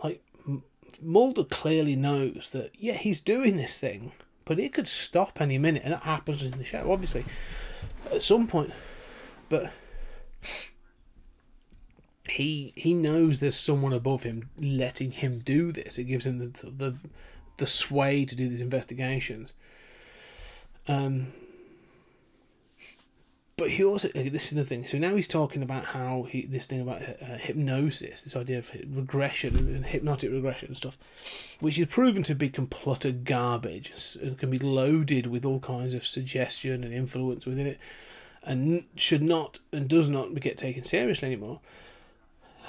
Like, 0.03 0.23
Mulder 1.01 1.45
clearly 1.45 1.95
knows 1.95 2.49
that, 2.53 2.73
yeah, 2.77 2.95
he's 2.95 3.21
doing 3.21 3.57
this 3.57 3.79
thing, 3.79 4.11
but 4.45 4.59
it 4.59 4.73
could 4.73 4.89
stop 4.89 5.41
any 5.41 5.57
minute, 5.57 5.83
and 5.85 5.93
that 5.93 6.03
happens 6.03 6.43
in 6.43 6.59
the 6.59 6.65
show, 6.65 6.91
obviously, 6.91 7.25
at 8.11 8.23
some 8.23 8.49
point. 8.49 8.73
But 9.49 9.73
he 12.31 12.73
he 12.77 12.95
knows 12.95 13.39
there's 13.39 13.57
someone 13.57 13.93
above 13.93 14.23
him 14.23 14.49
letting 14.59 15.11
him 15.11 15.41
do 15.41 15.73
this. 15.73 15.99
It 15.99 16.05
gives 16.05 16.27
him 16.27 16.39
the 16.39 16.71
the, 16.71 16.97
the 17.57 17.67
sway 17.67 18.25
to 18.25 18.37
do 18.37 18.49
these 18.49 18.61
investigations. 18.61 19.53
Um, 20.89 21.33
but 23.57 23.73
he 23.73 23.85
also 23.85 24.09
this 24.09 24.51
is 24.51 24.57
the 24.57 24.65
thing. 24.65 24.87
So 24.87 24.97
now 24.97 25.15
he's 25.15 25.29
talking 25.29 25.63
about 25.63 25.85
how 25.87 26.27
he 26.31 26.47
this 26.47 26.67
thing 26.67 26.81
about 26.81 27.03
uh, 27.03 27.37
hypnosis, 27.37 28.23
this 28.23 28.35
idea 28.35 28.59
of 28.59 28.71
regression 28.97 29.57
and 29.57 29.85
hypnotic 29.85 30.31
regression 30.31 30.69
and 30.69 30.77
stuff, 30.77 30.97
which 31.61 31.79
is 31.79 31.87
proven 31.87 32.23
to 32.23 32.35
be 32.35 32.49
complete 32.49 33.25
garbage 33.25 34.17
and 34.23 34.39
can 34.39 34.51
be 34.51 34.59
loaded 34.59 35.27
with 35.27 35.45
all 35.45 35.61
kinds 35.61 35.93
of 35.93 36.07
suggestion 36.07 36.83
and 36.83 36.95
influence 36.95 37.45
within 37.45 37.67
it, 37.67 37.79
and 38.43 38.85
should 38.97 39.23
not 39.23 39.59
and 39.73 39.89
does 39.89 40.09
not 40.09 40.33
get 40.41 40.57
taken 40.57 40.83
seriously 40.83 41.27
anymore. 41.27 41.61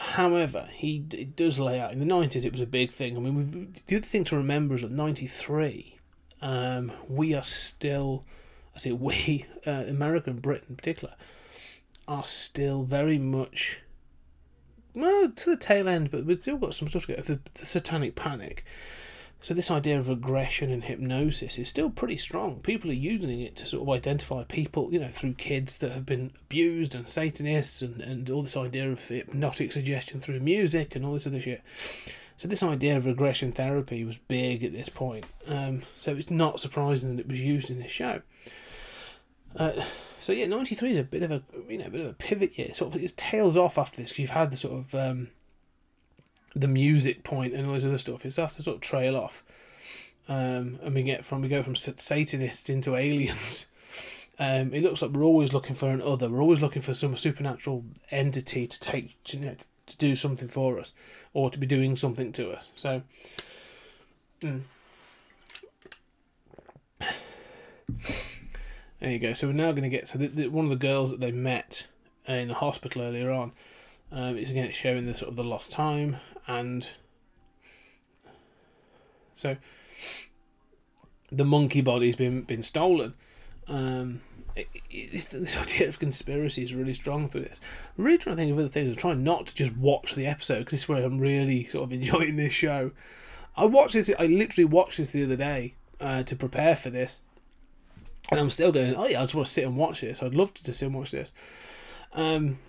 However, 0.02 0.68
he 0.74 1.00
d- 1.00 1.26
does 1.26 1.60
lay 1.60 1.80
out 1.80 1.94
in 1.94 2.00
the 2.00 2.06
nineties 2.06 2.44
it 2.44 2.52
was 2.52 2.62
a 2.62 2.66
big 2.66 2.92
thing. 2.92 3.16
I 3.16 3.20
mean, 3.20 3.76
the 3.88 3.98
other 3.98 4.06
thing 4.06 4.24
to 4.26 4.36
remember 4.36 4.76
is 4.76 4.82
that 4.82 4.92
ninety 4.92 5.28
three, 5.28 6.00
um, 6.42 6.92
we 7.08 7.34
are 7.34 7.44
still 7.44 8.26
I 8.76 8.80
say 8.80 8.92
we, 8.92 9.46
uh, 9.68 9.84
America 9.88 10.30
and 10.30 10.42
Britain 10.42 10.68
in 10.70 10.76
particular, 10.76 11.14
are 12.08 12.24
still 12.24 12.84
very 12.84 13.18
much, 13.18 13.82
well, 14.94 15.30
to 15.30 15.50
the 15.50 15.58
tail 15.58 15.88
end, 15.88 16.12
but 16.12 16.26
we've 16.26 16.42
still 16.42 16.58
got 16.58 16.74
some 16.74 16.88
stuff 16.88 17.06
to 17.06 17.16
go. 17.16 17.22
The, 17.22 17.40
the 17.56 17.66
satanic 17.66 18.16
panic. 18.16 18.66
So 19.44 19.56
this 19.56 19.72
idea 19.72 19.98
of 19.98 20.08
regression 20.08 20.72
and 20.72 20.84
hypnosis 20.84 21.58
is 21.58 21.68
still 21.68 21.90
pretty 21.90 22.18
strong. 22.18 22.60
People 22.60 22.92
are 22.92 22.94
using 22.94 23.42
it 23.42 23.56
to 23.56 23.66
sort 23.66 23.82
of 23.82 23.90
identify 23.90 24.44
people, 24.44 24.94
you 24.94 25.00
know, 25.00 25.08
through 25.08 25.34
kids 25.34 25.80
that 25.80 25.92
have 25.94 26.06
been 26.06 26.32
abused 26.42 26.94
and 26.94 27.08
Satanists 27.08 27.82
and, 27.82 28.02
and 28.02 28.30
all 28.30 28.44
this 28.44 28.56
idea 28.56 28.92
of 28.92 29.00
hypnotic 29.00 29.72
suggestion 29.72 30.22
through 30.22 30.40
music 30.42 30.96
and 30.96 31.04
all 31.04 31.14
this 31.14 31.26
other 31.26 31.42
shit. 31.42 31.64
So 32.38 32.48
this 32.48 32.62
idea 32.62 32.98
of 32.98 33.08
regression 33.08 33.52
therapy 33.52 34.04
was 34.04 34.18
big 34.28 34.64
at 34.64 34.74
this 34.74 34.90
point. 34.90 35.26
Um, 35.48 35.82
so 35.98 36.16
it's 36.16 36.30
not 36.30 36.60
surprising 36.60 37.16
that 37.16 37.24
it 37.24 37.28
was 37.28 37.42
used 37.42 37.72
in 37.72 37.80
this 37.80 37.92
show. 37.92 38.22
Uh, 39.56 39.84
so 40.20 40.34
yeah, 40.34 40.46
ninety 40.46 40.76
three 40.76 40.92
is 40.92 41.00
a 41.00 41.04
bit 41.04 41.24
of 41.24 41.32
a 41.32 41.44
you 41.68 41.80
know 41.80 41.86
a 41.86 41.90
bit 41.90 42.02
of 42.02 42.08
a 42.08 42.14
pivot 42.14 42.58
year. 42.58 42.74
Sort 42.74 42.94
of 42.94 43.04
it 43.04 43.18
tails 43.18 43.58
off 43.58 43.78
after 43.78 44.02
this 44.02 44.12
because 44.12 44.20
you've 44.20 44.30
had 44.30 44.52
the 44.52 44.58
sort 44.58 44.74
of 44.74 44.96
um, 44.96 45.30
the 46.56 46.68
music 46.68 47.24
point 47.24 47.54
and 47.54 47.68
all 47.68 47.74
this 47.74 47.86
other 47.86 47.98
stuff. 47.98 48.26
It 48.26 48.32
starts 48.32 48.56
to 48.56 48.64
sort 48.64 48.76
of 48.76 48.82
trail 48.82 49.16
off, 49.16 49.44
um, 50.28 50.80
and 50.82 50.94
we 50.94 51.04
get 51.04 51.26
from 51.26 51.42
we 51.42 51.48
go 51.48 51.64
from 51.64 51.76
Satanists 51.76 52.70
into 52.70 52.96
aliens. 52.96 53.68
Um, 54.40 54.74
it 54.74 54.82
looks 54.82 55.04
like 55.04 55.12
we're 55.12 55.24
always 55.24 55.54
looking 55.54 55.76
for 55.76 55.92
an 55.92 56.02
other. 56.02 56.28
We're 56.28 56.42
always 56.42 56.62
looking 56.62 56.82
for 56.82 56.96
some 56.96 57.16
supernatural 57.16 57.86
entity 58.10 58.66
to 58.66 58.80
take 58.80 59.16
you 59.32 59.40
know, 59.40 59.56
to 59.86 59.98
do 59.98 60.16
something 60.16 60.48
for 60.48 60.80
us, 60.80 60.94
or 61.32 61.52
to 61.52 61.60
be 61.60 61.68
doing 61.68 61.96
something 61.96 62.32
to 62.32 62.52
us. 62.52 62.68
So. 62.74 63.04
Mm. 64.42 64.64
There 69.00 69.10
you 69.10 69.18
go. 69.18 69.34
So 69.34 69.48
we're 69.48 69.54
now 69.54 69.72
going 69.72 69.82
to 69.82 69.90
get 69.90 70.08
so 70.08 70.20
the, 70.20 70.28
the, 70.28 70.48
one 70.48 70.66
of 70.66 70.70
the 70.70 70.76
girls 70.76 71.10
that 71.10 71.20
they 71.20 71.32
met 71.32 71.88
in 72.28 72.48
the 72.50 72.54
hospital 72.54 73.02
earlier 73.02 73.32
on 73.32 73.52
um, 74.12 74.38
is 74.38 74.52
again 74.52 74.66
it's 74.66 74.78
showing 74.78 75.08
the 75.08 75.16
sort 75.16 75.30
of 75.30 75.36
the 75.36 75.44
lost 75.44 75.72
time 75.72 76.18
and 76.48 76.90
so 79.36 79.58
the 81.32 81.46
monkey 81.46 81.82
body's 81.82 82.16
been 82.16 82.42
been 82.42 82.64
stolen. 82.64 83.14
Um, 83.68 84.22
it, 84.56 84.68
it, 84.90 85.30
this 85.30 85.58
idea 85.62 85.88
of 85.88 86.00
conspiracy 86.00 86.64
is 86.64 86.74
really 86.74 86.94
strong 86.94 87.28
through 87.28 87.42
this. 87.42 87.60
I'm 87.98 88.04
really 88.04 88.18
trying 88.18 88.36
to 88.36 88.42
think 88.42 88.52
of 88.52 88.60
other 88.60 88.68
things. 88.68 88.90
I'm 88.90 88.96
trying 88.96 89.24
not 89.24 89.48
to 89.48 89.56
just 89.56 89.76
watch 89.78 90.16
the 90.16 90.28
episode 90.28 90.60
because 90.60 90.72
this 90.72 90.84
is 90.84 90.90
where 90.90 91.04
I'm 91.04 91.20
really 91.20 91.66
sort 91.66 91.86
of 91.86 91.94
enjoying 91.94 92.36
this 92.36 92.54
show. 92.54 92.92
I 93.56 93.66
watched 93.66 93.94
this. 93.94 94.12
I 94.18 94.28
literally 94.28 94.66
watched 94.66 94.98
this 94.98 95.12
the 95.12 95.24
other 95.24 95.36
day 95.36 95.76
uh, 96.00 96.24
to 96.24 96.36
prepare 96.36 96.76
for 96.76 96.90
this 96.90 97.22
and 98.30 98.40
I'm 98.40 98.50
still 98.50 98.72
going, 98.72 98.96
oh 98.96 99.08
yeah, 99.08 99.20
I 99.20 99.24
just 99.24 99.36
want 99.36 99.48
to 99.48 99.54
sit 99.54 99.66
and 99.66 99.76
watch 99.76 100.02
this. 100.02 100.22
I'd 100.22 100.36
love 100.36 100.54
to 100.54 100.64
just 100.64 100.80
sit 100.80 100.86
and 100.86 100.96
watch 100.96 101.12
this. 101.12 101.32
Um, 102.14 102.60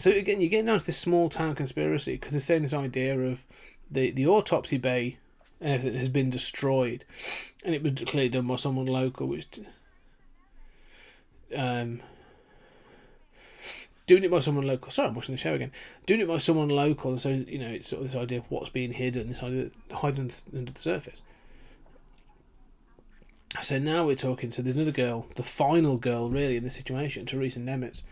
so 0.00 0.10
again, 0.10 0.40
you're 0.40 0.50
getting 0.50 0.66
down 0.66 0.78
to 0.78 0.86
this 0.86 0.98
small 0.98 1.28
town 1.28 1.54
conspiracy 1.54 2.12
because 2.12 2.32
they're 2.32 2.40
saying 2.40 2.62
this 2.62 2.72
idea 2.72 3.18
of 3.18 3.46
the, 3.90 4.10
the 4.10 4.26
autopsy 4.26 4.78
bay 4.78 5.18
and 5.60 5.74
everything 5.74 5.98
has 5.98 6.08
been 6.08 6.30
destroyed, 6.30 7.04
and 7.64 7.74
it 7.74 7.82
was 7.82 7.92
clearly 8.06 8.30
done 8.30 8.46
by 8.46 8.56
someone 8.56 8.86
local, 8.86 9.26
which 9.26 9.60
um, 11.54 12.00
doing 14.06 14.24
it 14.24 14.30
by 14.30 14.38
someone 14.38 14.66
local. 14.66 14.90
Sorry, 14.90 15.08
I'm 15.08 15.14
watching 15.14 15.34
the 15.34 15.40
show 15.40 15.54
again. 15.54 15.72
Doing 16.06 16.20
it 16.20 16.28
by 16.28 16.38
someone 16.38 16.68
local, 16.68 17.10
and 17.10 17.20
so 17.20 17.28
you 17.28 17.58
know 17.58 17.68
it's 17.68 17.90
sort 17.90 18.02
of 18.02 18.10
this 18.10 18.20
idea 18.20 18.38
of 18.38 18.50
what's 18.50 18.70
being 18.70 18.92
hidden, 18.92 19.28
this 19.28 19.42
idea 19.42 19.70
hiding 19.92 20.32
under 20.54 20.72
the 20.72 20.80
surface. 20.80 21.22
So 23.60 23.78
now 23.78 24.06
we're 24.06 24.16
talking. 24.16 24.50
So 24.50 24.62
there's 24.62 24.76
another 24.76 24.92
girl, 24.92 25.26
the 25.34 25.42
final 25.42 25.96
girl, 25.96 26.30
really, 26.30 26.56
in 26.56 26.64
the 26.64 26.70
situation, 26.70 27.26
Teresa 27.26 27.60
Nemitz, 27.60 28.02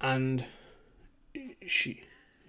and 0.00 0.44
she 1.66 2.04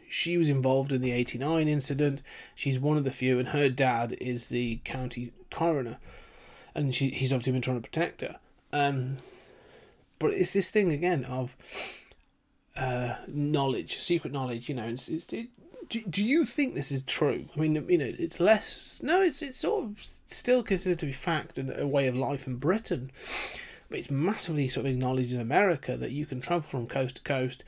she 0.10 0.38
was 0.38 0.50
involved 0.50 0.92
in 0.92 1.02
the 1.02 1.12
'89 1.12 1.68
incident. 1.68 2.22
She's 2.56 2.80
one 2.80 2.98
of 2.98 3.04
the 3.04 3.12
few, 3.12 3.40
and 3.40 3.50
her 3.50 3.70
dad 3.70 4.16
is 4.22 4.50
the 4.50 4.80
county 4.84 5.32
coroner, 5.50 5.98
and 6.76 6.94
she 6.94 7.10
he's 7.10 7.34
obviously 7.34 7.54
been 7.54 7.62
trying 7.62 7.82
to 7.82 7.90
protect 7.90 8.22
her. 8.22 8.40
Um, 8.72 9.18
but 10.20 10.34
it's 10.34 10.54
this 10.54 10.70
thing 10.70 10.92
again 10.92 11.26
of 11.26 11.56
uh, 12.76 13.16
knowledge, 13.28 14.00
secret 14.00 14.34
knowledge. 14.34 14.70
You 14.70 14.76
know, 14.76 14.86
it's, 14.86 15.08
it's, 15.10 15.32
it, 15.34 15.50
do, 15.90 16.02
do 16.10 16.24
you 16.24 16.46
think 16.46 16.74
this 16.74 16.92
is 16.92 17.04
true? 17.04 17.46
I 17.56 17.60
mean, 17.60 17.76
you 17.90 17.98
know, 17.98 18.14
it's 18.18 18.40
less. 18.40 19.00
No, 19.04 19.22
it's 19.22 19.42
it's 19.42 19.58
sort 19.58 19.84
of 19.84 20.00
still 20.28 20.64
considered 20.64 21.00
to 21.00 21.06
be 21.06 21.12
fact 21.12 21.58
and 21.58 21.78
a 21.78 21.88
way 21.88 22.08
of 22.08 22.16
life 22.16 22.48
in 22.48 22.56
Britain, 22.56 23.12
but 23.90 24.00
it's 24.00 24.10
massively 24.10 24.68
sort 24.70 24.86
of 24.86 24.92
acknowledged 24.94 25.34
in 25.34 25.40
America 25.40 25.98
that 25.98 26.12
you 26.12 26.26
can 26.26 26.42
travel 26.42 26.62
from 26.62 26.88
coast 26.88 27.18
to 27.18 27.22
coast, 27.22 27.64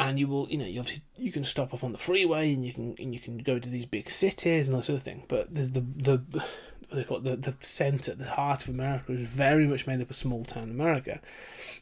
and 0.00 0.18
you 0.18 0.28
will, 0.28 0.48
you 0.48 0.58
know, 0.58 0.66
you 0.66 0.84
you 1.16 1.32
can 1.32 1.44
stop 1.44 1.74
off 1.74 1.82
on 1.82 1.92
the 1.92 1.98
freeway 1.98 2.54
and 2.54 2.64
you 2.64 2.72
can 2.72 2.94
and 2.98 3.12
you 3.12 3.20
can 3.20 3.38
go 3.38 3.58
to 3.58 3.68
these 3.68 3.86
big 3.86 4.10
cities 4.10 4.68
and 4.68 4.76
that 4.76 4.84
sort 4.84 4.96
of 4.96 5.02
thing. 5.02 5.24
But 5.28 5.54
the 5.54 5.62
the 5.62 5.80
the 5.80 6.44
they 6.92 7.04
call 7.04 7.18
it, 7.18 7.24
the 7.24 7.36
the 7.36 7.56
center, 7.60 8.14
the 8.14 8.30
heart 8.30 8.62
of 8.62 8.68
America 8.70 9.12
is 9.12 9.22
very 9.22 9.66
much 9.66 9.86
made 9.86 10.00
up 10.00 10.10
of 10.10 10.16
small 10.16 10.44
town 10.44 10.70
America, 10.70 11.20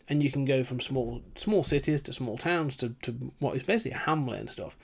and 0.08 0.22
you 0.22 0.30
can 0.30 0.44
go 0.44 0.64
from 0.64 0.80
small 0.80 1.22
small 1.36 1.62
cities 1.62 2.02
to 2.02 2.12
small 2.12 2.38
towns 2.38 2.74
to, 2.76 2.94
to 3.02 3.32
what 3.38 3.56
is 3.56 3.62
basically 3.62 3.96
a 3.96 4.00
hamlet 4.00 4.40
and 4.40 4.50
stuff. 4.50 4.76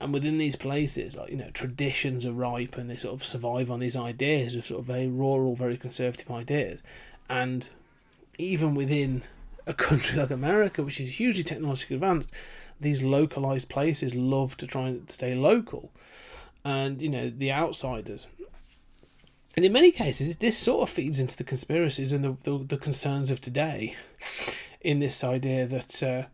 And 0.00 0.12
within 0.12 0.38
these 0.38 0.56
places, 0.56 1.14
like 1.14 1.30
you 1.30 1.36
know, 1.36 1.50
traditions 1.50 2.26
are 2.26 2.32
ripe 2.32 2.76
and 2.76 2.90
they 2.90 2.96
sort 2.96 3.14
of 3.14 3.24
survive 3.24 3.70
on 3.70 3.78
these 3.78 3.96
ideas 3.96 4.54
of 4.54 4.66
sort 4.66 4.80
of 4.80 4.86
very 4.86 5.06
rural, 5.06 5.54
very 5.54 5.76
conservative 5.76 6.30
ideas, 6.30 6.82
and 7.28 7.68
even 8.38 8.74
within 8.74 9.22
a 9.66 9.74
country 9.74 10.18
like 10.18 10.30
America, 10.30 10.82
which 10.82 11.00
is 11.00 11.12
hugely 11.12 11.44
technologically 11.44 11.94
advanced, 11.94 12.30
these 12.82 13.02
localized 13.02 13.68
places 13.68 14.14
love 14.14 14.56
to 14.58 14.66
try 14.66 14.88
and 14.88 15.10
stay 15.10 15.34
local, 15.34 15.90
and 16.64 17.00
you 17.00 17.08
know 17.08 17.30
the 17.30 17.52
outsiders. 17.52 18.26
And 19.54 19.64
in 19.66 19.72
many 19.72 19.90
cases, 19.90 20.36
this 20.36 20.56
sort 20.56 20.88
of 20.88 20.94
feeds 20.94 21.20
into 21.20 21.36
the 21.36 21.44
conspiracies 21.44 22.12
and 22.12 22.24
the 22.24 22.36
the, 22.44 22.64
the 22.64 22.78
concerns 22.78 23.30
of 23.30 23.40
today, 23.40 23.96
in 24.80 24.98
this 24.98 25.24
idea 25.24 25.66
that. 25.66 26.02
Uh, 26.02 26.24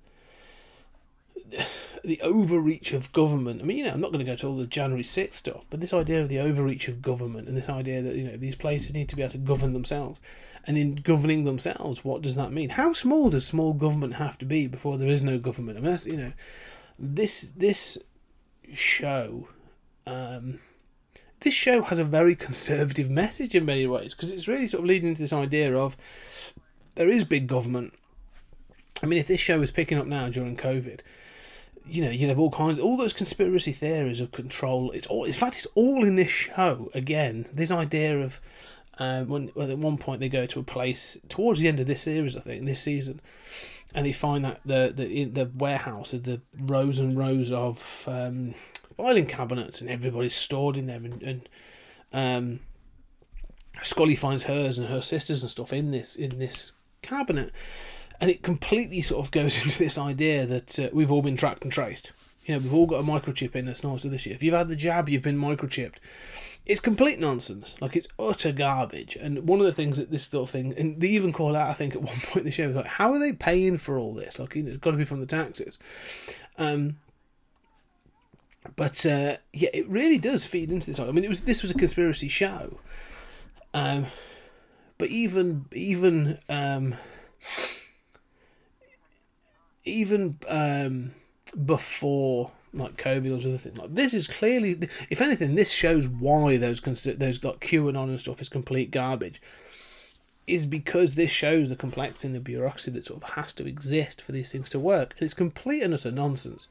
the 2.08 2.20
overreach 2.22 2.92
of 2.92 3.12
government. 3.12 3.60
I 3.60 3.64
mean, 3.64 3.78
you 3.78 3.84
know, 3.84 3.92
I'm 3.92 4.00
not 4.00 4.12
going 4.12 4.24
to 4.24 4.30
go 4.30 4.34
to 4.36 4.46
all 4.46 4.56
the 4.56 4.66
January 4.66 5.02
6th 5.02 5.34
stuff, 5.34 5.66
but 5.68 5.80
this 5.80 5.92
idea 5.92 6.22
of 6.22 6.28
the 6.28 6.38
overreach 6.38 6.88
of 6.88 7.02
government 7.02 7.48
and 7.48 7.56
this 7.56 7.68
idea 7.68 8.00
that, 8.02 8.16
you 8.16 8.24
know, 8.24 8.36
these 8.36 8.54
places 8.54 8.94
need 8.94 9.08
to 9.10 9.16
be 9.16 9.22
able 9.22 9.32
to 9.32 9.38
govern 9.38 9.74
themselves. 9.74 10.20
And 10.64 10.78
in 10.78 10.96
governing 10.96 11.44
themselves, 11.44 12.04
what 12.04 12.22
does 12.22 12.34
that 12.36 12.50
mean? 12.50 12.70
How 12.70 12.94
small 12.94 13.30
does 13.30 13.46
small 13.46 13.74
government 13.74 14.14
have 14.14 14.38
to 14.38 14.44
be 14.44 14.66
before 14.66 14.96
there 14.96 15.08
is 15.08 15.22
no 15.22 15.38
government? 15.38 15.78
I 15.78 15.80
mean, 15.82 15.90
that's, 15.90 16.06
you 16.06 16.16
know, 16.16 16.32
this, 16.98 17.52
this 17.56 17.98
show, 18.74 19.48
um, 20.06 20.60
this 21.40 21.54
show 21.54 21.82
has 21.82 21.98
a 21.98 22.04
very 22.04 22.34
conservative 22.34 23.10
message 23.10 23.54
in 23.54 23.66
many 23.66 23.86
ways 23.86 24.14
because 24.14 24.32
it's 24.32 24.48
really 24.48 24.66
sort 24.66 24.82
of 24.82 24.88
leading 24.88 25.14
to 25.14 25.20
this 25.20 25.32
idea 25.32 25.76
of 25.76 25.96
there 26.96 27.08
is 27.08 27.24
big 27.24 27.46
government. 27.46 27.92
I 29.02 29.06
mean, 29.06 29.18
if 29.18 29.28
this 29.28 29.40
show 29.40 29.60
is 29.60 29.70
picking 29.70 29.98
up 29.98 30.06
now 30.06 30.28
during 30.28 30.56
COVID, 30.56 31.00
you 31.88 32.04
know, 32.04 32.10
you 32.10 32.28
have 32.28 32.38
all 32.38 32.50
kinds, 32.50 32.78
all 32.78 32.96
those 32.96 33.12
conspiracy 33.12 33.72
theories 33.72 34.20
of 34.20 34.32
control. 34.32 34.90
It's 34.92 35.06
all, 35.06 35.24
in 35.24 35.32
fact, 35.32 35.56
it's 35.56 35.66
all 35.74 36.04
in 36.04 36.16
this 36.16 36.30
show. 36.30 36.90
Again, 36.94 37.46
this 37.52 37.70
idea 37.70 38.18
of 38.18 38.40
uh, 38.98 39.24
when 39.24 39.50
well, 39.54 39.70
at 39.70 39.78
one 39.78 39.96
point 39.96 40.20
they 40.20 40.28
go 40.28 40.46
to 40.46 40.60
a 40.60 40.64
place 40.64 41.16
towards 41.28 41.60
the 41.60 41.68
end 41.68 41.80
of 41.80 41.86
this 41.86 42.02
series, 42.02 42.36
I 42.36 42.40
think, 42.40 42.66
this 42.66 42.80
season, 42.80 43.20
and 43.94 44.06
they 44.06 44.12
find 44.12 44.44
that 44.44 44.60
the 44.64 44.92
the 44.94 45.24
the 45.24 45.50
warehouse 45.54 46.12
of 46.12 46.24
the 46.24 46.40
rows 46.58 46.98
and 46.98 47.16
rows 47.16 47.52
of 47.52 48.04
um, 48.08 48.54
filing 48.96 49.26
cabinets, 49.26 49.80
and 49.80 49.88
everybody's 49.88 50.34
stored 50.34 50.76
in 50.76 50.86
there, 50.86 50.96
and, 50.96 51.22
and 51.22 51.48
um, 52.12 52.60
Scully 53.82 54.16
finds 54.16 54.44
hers 54.44 54.78
and 54.78 54.88
her 54.88 55.00
sisters 55.00 55.42
and 55.42 55.50
stuff 55.50 55.72
in 55.72 55.90
this 55.92 56.16
in 56.16 56.38
this 56.38 56.72
cabinet 57.02 57.52
and 58.20 58.30
it 58.30 58.42
completely 58.42 59.02
sort 59.02 59.24
of 59.24 59.30
goes 59.30 59.56
into 59.62 59.78
this 59.78 59.98
idea 59.98 60.46
that 60.46 60.78
uh, 60.78 60.88
we've 60.92 61.10
all 61.10 61.22
been 61.22 61.36
tracked 61.36 61.62
and 61.62 61.72
traced. 61.72 62.12
You 62.44 62.54
know, 62.54 62.60
we've 62.60 62.74
all 62.74 62.86
got 62.86 63.00
a 63.00 63.04
microchip 63.04 63.54
in 63.54 63.68
us, 63.68 63.82
not 63.82 64.00
this 64.00 64.22
shit. 64.22 64.32
If 64.32 64.42
you've 64.42 64.54
had 64.54 64.68
the 64.68 64.76
jab, 64.76 65.08
you've 65.08 65.22
been 65.22 65.38
microchipped. 65.38 65.96
It's 66.64 66.80
complete 66.80 67.18
nonsense. 67.18 67.76
Like 67.80 67.94
it's 67.94 68.08
utter 68.18 68.52
garbage. 68.52 69.16
And 69.16 69.46
one 69.46 69.60
of 69.60 69.66
the 69.66 69.72
things 69.72 69.98
that 69.98 70.10
this 70.10 70.26
sort 70.26 70.48
of 70.48 70.50
thing, 70.50 70.74
and 70.78 71.00
they 71.00 71.08
even 71.08 71.32
call 71.32 71.54
out, 71.54 71.68
I 71.68 71.74
think, 71.74 71.94
at 71.94 72.02
one 72.02 72.16
point 72.16 72.38
in 72.38 72.44
the 72.44 72.50
show, 72.50 72.68
like, 72.68 72.86
how 72.86 73.12
are 73.12 73.18
they 73.18 73.32
paying 73.32 73.76
for 73.76 73.98
all 73.98 74.14
this? 74.14 74.38
Like, 74.38 74.54
you 74.54 74.62
know, 74.62 74.70
it's 74.70 74.80
got 74.80 74.92
to 74.92 74.96
be 74.96 75.04
from 75.04 75.20
the 75.20 75.26
taxes. 75.26 75.78
Um, 76.56 76.96
but 78.76 79.04
uh, 79.06 79.36
yeah, 79.52 79.70
it 79.72 79.88
really 79.88 80.18
does 80.18 80.44
feed 80.44 80.70
into 80.70 80.90
this. 80.90 80.98
I 80.98 81.10
mean, 81.10 81.24
it 81.24 81.28
was 81.28 81.42
this 81.42 81.62
was 81.62 81.70
a 81.70 81.74
conspiracy 81.74 82.28
show. 82.28 82.80
Um, 83.74 84.06
but 84.96 85.08
even 85.08 85.66
even 85.72 86.38
um, 86.48 86.96
even 89.88 90.38
um, 90.48 91.12
before 91.64 92.52
like 92.72 92.96
COVID 92.96 93.30
or 93.30 93.48
other 93.48 93.58
things 93.58 93.78
like 93.78 93.94
this 93.94 94.12
is 94.12 94.28
clearly, 94.28 94.78
if 95.10 95.20
anything, 95.20 95.54
this 95.54 95.70
shows 95.70 96.06
why 96.06 96.56
those 96.56 96.80
those 96.80 97.44
like 97.44 97.60
QAnon 97.60 98.04
and 98.04 98.20
stuff 98.20 98.42
is 98.42 98.48
complete 98.48 98.90
garbage. 98.90 99.40
Is 100.46 100.64
because 100.64 101.14
this 101.14 101.30
shows 101.30 101.68
the 101.68 101.76
complexity 101.76 102.28
and 102.28 102.34
the 102.34 102.40
bureaucracy 102.40 102.90
that 102.92 103.04
sort 103.04 103.22
of 103.22 103.30
has 103.30 103.52
to 103.54 103.66
exist 103.66 104.22
for 104.22 104.32
these 104.32 104.50
things 104.50 104.70
to 104.70 104.78
work. 104.78 105.12
And 105.18 105.26
it's 105.26 105.34
complete 105.34 105.82
and 105.82 105.92
utter 105.92 106.10
nonsense. 106.10 106.68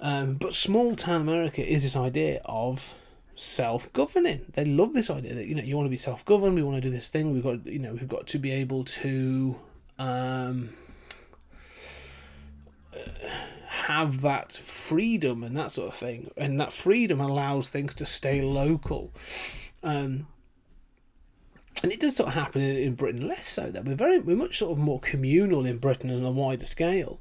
Um, 0.00 0.34
but 0.34 0.52
small 0.52 0.96
town 0.96 1.20
America 1.20 1.64
is 1.64 1.84
this 1.84 1.94
idea 1.94 2.40
of 2.44 2.94
self 3.36 3.92
governing. 3.92 4.46
They 4.54 4.64
love 4.64 4.94
this 4.94 5.10
idea 5.10 5.34
that 5.34 5.46
you 5.46 5.54
know 5.54 5.62
you 5.62 5.76
want 5.76 5.86
to 5.86 5.90
be 5.90 5.96
self 5.96 6.24
governed. 6.24 6.56
We 6.56 6.62
want 6.62 6.76
to 6.76 6.80
do 6.80 6.90
this 6.90 7.08
thing. 7.08 7.32
We've 7.32 7.42
got 7.42 7.66
you 7.66 7.78
know 7.78 7.92
we've 7.92 8.08
got 8.08 8.26
to 8.28 8.38
be 8.38 8.50
able 8.50 8.84
to 8.84 9.60
um, 9.98 10.70
have 13.84 14.20
that 14.22 14.52
freedom 14.52 15.42
and 15.42 15.56
that 15.56 15.72
sort 15.72 15.88
of 15.88 15.98
thing. 15.98 16.30
And 16.36 16.60
that 16.60 16.72
freedom 16.72 17.20
allows 17.20 17.68
things 17.68 17.94
to 17.96 18.06
stay 18.06 18.40
local. 18.40 19.12
Um, 19.82 20.26
and 21.82 21.92
it 21.92 22.00
does 22.00 22.16
sort 22.16 22.28
of 22.28 22.34
happen 22.34 22.62
in, 22.62 22.76
in 22.76 22.94
Britain 22.94 23.26
less 23.26 23.46
so. 23.46 23.70
That 23.70 23.84
we're 23.84 23.94
very 23.94 24.18
we're 24.18 24.36
much 24.36 24.58
sort 24.58 24.72
of 24.72 24.78
more 24.78 25.00
communal 25.00 25.66
in 25.66 25.78
Britain 25.78 26.10
on 26.10 26.24
a 26.24 26.30
wider 26.30 26.66
scale. 26.66 27.20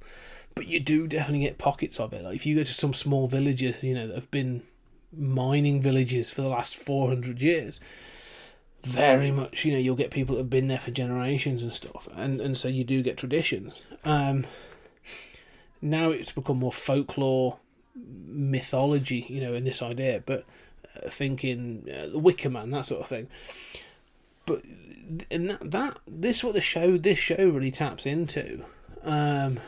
But 0.55 0.67
you 0.67 0.79
do 0.79 1.07
definitely 1.07 1.45
get 1.45 1.57
pockets 1.57 1.99
of 1.99 2.13
it. 2.13 2.23
Like 2.23 2.35
if 2.35 2.45
you 2.45 2.55
go 2.55 2.63
to 2.63 2.73
some 2.73 2.93
small 2.93 3.27
villages, 3.27 3.83
you 3.83 3.95
know, 3.95 4.07
that 4.07 4.15
have 4.15 4.31
been 4.31 4.63
mining 5.11 5.81
villages 5.81 6.29
for 6.29 6.41
the 6.41 6.49
last 6.49 6.75
400 6.75 7.41
years 7.41 7.79
very 8.83 9.31
much 9.31 9.63
you 9.63 9.71
know 9.71 9.77
you'll 9.77 9.95
get 9.95 10.11
people 10.11 10.35
that 10.35 10.41
have 10.41 10.49
been 10.49 10.67
there 10.67 10.79
for 10.79 10.91
generations 10.91 11.63
and 11.63 11.71
stuff 11.71 12.07
and 12.15 12.41
and 12.41 12.57
so 12.57 12.67
you 12.67 12.83
do 12.83 13.01
get 13.01 13.15
traditions 13.15 13.83
um 14.03 14.45
now 15.83 16.09
it's 16.09 16.31
become 16.31 16.57
more 16.57 16.71
folklore 16.71 17.59
mythology 17.95 19.25
you 19.29 19.41
know 19.41 19.53
in 19.53 19.63
this 19.63 19.81
idea 19.81 20.23
but 20.25 20.45
uh, 20.95 21.09
thinking 21.09 21.87
uh, 21.93 22.07
the 22.07 22.19
wicker 22.19 22.49
man 22.49 22.71
that 22.71 22.85
sort 22.85 23.01
of 23.01 23.07
thing 23.07 23.27
but 24.45 24.61
and 25.29 25.49
that, 25.49 25.71
that 25.71 25.99
this 26.07 26.43
what 26.43 26.53
the 26.53 26.61
show 26.61 26.97
this 26.97 27.19
show 27.19 27.49
really 27.49 27.71
taps 27.71 28.05
into 28.05 28.63
um 29.03 29.59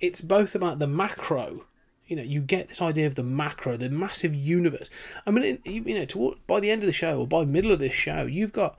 it's 0.00 0.20
both 0.20 0.54
about 0.54 0.78
the 0.78 0.86
macro 0.86 1.64
you 2.06 2.16
know, 2.16 2.22
you 2.22 2.40
get 2.40 2.68
this 2.68 2.80
idea 2.80 3.06
of 3.06 3.16
the 3.16 3.22
macro, 3.22 3.76
the 3.76 3.90
massive 3.90 4.34
universe. 4.34 4.88
I 5.26 5.30
mean, 5.30 5.58
you 5.64 5.94
know, 5.94 6.06
toward, 6.06 6.38
by 6.46 6.58
the 6.58 6.70
end 6.70 6.82
of 6.82 6.86
the 6.86 6.92
show 6.94 7.20
or 7.20 7.26
by 7.26 7.44
middle 7.44 7.70
of 7.70 7.80
this 7.80 7.92
show, 7.92 8.24
you've 8.24 8.54
got 8.54 8.78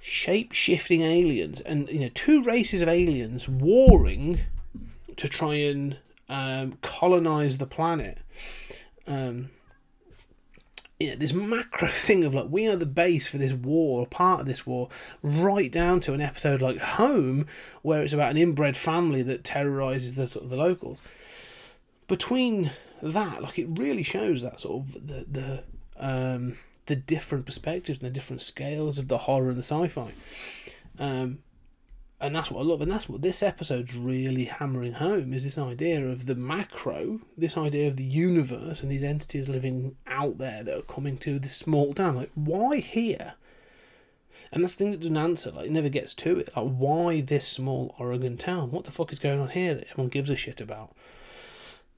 shape 0.00 0.52
shifting 0.52 1.02
aliens 1.02 1.60
and 1.60 1.88
you 1.88 2.00
know 2.00 2.10
two 2.14 2.42
races 2.42 2.80
of 2.80 2.88
aliens 2.88 3.48
warring 3.48 4.40
to 5.18 5.28
try 5.28 5.54
and 5.54 5.98
um, 6.28 6.78
colonize 6.82 7.58
the 7.58 7.66
planet. 7.66 8.18
Um, 9.06 9.50
you 10.98 11.10
know, 11.10 11.16
this 11.16 11.32
macro 11.32 11.88
thing 11.92 12.24
of 12.24 12.34
like 12.34 12.46
we 12.48 12.66
are 12.66 12.76
the 12.76 12.86
base 12.86 13.26
for 13.26 13.38
this 13.38 13.52
war, 13.52 14.00
or 14.00 14.06
part 14.06 14.40
of 14.40 14.46
this 14.46 14.66
war, 14.66 14.88
right 15.22 15.70
down 15.70 16.00
to 16.00 16.14
an 16.14 16.20
episode 16.20 16.62
like 16.62 16.78
Home, 16.78 17.46
where 17.82 18.02
it's 18.02 18.12
about 18.12 18.30
an 18.30 18.36
inbred 18.36 18.76
family 18.76 19.22
that 19.22 19.44
terrorizes 19.44 20.14
the 20.14 20.26
sort 20.26 20.44
of 20.44 20.50
the 20.50 20.56
locals 20.56 21.02
between 22.08 22.72
that, 23.00 23.42
like 23.42 23.58
it 23.58 23.68
really 23.70 24.02
shows 24.02 24.42
that 24.42 24.60
sort 24.60 24.82
of 24.82 25.06
the 25.06 25.24
the 25.30 25.64
um, 25.96 26.56
the 26.86 26.96
different 26.96 27.46
perspectives 27.46 28.00
and 28.00 28.08
the 28.08 28.14
different 28.14 28.42
scales 28.42 28.98
of 28.98 29.08
the 29.08 29.18
horror 29.18 29.50
and 29.50 29.58
the 29.58 29.62
sci-fi. 29.62 30.12
Um, 30.98 31.38
and 32.20 32.34
that's 32.34 32.50
what 32.50 32.60
I 32.60 32.64
love, 32.64 32.80
and 32.80 32.90
that's 32.90 33.08
what 33.08 33.22
this 33.22 33.42
episode's 33.42 33.94
really 33.94 34.44
hammering 34.46 34.94
home 34.94 35.32
is 35.32 35.44
this 35.44 35.58
idea 35.58 36.04
of 36.04 36.26
the 36.26 36.34
macro, 36.34 37.20
this 37.36 37.56
idea 37.56 37.86
of 37.86 37.96
the 37.96 38.04
universe 38.04 38.82
and 38.82 38.90
these 38.90 39.04
entities 39.04 39.48
living 39.48 39.96
out 40.06 40.38
there 40.38 40.64
that 40.64 40.76
are 40.76 40.82
coming 40.82 41.16
to 41.18 41.38
this 41.38 41.56
small 41.56 41.94
town. 41.94 42.16
Like, 42.16 42.32
why 42.34 42.78
here? 42.78 43.34
And 44.50 44.64
that's 44.64 44.74
the 44.74 44.78
thing 44.78 44.90
that 44.90 45.00
doesn't 45.00 45.16
answer. 45.16 45.52
Like, 45.52 45.66
it 45.66 45.72
never 45.72 45.88
gets 45.88 46.14
to 46.14 46.38
it. 46.38 46.56
Like, 46.56 46.74
why 46.74 47.20
this 47.20 47.46
small 47.46 47.94
Oregon 47.98 48.36
town? 48.36 48.72
What 48.72 48.84
the 48.84 48.90
fuck 48.90 49.12
is 49.12 49.18
going 49.18 49.40
on 49.40 49.50
here 49.50 49.74
that 49.74 49.88
everyone 49.90 50.10
gives 50.10 50.30
a 50.30 50.36
shit 50.36 50.60
about? 50.60 50.94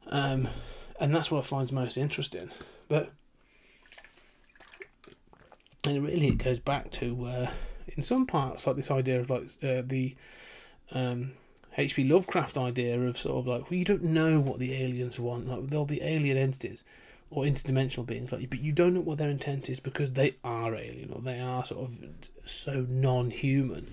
Um, 0.08 0.48
and 0.98 1.14
that's 1.14 1.30
what 1.30 1.38
I 1.38 1.42
find 1.42 1.72
most 1.72 1.96
interesting. 1.96 2.50
But 2.88 3.10
and 5.84 6.04
really, 6.04 6.28
it 6.28 6.44
goes 6.44 6.58
back 6.58 6.90
to 6.92 7.24
uh, 7.24 7.50
in 7.96 8.02
some 8.02 8.26
parts 8.26 8.66
like 8.66 8.76
this 8.76 8.90
idea 8.90 9.20
of 9.20 9.30
like 9.30 9.44
uh, 9.62 9.82
the 9.84 10.16
um, 10.92 11.32
H.P. 11.76 12.04
Lovecraft 12.04 12.56
idea 12.56 13.00
of 13.00 13.18
sort 13.18 13.38
of 13.38 13.46
like 13.46 13.70
well, 13.70 13.78
you 13.78 13.84
don't 13.84 14.02
know 14.02 14.40
what 14.40 14.58
the 14.58 14.74
aliens 14.74 15.18
want. 15.18 15.48
Like 15.48 15.68
there'll 15.68 15.86
be 15.86 16.02
alien 16.02 16.36
entities 16.36 16.84
or 17.30 17.44
interdimensional 17.44 18.04
beings, 18.04 18.32
like 18.32 18.50
but 18.50 18.60
you 18.60 18.72
don't 18.72 18.94
know 18.94 19.00
what 19.00 19.18
their 19.18 19.30
intent 19.30 19.68
is 19.68 19.78
because 19.80 20.12
they 20.12 20.34
are 20.42 20.74
alien 20.74 21.12
or 21.12 21.20
they 21.20 21.40
are 21.40 21.64
sort 21.64 21.88
of 21.88 21.96
so 22.44 22.86
non-human. 22.88 23.88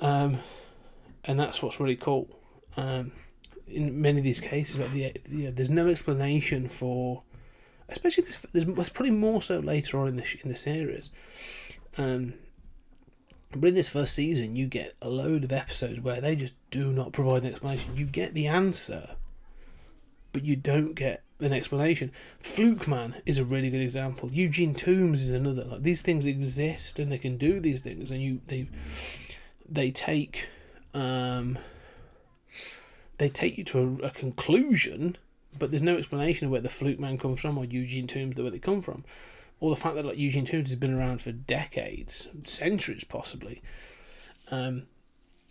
Um, 0.00 0.38
and 1.24 1.38
that's 1.38 1.62
what's 1.62 1.80
really 1.80 1.96
cool. 1.96 2.28
Um, 2.76 3.12
in 3.68 4.00
many 4.00 4.18
of 4.18 4.24
these 4.24 4.40
cases, 4.40 4.78
like 4.78 4.92
the 4.92 5.12
you 5.28 5.44
know, 5.44 5.50
there's 5.50 5.70
no 5.70 5.88
explanation 5.88 6.68
for, 6.68 7.22
especially 7.88 8.24
this. 8.24 8.44
There's, 8.52 8.90
probably 8.90 9.10
more 9.10 9.42
so 9.42 9.60
later 9.60 9.98
on 9.98 10.08
in 10.08 10.16
the 10.16 10.24
in 10.42 10.50
the 10.50 10.56
series. 10.56 11.10
Um, 11.96 12.34
but 13.60 13.68
in 13.68 13.74
this 13.74 13.88
first 13.88 14.14
season, 14.14 14.56
you 14.56 14.66
get 14.66 14.94
a 15.00 15.08
load 15.08 15.44
of 15.44 15.52
episodes 15.52 16.00
where 16.00 16.20
they 16.20 16.36
just 16.36 16.54
do 16.70 16.92
not 16.92 17.12
provide 17.12 17.44
an 17.44 17.50
explanation. 17.50 17.96
You 17.96 18.06
get 18.06 18.34
the 18.34 18.46
answer, 18.46 19.10
but 20.32 20.44
you 20.44 20.56
don't 20.56 20.94
get 20.94 21.22
an 21.40 21.52
explanation. 21.52 22.10
Fluke 22.40 22.88
Man 22.88 23.16
is 23.26 23.38
a 23.38 23.44
really 23.44 23.70
good 23.70 23.80
example. 23.80 24.30
Eugene 24.32 24.74
Tooms 24.74 25.22
is 25.22 25.30
another. 25.30 25.64
Like 25.64 25.82
these 25.82 26.02
things 26.02 26.26
exist 26.26 26.98
and 26.98 27.12
they 27.12 27.18
can 27.18 27.36
do 27.36 27.60
these 27.60 27.80
things, 27.80 28.10
and 28.10 28.20
you 28.22 28.40
they 28.46 28.68
they 29.68 29.90
take 29.90 30.48
um 30.92 31.58
they 33.18 33.28
take 33.28 33.56
you 33.56 33.64
to 33.64 33.98
a, 34.02 34.06
a 34.06 34.10
conclusion, 34.10 35.16
but 35.58 35.70
there's 35.70 35.82
no 35.82 35.96
explanation 35.96 36.46
of 36.46 36.52
where 36.52 36.60
the 36.60 36.68
Fluke 36.68 36.98
Man 36.98 37.18
comes 37.18 37.40
from 37.40 37.56
or 37.58 37.64
Eugene 37.64 38.06
Tooms, 38.06 38.36
where 38.36 38.50
they 38.50 38.58
come 38.58 38.82
from. 38.82 39.04
Or 39.60 39.70
the 39.70 39.80
fact 39.80 39.96
that 39.96 40.04
like 40.04 40.18
Eugene 40.18 40.44
Tooms 40.44 40.70
has 40.70 40.78
been 40.78 40.92
around 40.92 41.22
for 41.22 41.32
decades, 41.32 42.28
centuries 42.44 43.04
possibly. 43.04 43.62
Um, 44.50 44.84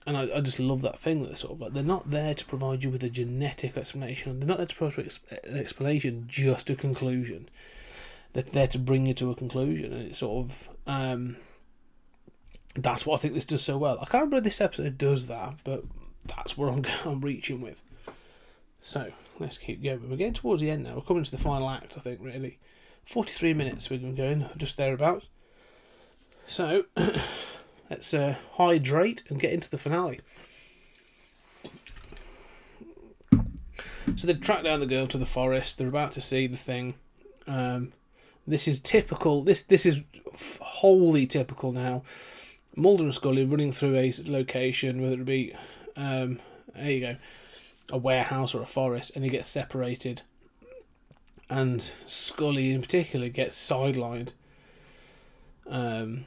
and 0.05 0.17
I, 0.17 0.29
I 0.35 0.41
just 0.41 0.59
love 0.59 0.81
that 0.81 0.99
thing 0.99 1.23
that 1.23 1.37
sort 1.37 1.53
of 1.53 1.61
like 1.61 1.73
they're 1.73 1.83
not 1.83 2.11
there 2.11 2.33
to 2.33 2.45
provide 2.45 2.83
you 2.83 2.89
with 2.89 3.03
a 3.03 3.09
genetic 3.09 3.77
explanation. 3.77 4.39
They're 4.39 4.47
not 4.47 4.57
there 4.57 4.67
to 4.67 4.75
provide 4.75 5.17
an 5.43 5.57
explanation, 5.57 6.25
just 6.27 6.69
a 6.69 6.75
conclusion. 6.75 7.49
They're 8.33 8.43
there 8.43 8.67
to 8.67 8.79
bring 8.79 9.05
you 9.05 9.13
to 9.15 9.31
a 9.31 9.35
conclusion, 9.35 9.93
and 9.93 10.09
it's 10.09 10.19
sort 10.19 10.45
of 10.45 10.69
um, 10.87 11.37
that's 12.75 13.05
what 13.05 13.15
I 13.15 13.21
think 13.21 13.33
this 13.33 13.45
does 13.45 13.63
so 13.63 13.77
well. 13.77 13.97
I 14.01 14.05
can't 14.05 14.25
remember 14.25 14.41
this 14.41 14.61
episode 14.61 14.97
does 14.97 15.27
that, 15.27 15.55
but 15.63 15.83
that's 16.25 16.57
where 16.57 16.69
I'm, 16.69 16.83
I'm 17.05 17.21
reaching 17.21 17.61
with. 17.61 17.81
So 18.81 19.11
let's 19.39 19.57
keep 19.57 19.83
going. 19.83 20.09
We're 20.09 20.17
getting 20.17 20.33
towards 20.33 20.61
the 20.61 20.71
end 20.71 20.83
now. 20.83 20.95
We're 20.95 21.01
coming 21.01 21.23
to 21.23 21.31
the 21.31 21.37
final 21.37 21.69
act, 21.69 21.95
I 21.97 22.01
think, 22.01 22.19
really. 22.21 22.59
43 23.05 23.53
minutes 23.53 23.89
we're 23.89 23.97
going, 23.97 24.41
in 24.41 24.49
just 24.57 24.77
thereabouts. 24.77 25.27
So 26.47 26.85
let's 27.89 28.13
uh, 28.13 28.35
hydrate 28.53 29.23
and 29.29 29.39
get 29.39 29.53
into 29.53 29.69
the 29.69 29.77
finale. 29.77 30.19
So 34.15 34.27
they've 34.27 34.39
tracked 34.39 34.65
down 34.65 34.79
the 34.79 34.85
girl 34.85 35.07
to 35.07 35.17
the 35.17 35.25
forest. 35.25 35.77
They're 35.77 35.87
about 35.87 36.11
to 36.13 36.21
see 36.21 36.47
the 36.47 36.57
thing. 36.57 36.95
Um, 37.47 37.93
this 38.45 38.67
is 38.67 38.79
typical. 38.79 39.43
This 39.43 39.61
this 39.61 39.85
is 39.85 40.01
wholly 40.61 41.25
typical 41.25 41.71
now. 41.71 42.03
Mulder 42.75 43.03
and 43.03 43.13
Scully 43.13 43.45
running 43.45 43.71
through 43.71 43.95
a 43.95 44.13
location, 44.25 45.01
whether 45.01 45.21
it 45.21 45.25
be 45.25 45.55
um, 45.95 46.39
there 46.75 46.91
you 46.91 46.99
go, 46.99 47.15
a 47.91 47.97
warehouse 47.97 48.53
or 48.53 48.61
a 48.61 48.65
forest, 48.65 49.11
and 49.15 49.23
they 49.23 49.29
get 49.29 49.45
separated. 49.45 50.23
And 51.53 51.91
Scully, 52.07 52.71
in 52.71 52.81
particular, 52.81 53.29
gets 53.29 53.55
sidelined. 53.55 54.29
Um, 55.69 56.25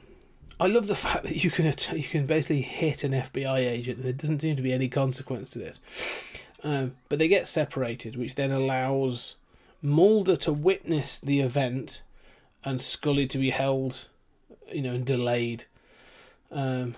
I 0.57 0.67
love 0.67 0.87
the 0.87 0.95
fact 1.07 1.23
that 1.23 1.43
you 1.43 1.51
can 1.51 1.65
you 1.93 2.07
can 2.07 2.25
basically 2.25 2.61
hit 2.61 3.03
an 3.03 3.11
FBI 3.11 3.57
agent. 3.57 4.03
There 4.03 4.13
doesn't 4.13 4.41
seem 4.41 4.55
to 4.55 4.61
be 4.61 4.71
any 4.71 4.87
consequence 4.87 5.49
to 5.49 5.59
this. 5.59 5.81
Um, 6.63 6.95
but 7.09 7.19
they 7.19 7.27
get 7.27 7.45
separated, 7.45 8.15
which 8.15 8.35
then 8.35 8.51
allows 8.51 9.35
Mulder 9.81 10.37
to 10.37 10.53
witness 10.53 11.19
the 11.19 11.41
event 11.41 12.03
and 12.63 12.81
Scully 12.81 13.27
to 13.27 13.37
be 13.37 13.49
held, 13.49 14.07
you 14.71 14.81
know, 14.81 14.93
and 14.93 15.05
delayed. 15.05 15.65
Um, 16.53 16.95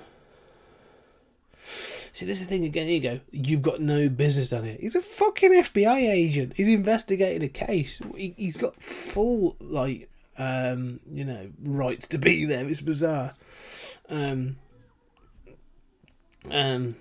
see, 2.19 2.25
this 2.25 2.41
is 2.41 2.47
the 2.47 2.49
thing 2.49 2.65
again. 2.65 2.87
Here 2.87 2.95
you 2.95 3.01
go. 3.01 3.19
You've 3.31 3.61
got 3.61 3.81
no 3.81 4.09
business 4.09 4.49
down 4.49 4.65
here. 4.65 4.77
He's 4.79 4.95
a 4.95 5.01
fucking 5.01 5.51
FBI 5.51 6.09
agent. 6.09 6.53
He's 6.55 6.67
investigating 6.67 7.43
a 7.43 7.49
case. 7.49 7.99
He, 8.15 8.33
he's 8.37 8.57
got 8.57 8.81
full 8.81 9.55
like, 9.59 10.09
um, 10.37 10.99
you 11.11 11.25
know, 11.25 11.49
rights 11.63 12.07
to 12.07 12.17
be 12.17 12.45
there. 12.45 12.67
It's 12.67 12.81
bizarre. 12.81 13.33
Um, 14.09 14.57
um, 16.51 16.95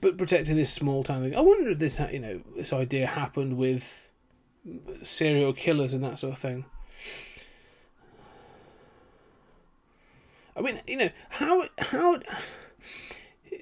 but 0.00 0.18
protecting 0.18 0.56
this 0.56 0.72
small 0.72 1.04
town 1.04 1.22
thing. 1.22 1.36
I 1.36 1.40
wonder 1.40 1.70
if 1.70 1.78
this, 1.78 2.00
you 2.12 2.20
know, 2.20 2.40
this 2.56 2.72
idea 2.72 3.06
happened 3.06 3.56
with 3.56 4.08
serial 5.02 5.52
killers 5.52 5.92
and 5.92 6.02
that 6.04 6.18
sort 6.18 6.32
of 6.32 6.38
thing. 6.38 6.64
I 10.56 10.62
mean, 10.62 10.80
you 10.86 10.96
know, 10.96 11.10
how 11.30 11.64
how 11.78 12.20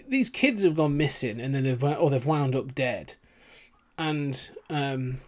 these 0.09 0.30
kids 0.30 0.62
have 0.62 0.76
gone 0.76 0.97
missing 0.97 1.40
and 1.40 1.55
then 1.55 1.64
they've 1.64 1.82
or 1.82 2.11
they've 2.11 2.24
wound 2.24 2.55
up 2.55 2.74
dead, 2.74 3.14
and 3.99 4.49
um, 4.70 5.18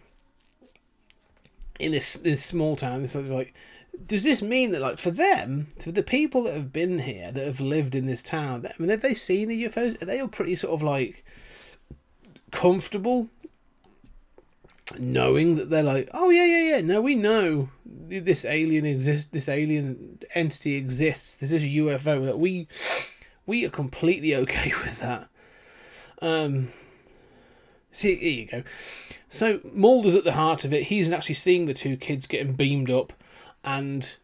in 1.79 1.91
this 1.91 2.13
this 2.13 2.43
small 2.43 2.75
town, 2.75 3.01
this 3.01 3.15
like, 3.15 3.53
does 4.05 4.23
this 4.23 4.41
mean 4.41 4.71
that 4.71 4.81
like 4.81 4.97
for 4.97 5.11
them, 5.11 5.67
for 5.79 5.91
the 5.91 6.03
people 6.03 6.43
that 6.43 6.53
have 6.53 6.71
been 6.71 6.99
here 6.99 7.31
that 7.31 7.45
have 7.45 7.59
lived 7.59 7.95
in 7.95 8.05
this 8.05 8.23
town, 8.23 8.65
I 8.65 8.73
mean, 8.79 8.89
have 8.89 9.01
they 9.01 9.13
seen 9.13 9.49
the 9.49 9.65
UFOs? 9.65 10.01
Are 10.01 10.05
they 10.05 10.21
all 10.21 10.27
pretty 10.27 10.55
sort 10.55 10.73
of 10.73 10.83
like 10.83 11.25
comfortable 12.51 13.29
knowing 14.97 15.55
that 15.55 15.69
they're 15.69 15.83
like, 15.83 16.09
oh 16.13 16.29
yeah, 16.29 16.45
yeah, 16.45 16.75
yeah. 16.75 16.81
No, 16.81 17.01
we 17.01 17.15
know 17.15 17.69
this 17.85 18.45
alien 18.45 18.85
exists. 18.85 19.29
This 19.31 19.49
alien 19.49 20.19
entity 20.33 20.75
exists. 20.75 21.35
This 21.35 21.51
is 21.51 21.63
a 21.63 21.67
UFO. 21.67 22.25
That 22.25 22.39
we 22.39 22.67
we 23.45 23.65
are 23.65 23.69
completely 23.69 24.35
okay 24.35 24.71
with 24.83 24.99
that. 24.99 25.29
Um. 26.21 26.69
See, 27.91 28.15
here 28.15 28.41
you 28.41 28.45
go. 28.45 28.63
So 29.29 29.59
Mulder's 29.73 30.15
at 30.15 30.23
the 30.23 30.33
heart 30.33 30.65
of 30.65 30.73
it. 30.73 30.83
He's 30.83 31.11
actually 31.11 31.35
seeing 31.35 31.65
the 31.65 31.73
two 31.73 31.97
kids 31.97 32.27
getting 32.27 32.53
beamed 32.53 32.91
up, 32.91 33.13
and 33.63 34.15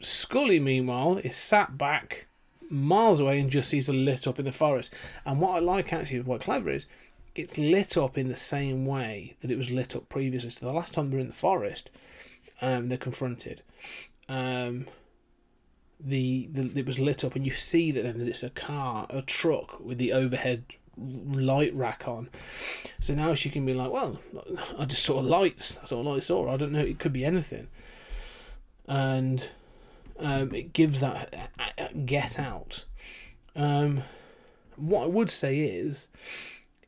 Scully, 0.00 0.60
meanwhile, 0.60 1.18
is 1.18 1.36
sat 1.36 1.78
back 1.78 2.26
miles 2.68 3.20
away 3.20 3.38
and 3.38 3.50
just 3.50 3.68
sees 3.68 3.88
a 3.88 3.92
lit 3.92 4.26
up 4.26 4.38
in 4.38 4.44
the 4.44 4.52
forest. 4.52 4.92
And 5.24 5.40
what 5.40 5.56
I 5.56 5.58
like 5.60 5.92
actually, 5.92 6.20
what 6.20 6.40
clever 6.40 6.70
is, 6.70 6.86
it's 7.34 7.58
lit 7.58 7.96
up 7.96 8.18
in 8.18 8.28
the 8.28 8.36
same 8.36 8.84
way 8.84 9.36
that 9.40 9.50
it 9.50 9.58
was 9.58 9.70
lit 9.70 9.96
up 9.96 10.08
previously. 10.08 10.50
So 10.50 10.66
the 10.66 10.72
last 10.72 10.94
time 10.94 11.10
they're 11.10 11.20
in 11.20 11.28
the 11.28 11.34
forest, 11.34 11.90
um, 12.60 12.88
they're 12.88 12.98
confronted. 12.98 13.62
Um, 14.28 14.86
the, 15.98 16.48
the 16.52 16.78
it 16.78 16.86
was 16.86 16.98
lit 16.98 17.24
up, 17.24 17.36
and 17.36 17.46
you 17.46 17.52
see 17.52 17.90
that 17.92 18.02
then 18.02 18.20
it's 18.20 18.42
a 18.42 18.50
car, 18.50 19.06
a 19.10 19.22
truck 19.22 19.80
with 19.80 19.98
the 19.98 20.12
overhead 20.12 20.64
light 20.96 21.74
rack 21.74 22.06
on. 22.06 22.28
So 23.00 23.14
now 23.14 23.34
she 23.34 23.50
can 23.50 23.64
be 23.64 23.74
like, 23.74 23.90
well, 23.90 24.20
I 24.78 24.84
just 24.84 25.04
saw 25.04 25.18
lights. 25.18 25.74
That's 25.74 25.92
all 25.92 26.14
I 26.14 26.18
saw. 26.18 26.52
I 26.52 26.56
don't 26.56 26.72
know. 26.72 26.80
It 26.80 26.98
could 26.98 27.12
be 27.12 27.24
anything. 27.24 27.68
And 28.88 29.48
um, 30.18 30.54
it 30.54 30.72
gives 30.72 31.00
that 31.00 31.50
get 32.04 32.38
out. 32.38 32.84
Um, 33.54 34.02
what 34.76 35.04
I 35.04 35.06
would 35.06 35.30
say 35.30 35.60
is 35.60 36.08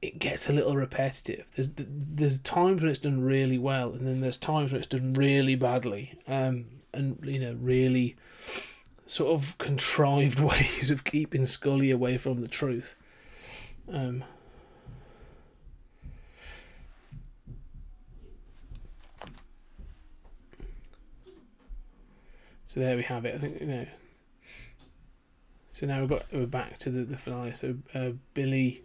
it 0.04 0.18
gets 0.18 0.50
a 0.50 0.52
little 0.52 0.76
repetitive. 0.76 1.46
There's 1.56 1.70
there's 1.76 2.38
times 2.38 2.82
when 2.82 2.90
it's 2.90 2.98
done 2.98 3.22
really 3.22 3.58
well, 3.58 3.90
and 3.90 4.06
then 4.06 4.20
there's 4.20 4.36
times 4.36 4.72
when 4.72 4.82
it's 4.82 4.90
done 4.90 5.14
really 5.14 5.54
badly, 5.54 6.18
um, 6.28 6.66
and 6.92 7.18
you 7.24 7.38
know 7.38 7.56
really 7.58 8.16
sort 9.06 9.32
of 9.32 9.56
contrived 9.56 10.40
ways 10.50 10.90
of 10.90 11.04
keeping 11.04 11.46
Scully 11.46 11.90
away 11.90 12.18
from 12.18 12.42
the 12.42 12.48
truth. 12.48 12.94
Um, 13.90 14.24
so 22.66 22.80
there 22.80 22.96
we 22.96 23.04
have 23.04 23.24
it. 23.24 23.36
I 23.36 23.38
think 23.38 23.60
you 23.60 23.66
know. 23.66 23.86
So 25.70 25.86
now 25.86 26.00
we've 26.00 26.10
got 26.10 26.26
we're 26.30 26.46
back 26.46 26.78
to 26.80 26.90
the, 26.90 27.04
the 27.04 27.16
finale. 27.16 27.54
So 27.54 27.74
uh, 27.94 28.10
Billy 28.34 28.83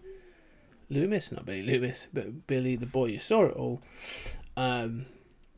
Loomis, 0.90 1.32
not 1.32 1.46
Billy 1.46 1.62
Loomis, 1.62 2.08
but 2.12 2.48
Billy 2.48 2.76
the 2.76 2.86
boy 2.86 3.06
you 3.06 3.20
saw 3.20 3.46
it 3.46 3.56
all, 3.56 3.82
um, 4.58 5.06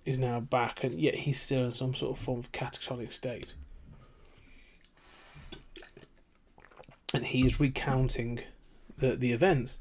is 0.05 0.19
now 0.19 0.39
back, 0.39 0.84
and 0.84 0.99
yet 0.99 1.15
he's 1.15 1.39
still 1.39 1.65
in 1.65 1.71
some 1.71 1.95
sort 1.95 2.17
of 2.17 2.23
form 2.23 2.39
of 2.39 2.51
catatonic 2.51 3.13
state. 3.13 3.53
And 7.13 7.25
he 7.25 7.45
is 7.45 7.59
recounting 7.59 8.41
the 8.97 9.15
the 9.15 9.32
events. 9.32 9.79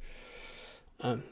Um, 1.00 1.22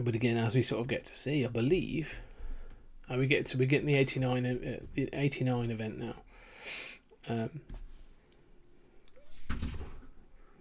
but 0.00 0.14
again, 0.14 0.36
as 0.36 0.54
we 0.54 0.62
sort 0.62 0.80
of 0.80 0.88
get 0.88 1.04
to 1.06 1.16
see, 1.16 1.44
I 1.44 1.48
believe, 1.48 2.14
and 3.08 3.18
we 3.18 3.26
get 3.26 3.46
to 3.46 3.58
we 3.58 3.66
get 3.66 3.84
the 3.84 3.94
eighty 3.94 4.20
nine 4.20 4.46
uh, 4.46 4.84
the 4.94 5.08
eighty 5.12 5.44
nine 5.44 5.70
event 5.70 5.98
now. 5.98 6.14
Um, 7.28 7.60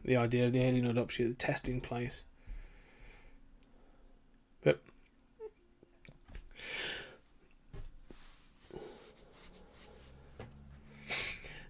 the 0.04 0.18
idea 0.18 0.46
of 0.46 0.54
the 0.54 0.62
alien 0.62 0.86
adoption, 0.86 1.30
the 1.30 1.36
testing 1.36 1.80
place. 1.80 2.24
But 4.64 4.82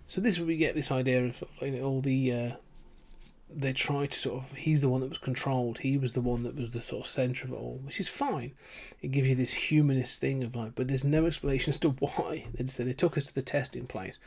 so 0.07 0.21
this 0.21 0.35
is 0.35 0.39
where 0.39 0.47
we 0.47 0.57
get 0.57 0.75
this 0.75 0.91
idea 0.91 1.25
of 1.25 1.43
like, 1.61 1.81
all 1.81 2.01
the 2.01 2.31
uh, 2.31 2.51
they 3.55 3.73
try 3.73 4.07
to 4.07 4.17
sort 4.17 4.43
of 4.43 4.51
he's 4.53 4.81
the 4.81 4.89
one 4.89 5.01
that 5.01 5.09
was 5.09 5.17
controlled. 5.19 5.79
He 5.79 5.97
was 5.97 6.13
the 6.13 6.21
one 6.21 6.43
that 6.43 6.55
was 6.55 6.71
the 6.71 6.81
sort 6.81 7.05
of 7.05 7.07
center 7.07 7.45
of 7.45 7.53
it 7.53 7.55
all 7.55 7.79
which 7.83 7.99
is 7.99 8.09
fine. 8.09 8.53
It 9.01 9.11
gives 9.11 9.27
you 9.27 9.35
this 9.35 9.53
humanist 9.53 10.19
thing 10.19 10.43
of 10.43 10.55
like 10.55 10.73
but 10.75 10.87
there's 10.87 11.05
no 11.05 11.25
explanation 11.25 11.69
as 11.69 11.79
to 11.79 11.89
why. 11.99 12.47
They 12.55 12.63
just 12.63 12.77
said 12.77 12.87
they 12.87 12.93
took 12.93 13.17
us 13.17 13.25
to 13.25 13.35
the 13.35 13.41
testing 13.41 13.85
place. 13.85 14.19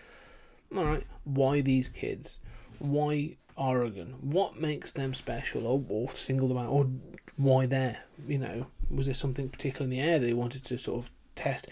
All 0.77 0.85
right 0.85 1.05
why 1.25 1.61
these 1.61 1.89
kids? 1.89 2.39
Why 2.79 3.37
Oregon? 3.57 4.17
What 4.21 4.61
makes 4.61 4.91
them 4.91 5.15
special, 5.15 5.67
or, 5.67 5.83
or 5.89 6.15
single 6.15 6.49
them 6.49 6.59
out, 6.59 6.71
or 6.71 6.89
why 7.37 7.67
there? 7.67 8.05
You 8.27 8.39
know, 8.39 8.67
was 8.91 9.07
there 9.07 9.15
something 9.15 9.49
particular 9.49 9.85
in 9.85 9.91
the 9.91 10.01
air 10.01 10.19
they 10.19 10.33
wanted 10.33 10.65
to 10.67 10.79
sort 10.79 11.05
of 11.05 11.11
test? 11.35 11.69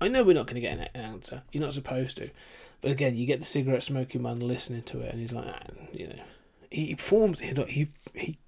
I 0.00 0.08
know 0.08 0.22
we're 0.22 0.34
not 0.34 0.46
going 0.46 0.54
to 0.54 0.60
get 0.60 0.78
an 0.78 0.88
answer. 0.94 1.42
You're 1.52 1.62
not 1.62 1.74
supposed 1.74 2.16
to, 2.18 2.30
but 2.80 2.90
again, 2.90 3.16
you 3.16 3.26
get 3.26 3.38
the 3.38 3.44
cigarette 3.44 3.82
smoking 3.82 4.22
man 4.22 4.40
listening 4.40 4.82
to 4.84 5.00
it, 5.00 5.12
and 5.12 5.20
he's 5.20 5.32
like, 5.32 5.46
ah, 5.48 5.60
you 5.92 6.08
know, 6.08 6.22
he 6.70 6.94
forms 6.94 7.40
he 7.40 7.52
he 7.68 7.88
he 8.14 8.38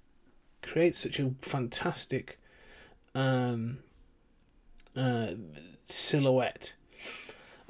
creates 0.61 0.99
such 0.99 1.19
a 1.19 1.33
fantastic 1.41 2.39
um 3.13 3.79
uh 4.95 5.31
silhouette. 5.85 6.73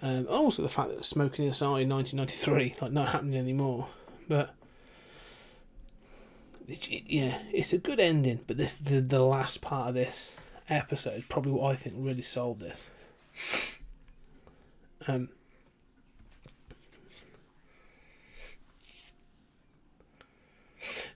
Um, 0.02 0.28
also 0.28 0.62
the 0.62 0.70
fact 0.70 0.90
that 0.90 1.06
smoking 1.06 1.46
inside 1.46 1.84
in 1.84 1.90
1993 1.90 2.76
like 2.82 2.92
not 2.92 3.10
happening 3.10 3.40
anymore, 3.40 3.88
but 4.28 4.54
it, 6.68 6.88
it, 6.88 7.04
yeah, 7.08 7.40
it's 7.52 7.74
a 7.74 7.78
good 7.78 8.00
ending, 8.00 8.42
but 8.48 8.58
this 8.58 8.74
the 8.76 9.00
the 9.00 9.22
last 9.22 9.62
part 9.62 9.90
of 9.90 9.96
this 9.96 10.36
episode 10.70 11.26
probably 11.30 11.52
what 11.52 11.72
I 11.72 11.76
think 11.76 11.96
really 11.98 12.22
sold 12.22 12.60
this. 12.60 12.88
Um. 15.08 15.30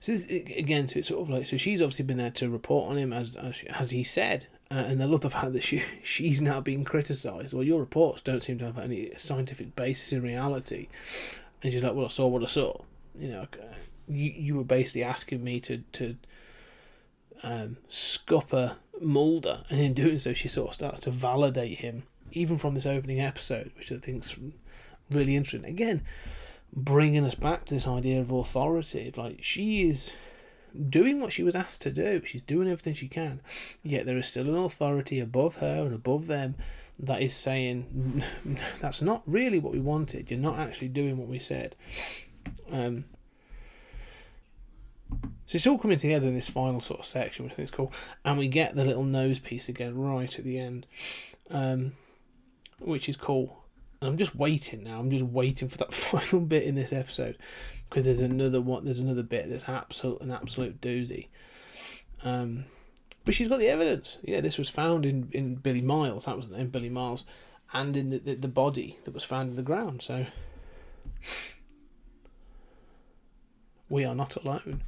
So 0.00 0.12
this, 0.12 0.26
again, 0.28 0.88
so 0.88 0.98
it's 0.98 1.08
sort 1.08 1.22
of 1.22 1.30
like 1.30 1.46
so 1.46 1.56
she's 1.56 1.82
obviously 1.82 2.04
been 2.04 2.18
there 2.18 2.30
to 2.30 2.48
report 2.48 2.90
on 2.90 2.98
him 2.98 3.12
as 3.12 3.36
as, 3.36 3.62
as 3.68 3.90
he 3.90 4.04
said, 4.04 4.46
uh, 4.70 4.84
and 4.86 5.02
I 5.02 5.06
love 5.06 5.22
the 5.22 5.30
fact 5.30 5.52
that 5.52 5.62
she 5.62 5.82
she's 6.02 6.42
now 6.42 6.60
being 6.60 6.84
criticised. 6.84 7.52
Well, 7.52 7.64
your 7.64 7.80
reports 7.80 8.22
don't 8.22 8.42
seem 8.42 8.58
to 8.58 8.66
have 8.66 8.78
any 8.78 9.12
scientific 9.16 9.74
basis 9.76 10.12
in 10.12 10.22
reality, 10.22 10.88
and 11.62 11.72
she's 11.72 11.84
like, 11.84 11.94
"Well, 11.94 12.06
I 12.06 12.08
saw 12.08 12.26
what 12.26 12.42
I 12.42 12.46
saw." 12.46 12.80
You 13.18 13.28
know, 13.28 13.46
you 14.08 14.32
you 14.34 14.56
were 14.56 14.64
basically 14.64 15.04
asking 15.04 15.42
me 15.44 15.60
to 15.60 15.78
to 15.92 16.16
um, 17.42 17.76
scupper 17.88 18.76
Mulder, 19.00 19.62
and 19.70 19.80
in 19.80 19.94
doing 19.94 20.18
so, 20.18 20.32
she 20.32 20.48
sort 20.48 20.70
of 20.70 20.74
starts 20.74 21.00
to 21.00 21.10
validate 21.10 21.78
him, 21.78 22.02
even 22.32 22.58
from 22.58 22.74
this 22.74 22.86
opening 22.86 23.20
episode, 23.20 23.70
which 23.76 23.92
I 23.92 23.96
think 23.96 24.24
is 24.24 24.36
really 25.10 25.36
interesting. 25.36 25.70
Again, 25.70 26.02
bringing 26.72 27.24
us 27.24 27.34
back 27.34 27.64
to 27.66 27.74
this 27.74 27.86
idea 27.86 28.20
of 28.20 28.30
authority. 28.30 29.12
Like 29.16 29.40
she 29.42 29.88
is 29.88 30.12
doing 30.88 31.20
what 31.20 31.32
she 31.32 31.42
was 31.42 31.56
asked 31.56 31.82
to 31.82 31.90
do. 31.90 32.22
She's 32.24 32.42
doing 32.42 32.68
everything 32.68 32.94
she 32.94 33.08
can. 33.08 33.40
Yet 33.82 34.06
there 34.06 34.18
is 34.18 34.28
still 34.28 34.48
an 34.48 34.56
authority 34.56 35.20
above 35.20 35.56
her 35.58 35.84
and 35.86 35.94
above 35.94 36.26
them 36.26 36.56
that 36.98 37.22
is 37.22 37.34
saying 37.34 38.22
that's 38.80 39.02
not 39.02 39.22
really 39.26 39.58
what 39.58 39.72
we 39.72 39.80
wanted. 39.80 40.30
You're 40.30 40.40
not 40.40 40.58
actually 40.58 40.88
doing 40.88 41.16
what 41.16 41.28
we 41.28 41.38
said. 41.38 41.76
Um, 42.70 43.04
so 45.48 45.56
it's 45.56 45.66
all 45.66 45.78
coming 45.78 45.96
together 45.96 46.26
in 46.26 46.34
this 46.34 46.50
final 46.50 46.80
sort 46.80 47.00
of 47.00 47.06
section, 47.06 47.44
which 47.44 47.54
I 47.54 47.56
think 47.56 47.68
is 47.68 47.74
cool. 47.74 47.90
And 48.22 48.38
we 48.38 48.48
get 48.48 48.76
the 48.76 48.84
little 48.84 49.04
nose 49.04 49.38
piece 49.38 49.70
again 49.70 49.96
right 49.96 50.38
at 50.38 50.44
the 50.44 50.58
end, 50.58 50.86
um, 51.50 51.92
which 52.78 53.08
is 53.08 53.16
cool. 53.16 53.64
And 54.00 54.10
I'm 54.10 54.18
just 54.18 54.36
waiting 54.36 54.84
now. 54.84 55.00
I'm 55.00 55.10
just 55.10 55.24
waiting 55.24 55.68
for 55.68 55.78
that 55.78 55.94
final 55.94 56.40
bit 56.42 56.64
in 56.64 56.74
this 56.74 56.92
episode 56.92 57.38
because 57.88 58.04
there's 58.04 58.20
another 58.20 58.60
one. 58.60 58.84
There's 58.84 58.98
another 58.98 59.22
bit 59.22 59.48
that's 59.48 59.68
absolute 59.68 60.20
an 60.20 60.30
absolute 60.30 60.82
doozy. 60.82 61.28
Um, 62.24 62.66
but 63.24 63.34
she's 63.34 63.48
got 63.48 63.58
the 63.58 63.68
evidence. 63.68 64.18
Yeah, 64.22 64.42
this 64.42 64.58
was 64.58 64.68
found 64.68 65.06
in, 65.06 65.28
in 65.32 65.54
Billy 65.54 65.80
Miles. 65.80 66.26
That 66.26 66.36
was 66.36 66.48
the 66.48 66.58
name, 66.58 66.68
Billy 66.68 66.90
Miles, 66.90 67.24
and 67.72 67.96
in 67.96 68.10
the, 68.10 68.18
the 68.18 68.34
the 68.34 68.48
body 68.48 68.98
that 69.04 69.14
was 69.14 69.24
found 69.24 69.48
in 69.48 69.56
the 69.56 69.62
ground. 69.62 70.02
So 70.02 70.26
we 73.88 74.04
are 74.04 74.14
not 74.14 74.36
alone. 74.36 74.82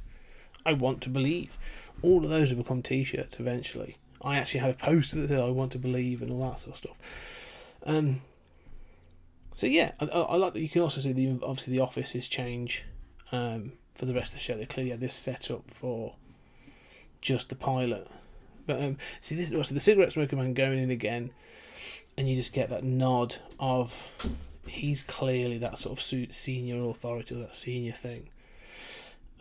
I 0.65 0.73
want 0.73 1.01
to 1.01 1.09
believe. 1.09 1.57
All 2.01 2.23
of 2.23 2.29
those 2.29 2.49
have 2.49 2.57
become 2.57 2.81
T-shirts 2.81 3.39
eventually. 3.39 3.97
I 4.21 4.37
actually 4.37 4.61
have 4.61 4.71
a 4.71 4.77
poster 4.77 5.19
that 5.21 5.29
says 5.29 5.39
"I 5.39 5.49
want 5.49 5.71
to 5.73 5.79
believe" 5.79 6.21
and 6.21 6.31
all 6.31 6.49
that 6.49 6.59
sort 6.59 6.75
of 6.75 6.77
stuff. 6.77 6.97
Um. 7.85 8.21
So 9.53 9.67
yeah, 9.67 9.91
I, 9.99 10.05
I 10.05 10.35
like 10.37 10.53
that. 10.53 10.61
You 10.61 10.69
can 10.69 10.81
also 10.81 11.01
see 11.01 11.11
the 11.11 11.39
obviously 11.43 11.73
the 11.73 11.81
offices 11.81 12.27
change 12.27 12.83
um, 13.31 13.73
for 13.95 14.05
the 14.05 14.13
rest 14.13 14.33
of 14.33 14.33
the 14.33 14.43
show. 14.43 14.57
They 14.57 14.65
clearly 14.65 14.91
had 14.91 14.99
this 14.99 15.15
set 15.15 15.51
up 15.51 15.69
for 15.69 16.15
just 17.21 17.49
the 17.49 17.55
pilot. 17.55 18.07
But 18.65 18.81
um, 18.81 18.97
see 19.19 19.35
this 19.35 19.49
so 19.49 19.73
the 19.73 19.79
cigarette 19.79 20.11
smoker 20.11 20.35
man 20.35 20.53
going 20.53 20.79
in 20.79 20.91
again, 20.91 21.31
and 22.17 22.29
you 22.29 22.35
just 22.35 22.53
get 22.53 22.69
that 22.69 22.83
nod 22.83 23.37
of 23.59 24.07
he's 24.67 25.01
clearly 25.01 25.57
that 25.57 25.77
sort 25.77 25.97
of 25.97 26.33
senior 26.33 26.89
authority 26.89 27.35
or 27.35 27.39
that 27.39 27.55
senior 27.55 27.91
thing. 27.91 28.29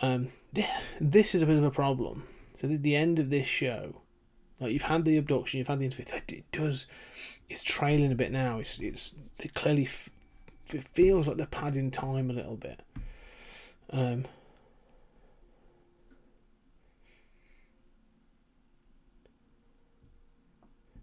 Um, 0.00 0.28
this 1.01 1.34
is 1.34 1.42
a 1.42 1.46
bit 1.46 1.57
of 1.57 1.64
a 1.64 1.70
problem. 1.70 2.24
So 2.57 2.68
at 2.68 2.82
the 2.82 2.96
end 2.96 3.18
of 3.18 3.30
this 3.30 3.46
show, 3.46 4.03
like 4.61 4.72
you've 4.72 4.82
had 4.82 5.05
the 5.05 5.16
abduction, 5.16 5.59
you've 5.59 5.68
had 5.68 5.78
the 5.78 5.86
interview. 5.86 6.05
It 6.28 6.51
does, 6.53 6.86
it's 7.48 7.62
trailing 7.62 8.12
a 8.12 8.14
bit 8.14 8.30
now. 8.30 8.59
It's 8.59 8.78
it's 8.78 9.14
it 9.38 9.55
clearly 9.55 9.84
f- 9.84 10.11
it 10.72 10.84
feels 10.84 11.26
like 11.26 11.36
they're 11.36 11.46
padding 11.46 11.90
time 11.90 12.30
a 12.30 12.34
little 12.34 12.57
bit. 12.57 12.82
Um, 13.90 14.26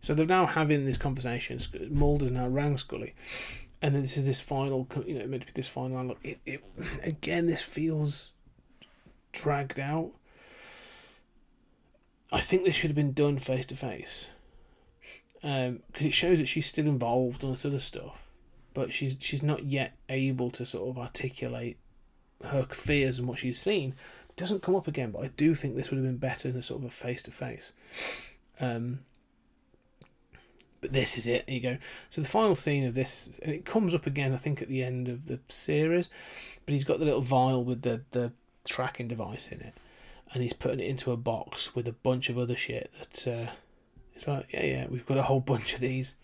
so 0.02 0.14
they're 0.14 0.26
now 0.26 0.46
having 0.46 0.86
this 0.86 0.98
conversation. 0.98 1.60
Mulder's 1.90 2.32
now 2.32 2.48
rang 2.48 2.78
Scully, 2.78 3.16
and 3.82 3.96
then 3.96 4.02
this 4.02 4.18
is 4.18 4.28
this 4.28 4.42
final. 4.42 4.88
You 5.06 5.20
know, 5.20 5.26
meant 5.26 5.42
to 5.42 5.48
be 5.48 5.54
this 5.54 5.68
final. 5.68 6.06
Look, 6.06 6.20
it, 6.24 6.40
it 6.46 6.64
again. 7.02 7.48
This 7.48 7.64
feels 7.64 8.32
dragged 9.42 9.80
out. 9.80 10.12
I 12.32 12.42
think 12.42 12.64
this 12.64 12.76
should 12.76 12.90
have 12.90 12.96
been 12.96 13.14
done 13.14 13.38
face 13.38 13.66
to 13.68 13.76
face, 13.76 14.30
because 15.42 15.70
um, 15.70 15.80
it 16.00 16.14
shows 16.14 16.40
that 16.40 16.48
she's 16.48 16.66
still 16.66 16.88
involved 16.88 17.44
on 17.44 17.52
this 17.52 17.66
other 17.66 17.80
stuff, 17.80 18.30
but 18.74 18.92
she's 18.92 19.16
she's 19.20 19.44
not 19.44 19.64
yet 19.64 19.96
able 20.10 20.52
to 20.52 20.66
sort 20.66 20.90
of 20.90 20.98
articulate 20.98 21.78
her 22.44 22.64
fears 22.64 23.20
and 23.20 23.28
what 23.28 23.40
she's 23.40 23.60
seen. 23.60 23.94
It 24.30 24.36
doesn't 24.36 24.62
come 24.62 24.76
up 24.76 24.88
again, 24.88 25.12
but 25.12 25.24
I 25.24 25.28
do 25.38 25.56
think 25.56 25.76
this 25.76 25.90
would 25.90 25.98
have 25.98 26.06
been 26.06 26.18
better 26.18 26.50
in 26.50 26.56
a 26.58 26.62
sort 26.62 26.82
of 26.82 26.88
a 26.88 26.92
face 26.92 27.24
to 27.24 27.32
face. 27.32 27.72
But 30.80 30.94
this 30.94 31.18
is 31.18 31.26
it. 31.28 31.50
You 31.50 31.60
go. 31.60 31.78
So 32.10 32.22
the 32.22 32.28
final 32.28 32.56
scene 32.56 32.86
of 32.86 32.94
this, 32.94 33.40
and 33.42 33.52
it 33.52 33.66
comes 33.66 33.96
up 33.96 34.06
again, 34.06 34.34
I 34.34 34.38
think, 34.38 34.62
at 34.62 34.68
the 34.68 34.84
end 34.84 35.08
of 35.08 35.26
the 35.26 35.40
series. 35.50 36.08
But 36.66 36.74
he's 36.74 36.84
got 36.84 37.00
the 37.00 37.06
little 37.06 37.22
vial 37.22 37.64
with 37.64 37.82
the 37.82 38.02
the 38.12 38.32
tracking 38.68 39.08
device 39.08 39.48
in 39.50 39.62
it, 39.62 39.74
and 40.34 40.44
he's 40.44 40.54
putting 40.54 40.80
it 40.80 40.88
into 40.88 41.12
a 41.12 41.18
box 41.18 41.76
with 41.76 41.88
a 41.88 41.94
bunch 41.94 42.30
of 42.30 42.38
other 42.38 42.56
shit 42.56 42.92
that 43.00 43.28
uh, 43.28 43.52
it's 44.16 44.28
like, 44.28 44.48
yeah, 44.52 44.66
yeah, 44.66 44.86
we've 44.90 45.06
got 45.06 45.18
a 45.18 45.24
whole 45.24 45.40
bunch 45.54 45.74
of 45.74 45.80
these, 45.80 46.16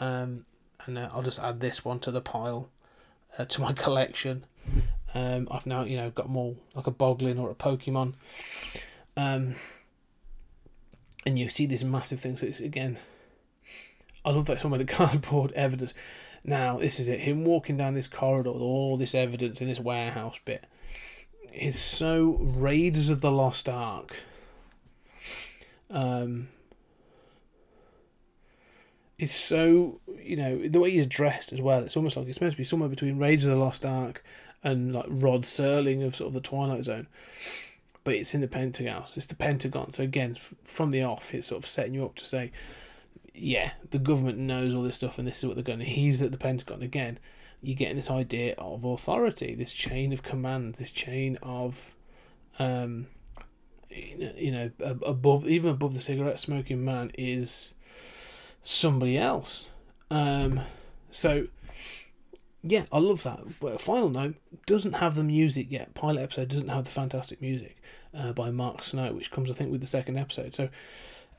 um, 0.00 0.44
and 0.86 0.98
uh, 0.98 1.08
I'll 1.12 1.22
just 1.22 1.40
add 1.40 1.60
this 1.60 1.84
one 1.84 2.00
to 2.00 2.10
the 2.10 2.20
pile, 2.20 2.68
uh, 3.38 3.44
to 3.46 3.60
my 3.60 3.72
collection. 3.84 4.44
Um, 5.14 5.48
I've 5.50 5.66
now, 5.66 5.84
you 5.84 5.96
know, 5.96 6.10
got 6.10 6.28
more 6.28 6.56
like 6.74 6.86
a 6.86 6.92
Boglin 6.92 7.40
or 7.40 7.50
a 7.50 7.54
Pokemon, 7.54 8.14
um, 9.16 9.54
and 11.24 11.38
you 11.38 11.48
see 11.48 11.66
this 11.66 11.82
massive 11.82 12.20
thing. 12.20 12.36
So 12.36 12.46
it's 12.46 12.60
again, 12.60 12.98
I 14.24 14.30
love 14.30 14.46
that 14.46 14.60
some 14.60 14.72
of 14.72 14.78
the 14.78 14.84
cardboard 14.84 15.52
evidence. 15.52 15.94
Now 16.44 16.78
this 16.78 17.00
is 17.00 17.08
it. 17.08 17.20
Him 17.20 17.44
walking 17.44 17.76
down 17.76 17.94
this 17.94 18.06
corridor 18.06 18.52
with 18.52 18.62
all 18.62 18.96
this 18.96 19.14
evidence 19.14 19.60
in 19.60 19.68
this 19.68 19.80
warehouse 19.80 20.38
bit 20.44 20.64
is 21.58 21.78
so 21.78 22.38
Raiders 22.40 23.10
of 23.10 23.20
the 23.20 23.30
Lost 23.30 23.68
Ark. 23.68 24.16
Um, 25.90 26.48
is 29.18 29.34
so 29.34 30.00
you 30.22 30.36
know 30.36 30.68
the 30.68 30.78
way 30.78 30.90
he's 30.90 31.06
dressed 31.06 31.52
as 31.52 31.60
well. 31.60 31.82
It's 31.82 31.96
almost 31.96 32.16
like 32.16 32.26
it's 32.26 32.36
supposed 32.36 32.54
to 32.54 32.58
be 32.58 32.64
somewhere 32.64 32.88
between 32.88 33.18
Raiders 33.18 33.46
of 33.46 33.52
the 33.52 33.64
Lost 33.64 33.84
Ark 33.84 34.22
and 34.62 34.92
like 34.92 35.06
Rod 35.08 35.42
Serling 35.42 36.04
of 36.04 36.16
sort 36.16 36.28
of 36.28 36.34
the 36.34 36.40
Twilight 36.40 36.84
Zone. 36.84 37.06
But 38.04 38.14
it's 38.14 38.34
in 38.34 38.40
the 38.40 38.48
Pentagon. 38.48 39.04
It's 39.16 39.26
the 39.26 39.34
Pentagon. 39.34 39.92
So 39.92 40.02
again, 40.02 40.34
from 40.64 40.90
the 40.90 41.02
off, 41.02 41.34
it's 41.34 41.48
sort 41.48 41.62
of 41.62 41.68
setting 41.68 41.94
you 41.94 42.04
up 42.04 42.14
to 42.16 42.24
say, 42.24 42.52
yeah, 43.34 43.72
the 43.90 43.98
government 43.98 44.38
knows 44.38 44.72
all 44.72 44.82
this 44.82 44.96
stuff, 44.96 45.18
and 45.18 45.28
this 45.28 45.38
is 45.38 45.46
what 45.46 45.56
they're 45.56 45.64
going. 45.64 45.80
to... 45.80 45.84
He's 45.84 46.22
at 46.22 46.32
the 46.32 46.38
Pentagon 46.38 46.82
again 46.82 47.18
you're 47.62 47.76
getting 47.76 47.96
this 47.96 48.10
idea 48.10 48.54
of 48.56 48.84
authority, 48.84 49.54
this 49.54 49.72
chain 49.72 50.12
of 50.12 50.22
command, 50.22 50.74
this 50.74 50.92
chain 50.92 51.38
of, 51.42 51.92
um, 52.58 53.06
you 53.90 54.52
know, 54.52 54.70
above 54.80 55.46
even 55.48 55.70
above 55.70 55.94
the 55.94 56.00
cigarette 56.00 56.38
smoking 56.38 56.84
man 56.84 57.10
is 57.18 57.74
somebody 58.62 59.18
else. 59.18 59.68
Um, 60.10 60.60
so 61.10 61.48
yeah, 62.62 62.84
I 62.92 62.98
love 62.98 63.24
that. 63.24 63.40
But 63.60 63.80
final 63.80 64.08
note 64.08 64.36
doesn't 64.66 64.94
have 64.94 65.16
the 65.16 65.24
music 65.24 65.66
yet. 65.70 65.94
Pilot 65.94 66.22
episode 66.22 66.48
doesn't 66.48 66.68
have 66.68 66.84
the 66.84 66.90
fantastic 66.90 67.40
music 67.40 67.76
uh, 68.14 68.32
by 68.32 68.50
Mark 68.50 68.84
Snow, 68.84 69.12
which 69.12 69.30
comes 69.30 69.50
I 69.50 69.54
think 69.54 69.72
with 69.72 69.80
the 69.80 69.86
second 69.86 70.16
episode. 70.16 70.54
So 70.54 70.68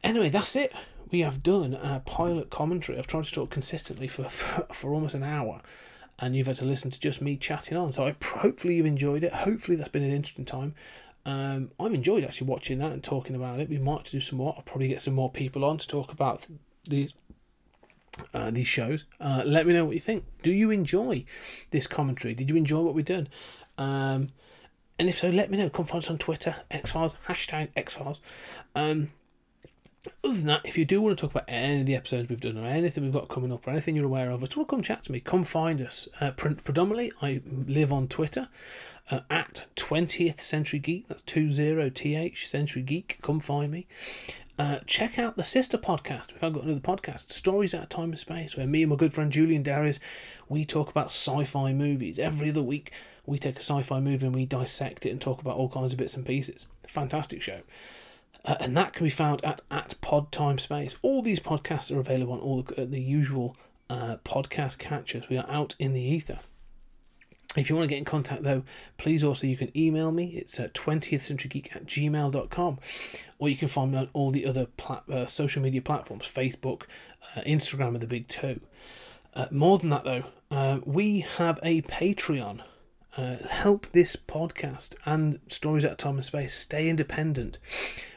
anyway, 0.03 0.29
that's 0.29 0.55
it. 0.57 0.73
We 1.11 1.21
have 1.21 1.41
done 1.43 1.73
a 1.73 2.01
pilot 2.05 2.49
commentary. 2.49 2.99
I've 2.99 3.07
tried 3.07 3.25
to 3.25 3.31
talk 3.31 3.49
consistently 3.49 4.09
for 4.09 4.25
for, 4.25 4.67
for 4.73 4.93
almost 4.93 5.15
an 5.15 5.23
hour 5.23 5.61
and 6.19 6.35
you've 6.35 6.47
had 6.47 6.57
to 6.57 6.65
listen 6.65 6.91
to 6.91 6.99
just 6.99 7.21
me 7.21 7.37
chatting 7.37 7.77
on. 7.77 7.91
So 7.91 8.05
I 8.05 8.15
hopefully 8.23 8.75
you've 8.75 8.85
enjoyed 8.85 9.23
it. 9.23 9.33
Hopefully 9.33 9.77
that's 9.77 9.89
been 9.89 10.03
an 10.03 10.11
interesting 10.11 10.45
time. 10.45 10.75
Um, 11.25 11.71
I've 11.79 11.93
enjoyed 11.93 12.23
actually 12.23 12.47
watching 12.47 12.79
that 12.79 12.91
and 12.91 13.03
talking 13.03 13.35
about 13.35 13.59
it. 13.59 13.69
We 13.69 13.77
might 13.77 14.05
do 14.05 14.19
some 14.19 14.37
more. 14.37 14.53
I'll 14.55 14.63
probably 14.63 14.87
get 14.87 15.01
some 15.01 15.13
more 15.13 15.31
people 15.31 15.63
on 15.65 15.77
to 15.77 15.87
talk 15.87 16.11
about 16.11 16.47
these 16.85 17.13
uh, 18.33 18.51
these 18.51 18.67
shows. 18.67 19.05
Uh, 19.19 19.43
let 19.45 19.67
me 19.67 19.73
know 19.73 19.85
what 19.85 19.93
you 19.93 19.99
think. 20.01 20.25
Do 20.41 20.51
you 20.51 20.71
enjoy 20.71 21.25
this 21.71 21.87
commentary? 21.87 22.33
Did 22.33 22.49
you 22.49 22.55
enjoy 22.55 22.81
what 22.81 22.93
we've 22.93 23.05
done? 23.05 23.27
Um, 23.77 24.29
and 24.97 25.07
if 25.07 25.17
so, 25.17 25.29
let 25.29 25.49
me 25.49 25.57
know. 25.57 25.69
Come 25.69 25.85
find 25.85 26.03
us 26.03 26.09
on 26.09 26.17
Twitter, 26.17 26.55
X 26.69 26.91
Files, 26.91 27.15
hashtag 27.27 27.69
X 27.75 27.95
Files. 27.95 28.19
Um, 28.75 29.11
other 30.23 30.35
than 30.35 30.47
that, 30.47 30.65
if 30.65 30.77
you 30.77 30.85
do 30.85 31.01
want 31.01 31.17
to 31.17 31.21
talk 31.21 31.31
about 31.31 31.45
any 31.47 31.81
of 31.81 31.85
the 31.85 31.95
episodes 31.95 32.29
we've 32.29 32.39
done 32.39 32.57
or 32.57 32.65
anything 32.65 33.03
we've 33.03 33.13
got 33.13 33.27
coming 33.27 33.51
up 33.51 33.67
or 33.67 33.71
anything 33.71 33.95
you're 33.95 34.05
aware 34.05 34.31
of, 34.31 34.41
just 34.41 34.55
want 34.55 34.69
to 34.69 34.75
come 34.75 34.81
chat 34.81 35.03
to 35.03 35.11
me, 35.11 35.19
come 35.19 35.43
find 35.43 35.81
us. 35.81 36.07
Uh, 36.21 36.31
predominantly, 36.31 37.11
I 37.21 37.41
live 37.45 37.91
on 37.91 38.07
Twitter 38.07 38.47
uh, 39.11 39.21
at 39.29 39.65
20th 39.75 40.39
Century 40.39 40.79
Geek. 40.79 41.07
That's 41.07 41.21
20th 41.23 42.37
Century 42.37 42.81
Geek. 42.81 43.19
Come 43.21 43.39
find 43.39 43.71
me. 43.71 43.87
Uh, 44.57 44.79
check 44.85 45.17
out 45.17 45.37
the 45.37 45.43
sister 45.43 45.77
podcast. 45.77 46.33
We've 46.33 46.53
got 46.53 46.63
another 46.63 46.81
podcast, 46.81 47.31
Stories 47.31 47.73
Out 47.73 47.83
of 47.83 47.89
Time 47.89 48.09
and 48.09 48.19
Space, 48.19 48.57
where 48.57 48.67
me 48.67 48.83
and 48.83 48.89
my 48.89 48.97
good 48.97 49.13
friend 49.13 49.31
Julian 49.31 49.63
Darius, 49.63 49.99
we 50.49 50.65
talk 50.65 50.89
about 50.89 51.05
sci-fi 51.05 51.71
movies. 51.71 52.19
Every 52.19 52.49
other 52.49 52.61
week, 52.61 52.91
we 53.25 53.37
take 53.37 53.55
a 53.55 53.61
sci-fi 53.61 54.01
movie 54.01 54.25
and 54.25 54.35
we 54.35 54.45
dissect 54.45 55.05
it 55.05 55.11
and 55.11 55.21
talk 55.21 55.39
about 55.39 55.55
all 55.55 55.69
kinds 55.69 55.93
of 55.93 55.99
bits 55.99 56.15
and 56.15 56.25
pieces. 56.25 56.65
Fantastic 56.87 57.41
show. 57.41 57.61
Uh, 58.49 58.55
and 58.61 58.75
that 58.75 58.93
can 58.93 59.03
be 59.03 59.11
found 59.11 59.45
at 59.45 59.61
at 59.69 59.93
Pod 60.01 60.31
Time 60.31 60.57
Space. 60.57 60.95
All 61.03 61.21
these 61.21 61.39
podcasts 61.39 61.95
are 61.95 61.99
available 61.99 62.33
on 62.33 62.39
all 62.39 62.63
the, 62.63 62.83
the 62.83 62.99
usual 62.99 63.55
uh, 63.91 64.17
podcast 64.25 64.79
catchers. 64.79 65.29
We 65.29 65.37
are 65.37 65.45
out 65.47 65.75
in 65.77 65.93
the 65.93 66.01
ether. 66.01 66.39
If 67.55 67.69
you 67.69 67.75
want 67.75 67.87
to 67.87 67.89
get 67.89 67.99
in 67.99 68.05
contact, 68.05 68.41
though, 68.41 68.63
please 68.97 69.23
also 69.23 69.45
you 69.45 69.55
can 69.55 69.75
email 69.77 70.11
me. 70.11 70.29
It's 70.29 70.59
at 70.59 70.73
20th 70.73 71.21
Century 71.21 71.49
Geek 71.49 71.75
at 71.75 71.85
gmail.com. 71.85 72.79
Or 73.37 73.49
you 73.49 73.55
can 73.55 73.67
find 73.67 73.91
me 73.91 73.99
on 73.99 74.09
all 74.13 74.31
the 74.31 74.47
other 74.47 74.65
plat- 74.65 75.07
uh, 75.07 75.27
social 75.27 75.61
media 75.61 75.83
platforms 75.83 76.25
Facebook, 76.25 76.83
uh, 77.35 77.41
Instagram 77.41 77.95
are 77.95 77.99
the 77.99 78.07
big 78.07 78.27
two. 78.27 78.61
Uh, 79.35 79.45
more 79.51 79.77
than 79.77 79.91
that, 79.91 80.05
though, 80.05 80.23
uh, 80.49 80.79
we 80.85 81.19
have 81.19 81.59
a 81.61 81.83
Patreon 81.83 82.61
uh, 83.19 83.47
help 83.49 83.87
this 83.91 84.15
podcast 84.15 84.95
and 85.05 85.39
Stories 85.49 85.83
at 85.83 85.97
Time 85.97 86.15
and 86.15 86.23
Space 86.23 86.55
stay 86.55 86.87
independent, 86.87 87.59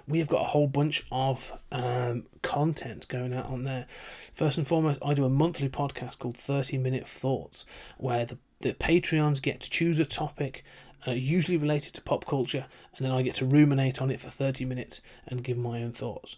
we 0.06 0.20
have 0.20 0.28
got 0.28 0.42
a 0.42 0.48
whole 0.48 0.68
bunch 0.68 1.04
of 1.10 1.58
um, 1.72 2.24
content 2.42 3.08
going 3.08 3.34
out 3.34 3.46
on 3.46 3.64
there. 3.64 3.86
First 4.32 4.58
and 4.58 4.66
foremost, 4.66 5.00
I 5.04 5.14
do 5.14 5.24
a 5.24 5.28
monthly 5.28 5.68
podcast 5.68 6.20
called 6.20 6.36
30 6.36 6.78
Minute 6.78 7.08
Thoughts, 7.08 7.64
where 7.98 8.24
the 8.24 8.38
the 8.60 8.74
Patreons 8.74 9.42
get 9.42 9.60
to 9.62 9.70
choose 9.70 9.98
a 9.98 10.04
topic, 10.04 10.64
uh, 11.04 11.10
usually 11.10 11.56
related 11.56 11.94
to 11.94 12.00
pop 12.00 12.24
culture, 12.26 12.66
and 12.96 13.04
then 13.04 13.12
I 13.12 13.22
get 13.22 13.34
to 13.36 13.44
ruminate 13.44 14.00
on 14.00 14.08
it 14.08 14.20
for 14.20 14.30
30 14.30 14.64
minutes 14.64 15.00
and 15.26 15.42
give 15.42 15.58
my 15.58 15.82
own 15.82 15.90
thoughts. 15.90 16.36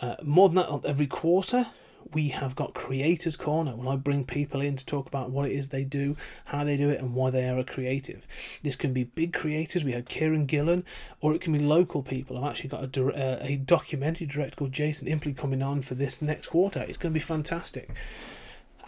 Uh, 0.00 0.16
more 0.22 0.48
than 0.48 0.56
that, 0.56 0.88
every 0.88 1.06
quarter, 1.06 1.66
we 2.12 2.28
have 2.28 2.56
got 2.56 2.74
Creators 2.74 3.36
Corner 3.36 3.74
when 3.74 3.88
I 3.88 3.96
bring 3.96 4.24
people 4.24 4.60
in 4.60 4.76
to 4.76 4.86
talk 4.86 5.06
about 5.06 5.30
what 5.30 5.48
it 5.48 5.52
is 5.52 5.68
they 5.68 5.84
do, 5.84 6.16
how 6.46 6.64
they 6.64 6.76
do 6.76 6.88
it, 6.88 7.00
and 7.00 7.14
why 7.14 7.30
they 7.30 7.48
are 7.48 7.58
a 7.58 7.64
creative. 7.64 8.26
This 8.62 8.76
can 8.76 8.92
be 8.92 9.04
big 9.04 9.32
creators. 9.32 9.84
We 9.84 9.92
had 9.92 10.06
Kieron 10.06 10.46
Gillen, 10.46 10.84
or 11.20 11.34
it 11.34 11.40
can 11.40 11.52
be 11.52 11.58
local 11.58 12.02
people. 12.02 12.38
I've 12.38 12.50
actually 12.50 12.70
got 12.70 12.96
a, 12.96 13.06
uh, 13.06 13.38
a 13.42 13.56
documentary 13.56 14.26
director 14.26 14.56
called 14.56 14.72
Jason 14.72 15.08
Impley 15.08 15.36
coming 15.36 15.62
on 15.62 15.82
for 15.82 15.94
this 15.94 16.22
next 16.22 16.48
quarter. 16.48 16.80
It's 16.80 16.98
going 16.98 17.12
to 17.12 17.18
be 17.18 17.24
fantastic. 17.24 17.90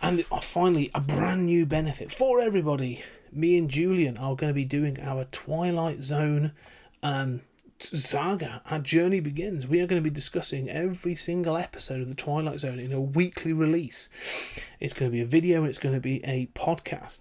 And 0.00 0.24
uh, 0.30 0.40
finally, 0.40 0.90
a 0.94 1.00
brand 1.00 1.46
new 1.46 1.66
benefit 1.66 2.12
for 2.12 2.40
everybody. 2.40 3.02
Me 3.32 3.58
and 3.58 3.68
Julian 3.68 4.16
are 4.16 4.36
going 4.36 4.50
to 4.50 4.54
be 4.54 4.64
doing 4.64 5.00
our 5.00 5.24
Twilight 5.26 6.02
Zone 6.02 6.52
um, 7.02 7.42
saga. 7.80 8.62
Our 8.70 8.78
journey 8.80 9.20
begins. 9.20 9.66
We 9.66 9.80
are 9.80 9.86
going 9.86 10.02
to 10.02 10.10
be 10.10 10.14
discussing 10.14 10.68
every 10.68 11.14
single 11.14 11.56
episode 11.56 12.00
of 12.00 12.08
the 12.08 12.14
Twilight 12.14 12.60
Zone 12.60 12.78
in 12.78 12.92
a 12.92 13.00
weekly 13.00 13.52
release. 13.52 14.08
It's 14.80 14.92
going 14.92 15.10
to 15.10 15.14
be 15.14 15.22
a 15.22 15.26
video 15.26 15.60
and 15.60 15.68
it's 15.68 15.78
going 15.78 15.94
to 15.94 16.00
be 16.00 16.24
a 16.24 16.50
podcast. 16.54 17.20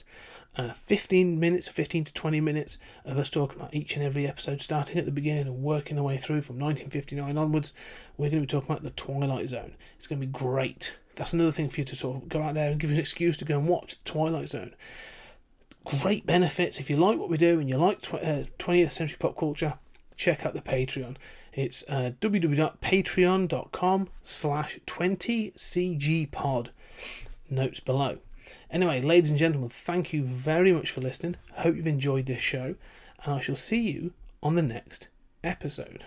Uh, 0.55 0.73
15 0.73 1.39
minutes, 1.39 1.67
15 1.67 2.05
to 2.05 2.13
20 2.13 2.41
minutes 2.41 2.79
of 3.05 3.17
us 3.17 3.29
talking 3.29 3.59
about 3.59 3.75
each 3.75 3.95
and 3.95 4.03
every 4.03 4.27
episode, 4.27 4.61
starting 4.61 4.97
at 4.97 5.05
the 5.05 5.11
beginning 5.11 5.47
and 5.47 5.61
working 5.61 5.95
the 5.95 6.03
way 6.03 6.17
through 6.17 6.41
from 6.41 6.57
1959 6.57 7.37
onwards. 7.37 7.73
We're 8.17 8.31
going 8.31 8.41
to 8.41 8.47
be 8.47 8.51
talking 8.51 8.71
about 8.71 8.83
the 8.83 8.89
Twilight 8.89 9.49
Zone. 9.49 9.75
It's 9.95 10.07
going 10.07 10.19
to 10.19 10.25
be 10.25 10.31
great. 10.33 10.95
That's 11.15 11.33
another 11.33 11.51
thing 11.51 11.69
for 11.69 11.81
you 11.81 11.85
to 11.85 11.95
sort 11.95 12.23
of 12.23 12.29
go 12.29 12.41
out 12.41 12.55
there 12.55 12.71
and 12.71 12.79
give 12.79 12.91
an 12.91 12.97
excuse 12.97 13.37
to 13.37 13.45
go 13.45 13.59
and 13.59 13.67
watch 13.67 13.97
the 14.03 14.11
Twilight 14.11 14.49
Zone. 14.49 14.73
Great 15.85 16.25
benefits. 16.25 16.79
If 16.79 16.89
you 16.89 16.97
like 16.97 17.19
what 17.19 17.29
we 17.29 17.37
do 17.37 17.59
and 17.59 17.69
you 17.69 17.77
like 17.77 18.01
tw- 18.01 18.15
uh, 18.15 18.43
20th 18.57 18.91
century 18.91 19.17
pop 19.19 19.37
culture, 19.37 19.75
check 20.17 20.45
out 20.45 20.53
the 20.53 20.61
Patreon. 20.61 21.15
It's 21.53 21.83
uh, 21.87 22.11
www.patreon.com 22.19 24.09
slash 24.21 24.79
20cgpod. 24.85 26.67
Notes 27.49 27.79
below. 27.79 28.17
Anyway, 28.69 29.01
ladies 29.01 29.29
and 29.29 29.39
gentlemen, 29.39 29.69
thank 29.69 30.11
you 30.11 30.23
very 30.23 30.71
much 30.73 30.91
for 30.91 31.01
listening. 31.01 31.37
Hope 31.53 31.75
you've 31.75 31.87
enjoyed 31.87 32.25
this 32.25 32.41
show, 32.41 32.75
and 33.23 33.33
I 33.33 33.39
shall 33.39 33.55
see 33.55 33.89
you 33.91 34.13
on 34.43 34.55
the 34.55 34.61
next 34.61 35.07
episode. 35.43 36.03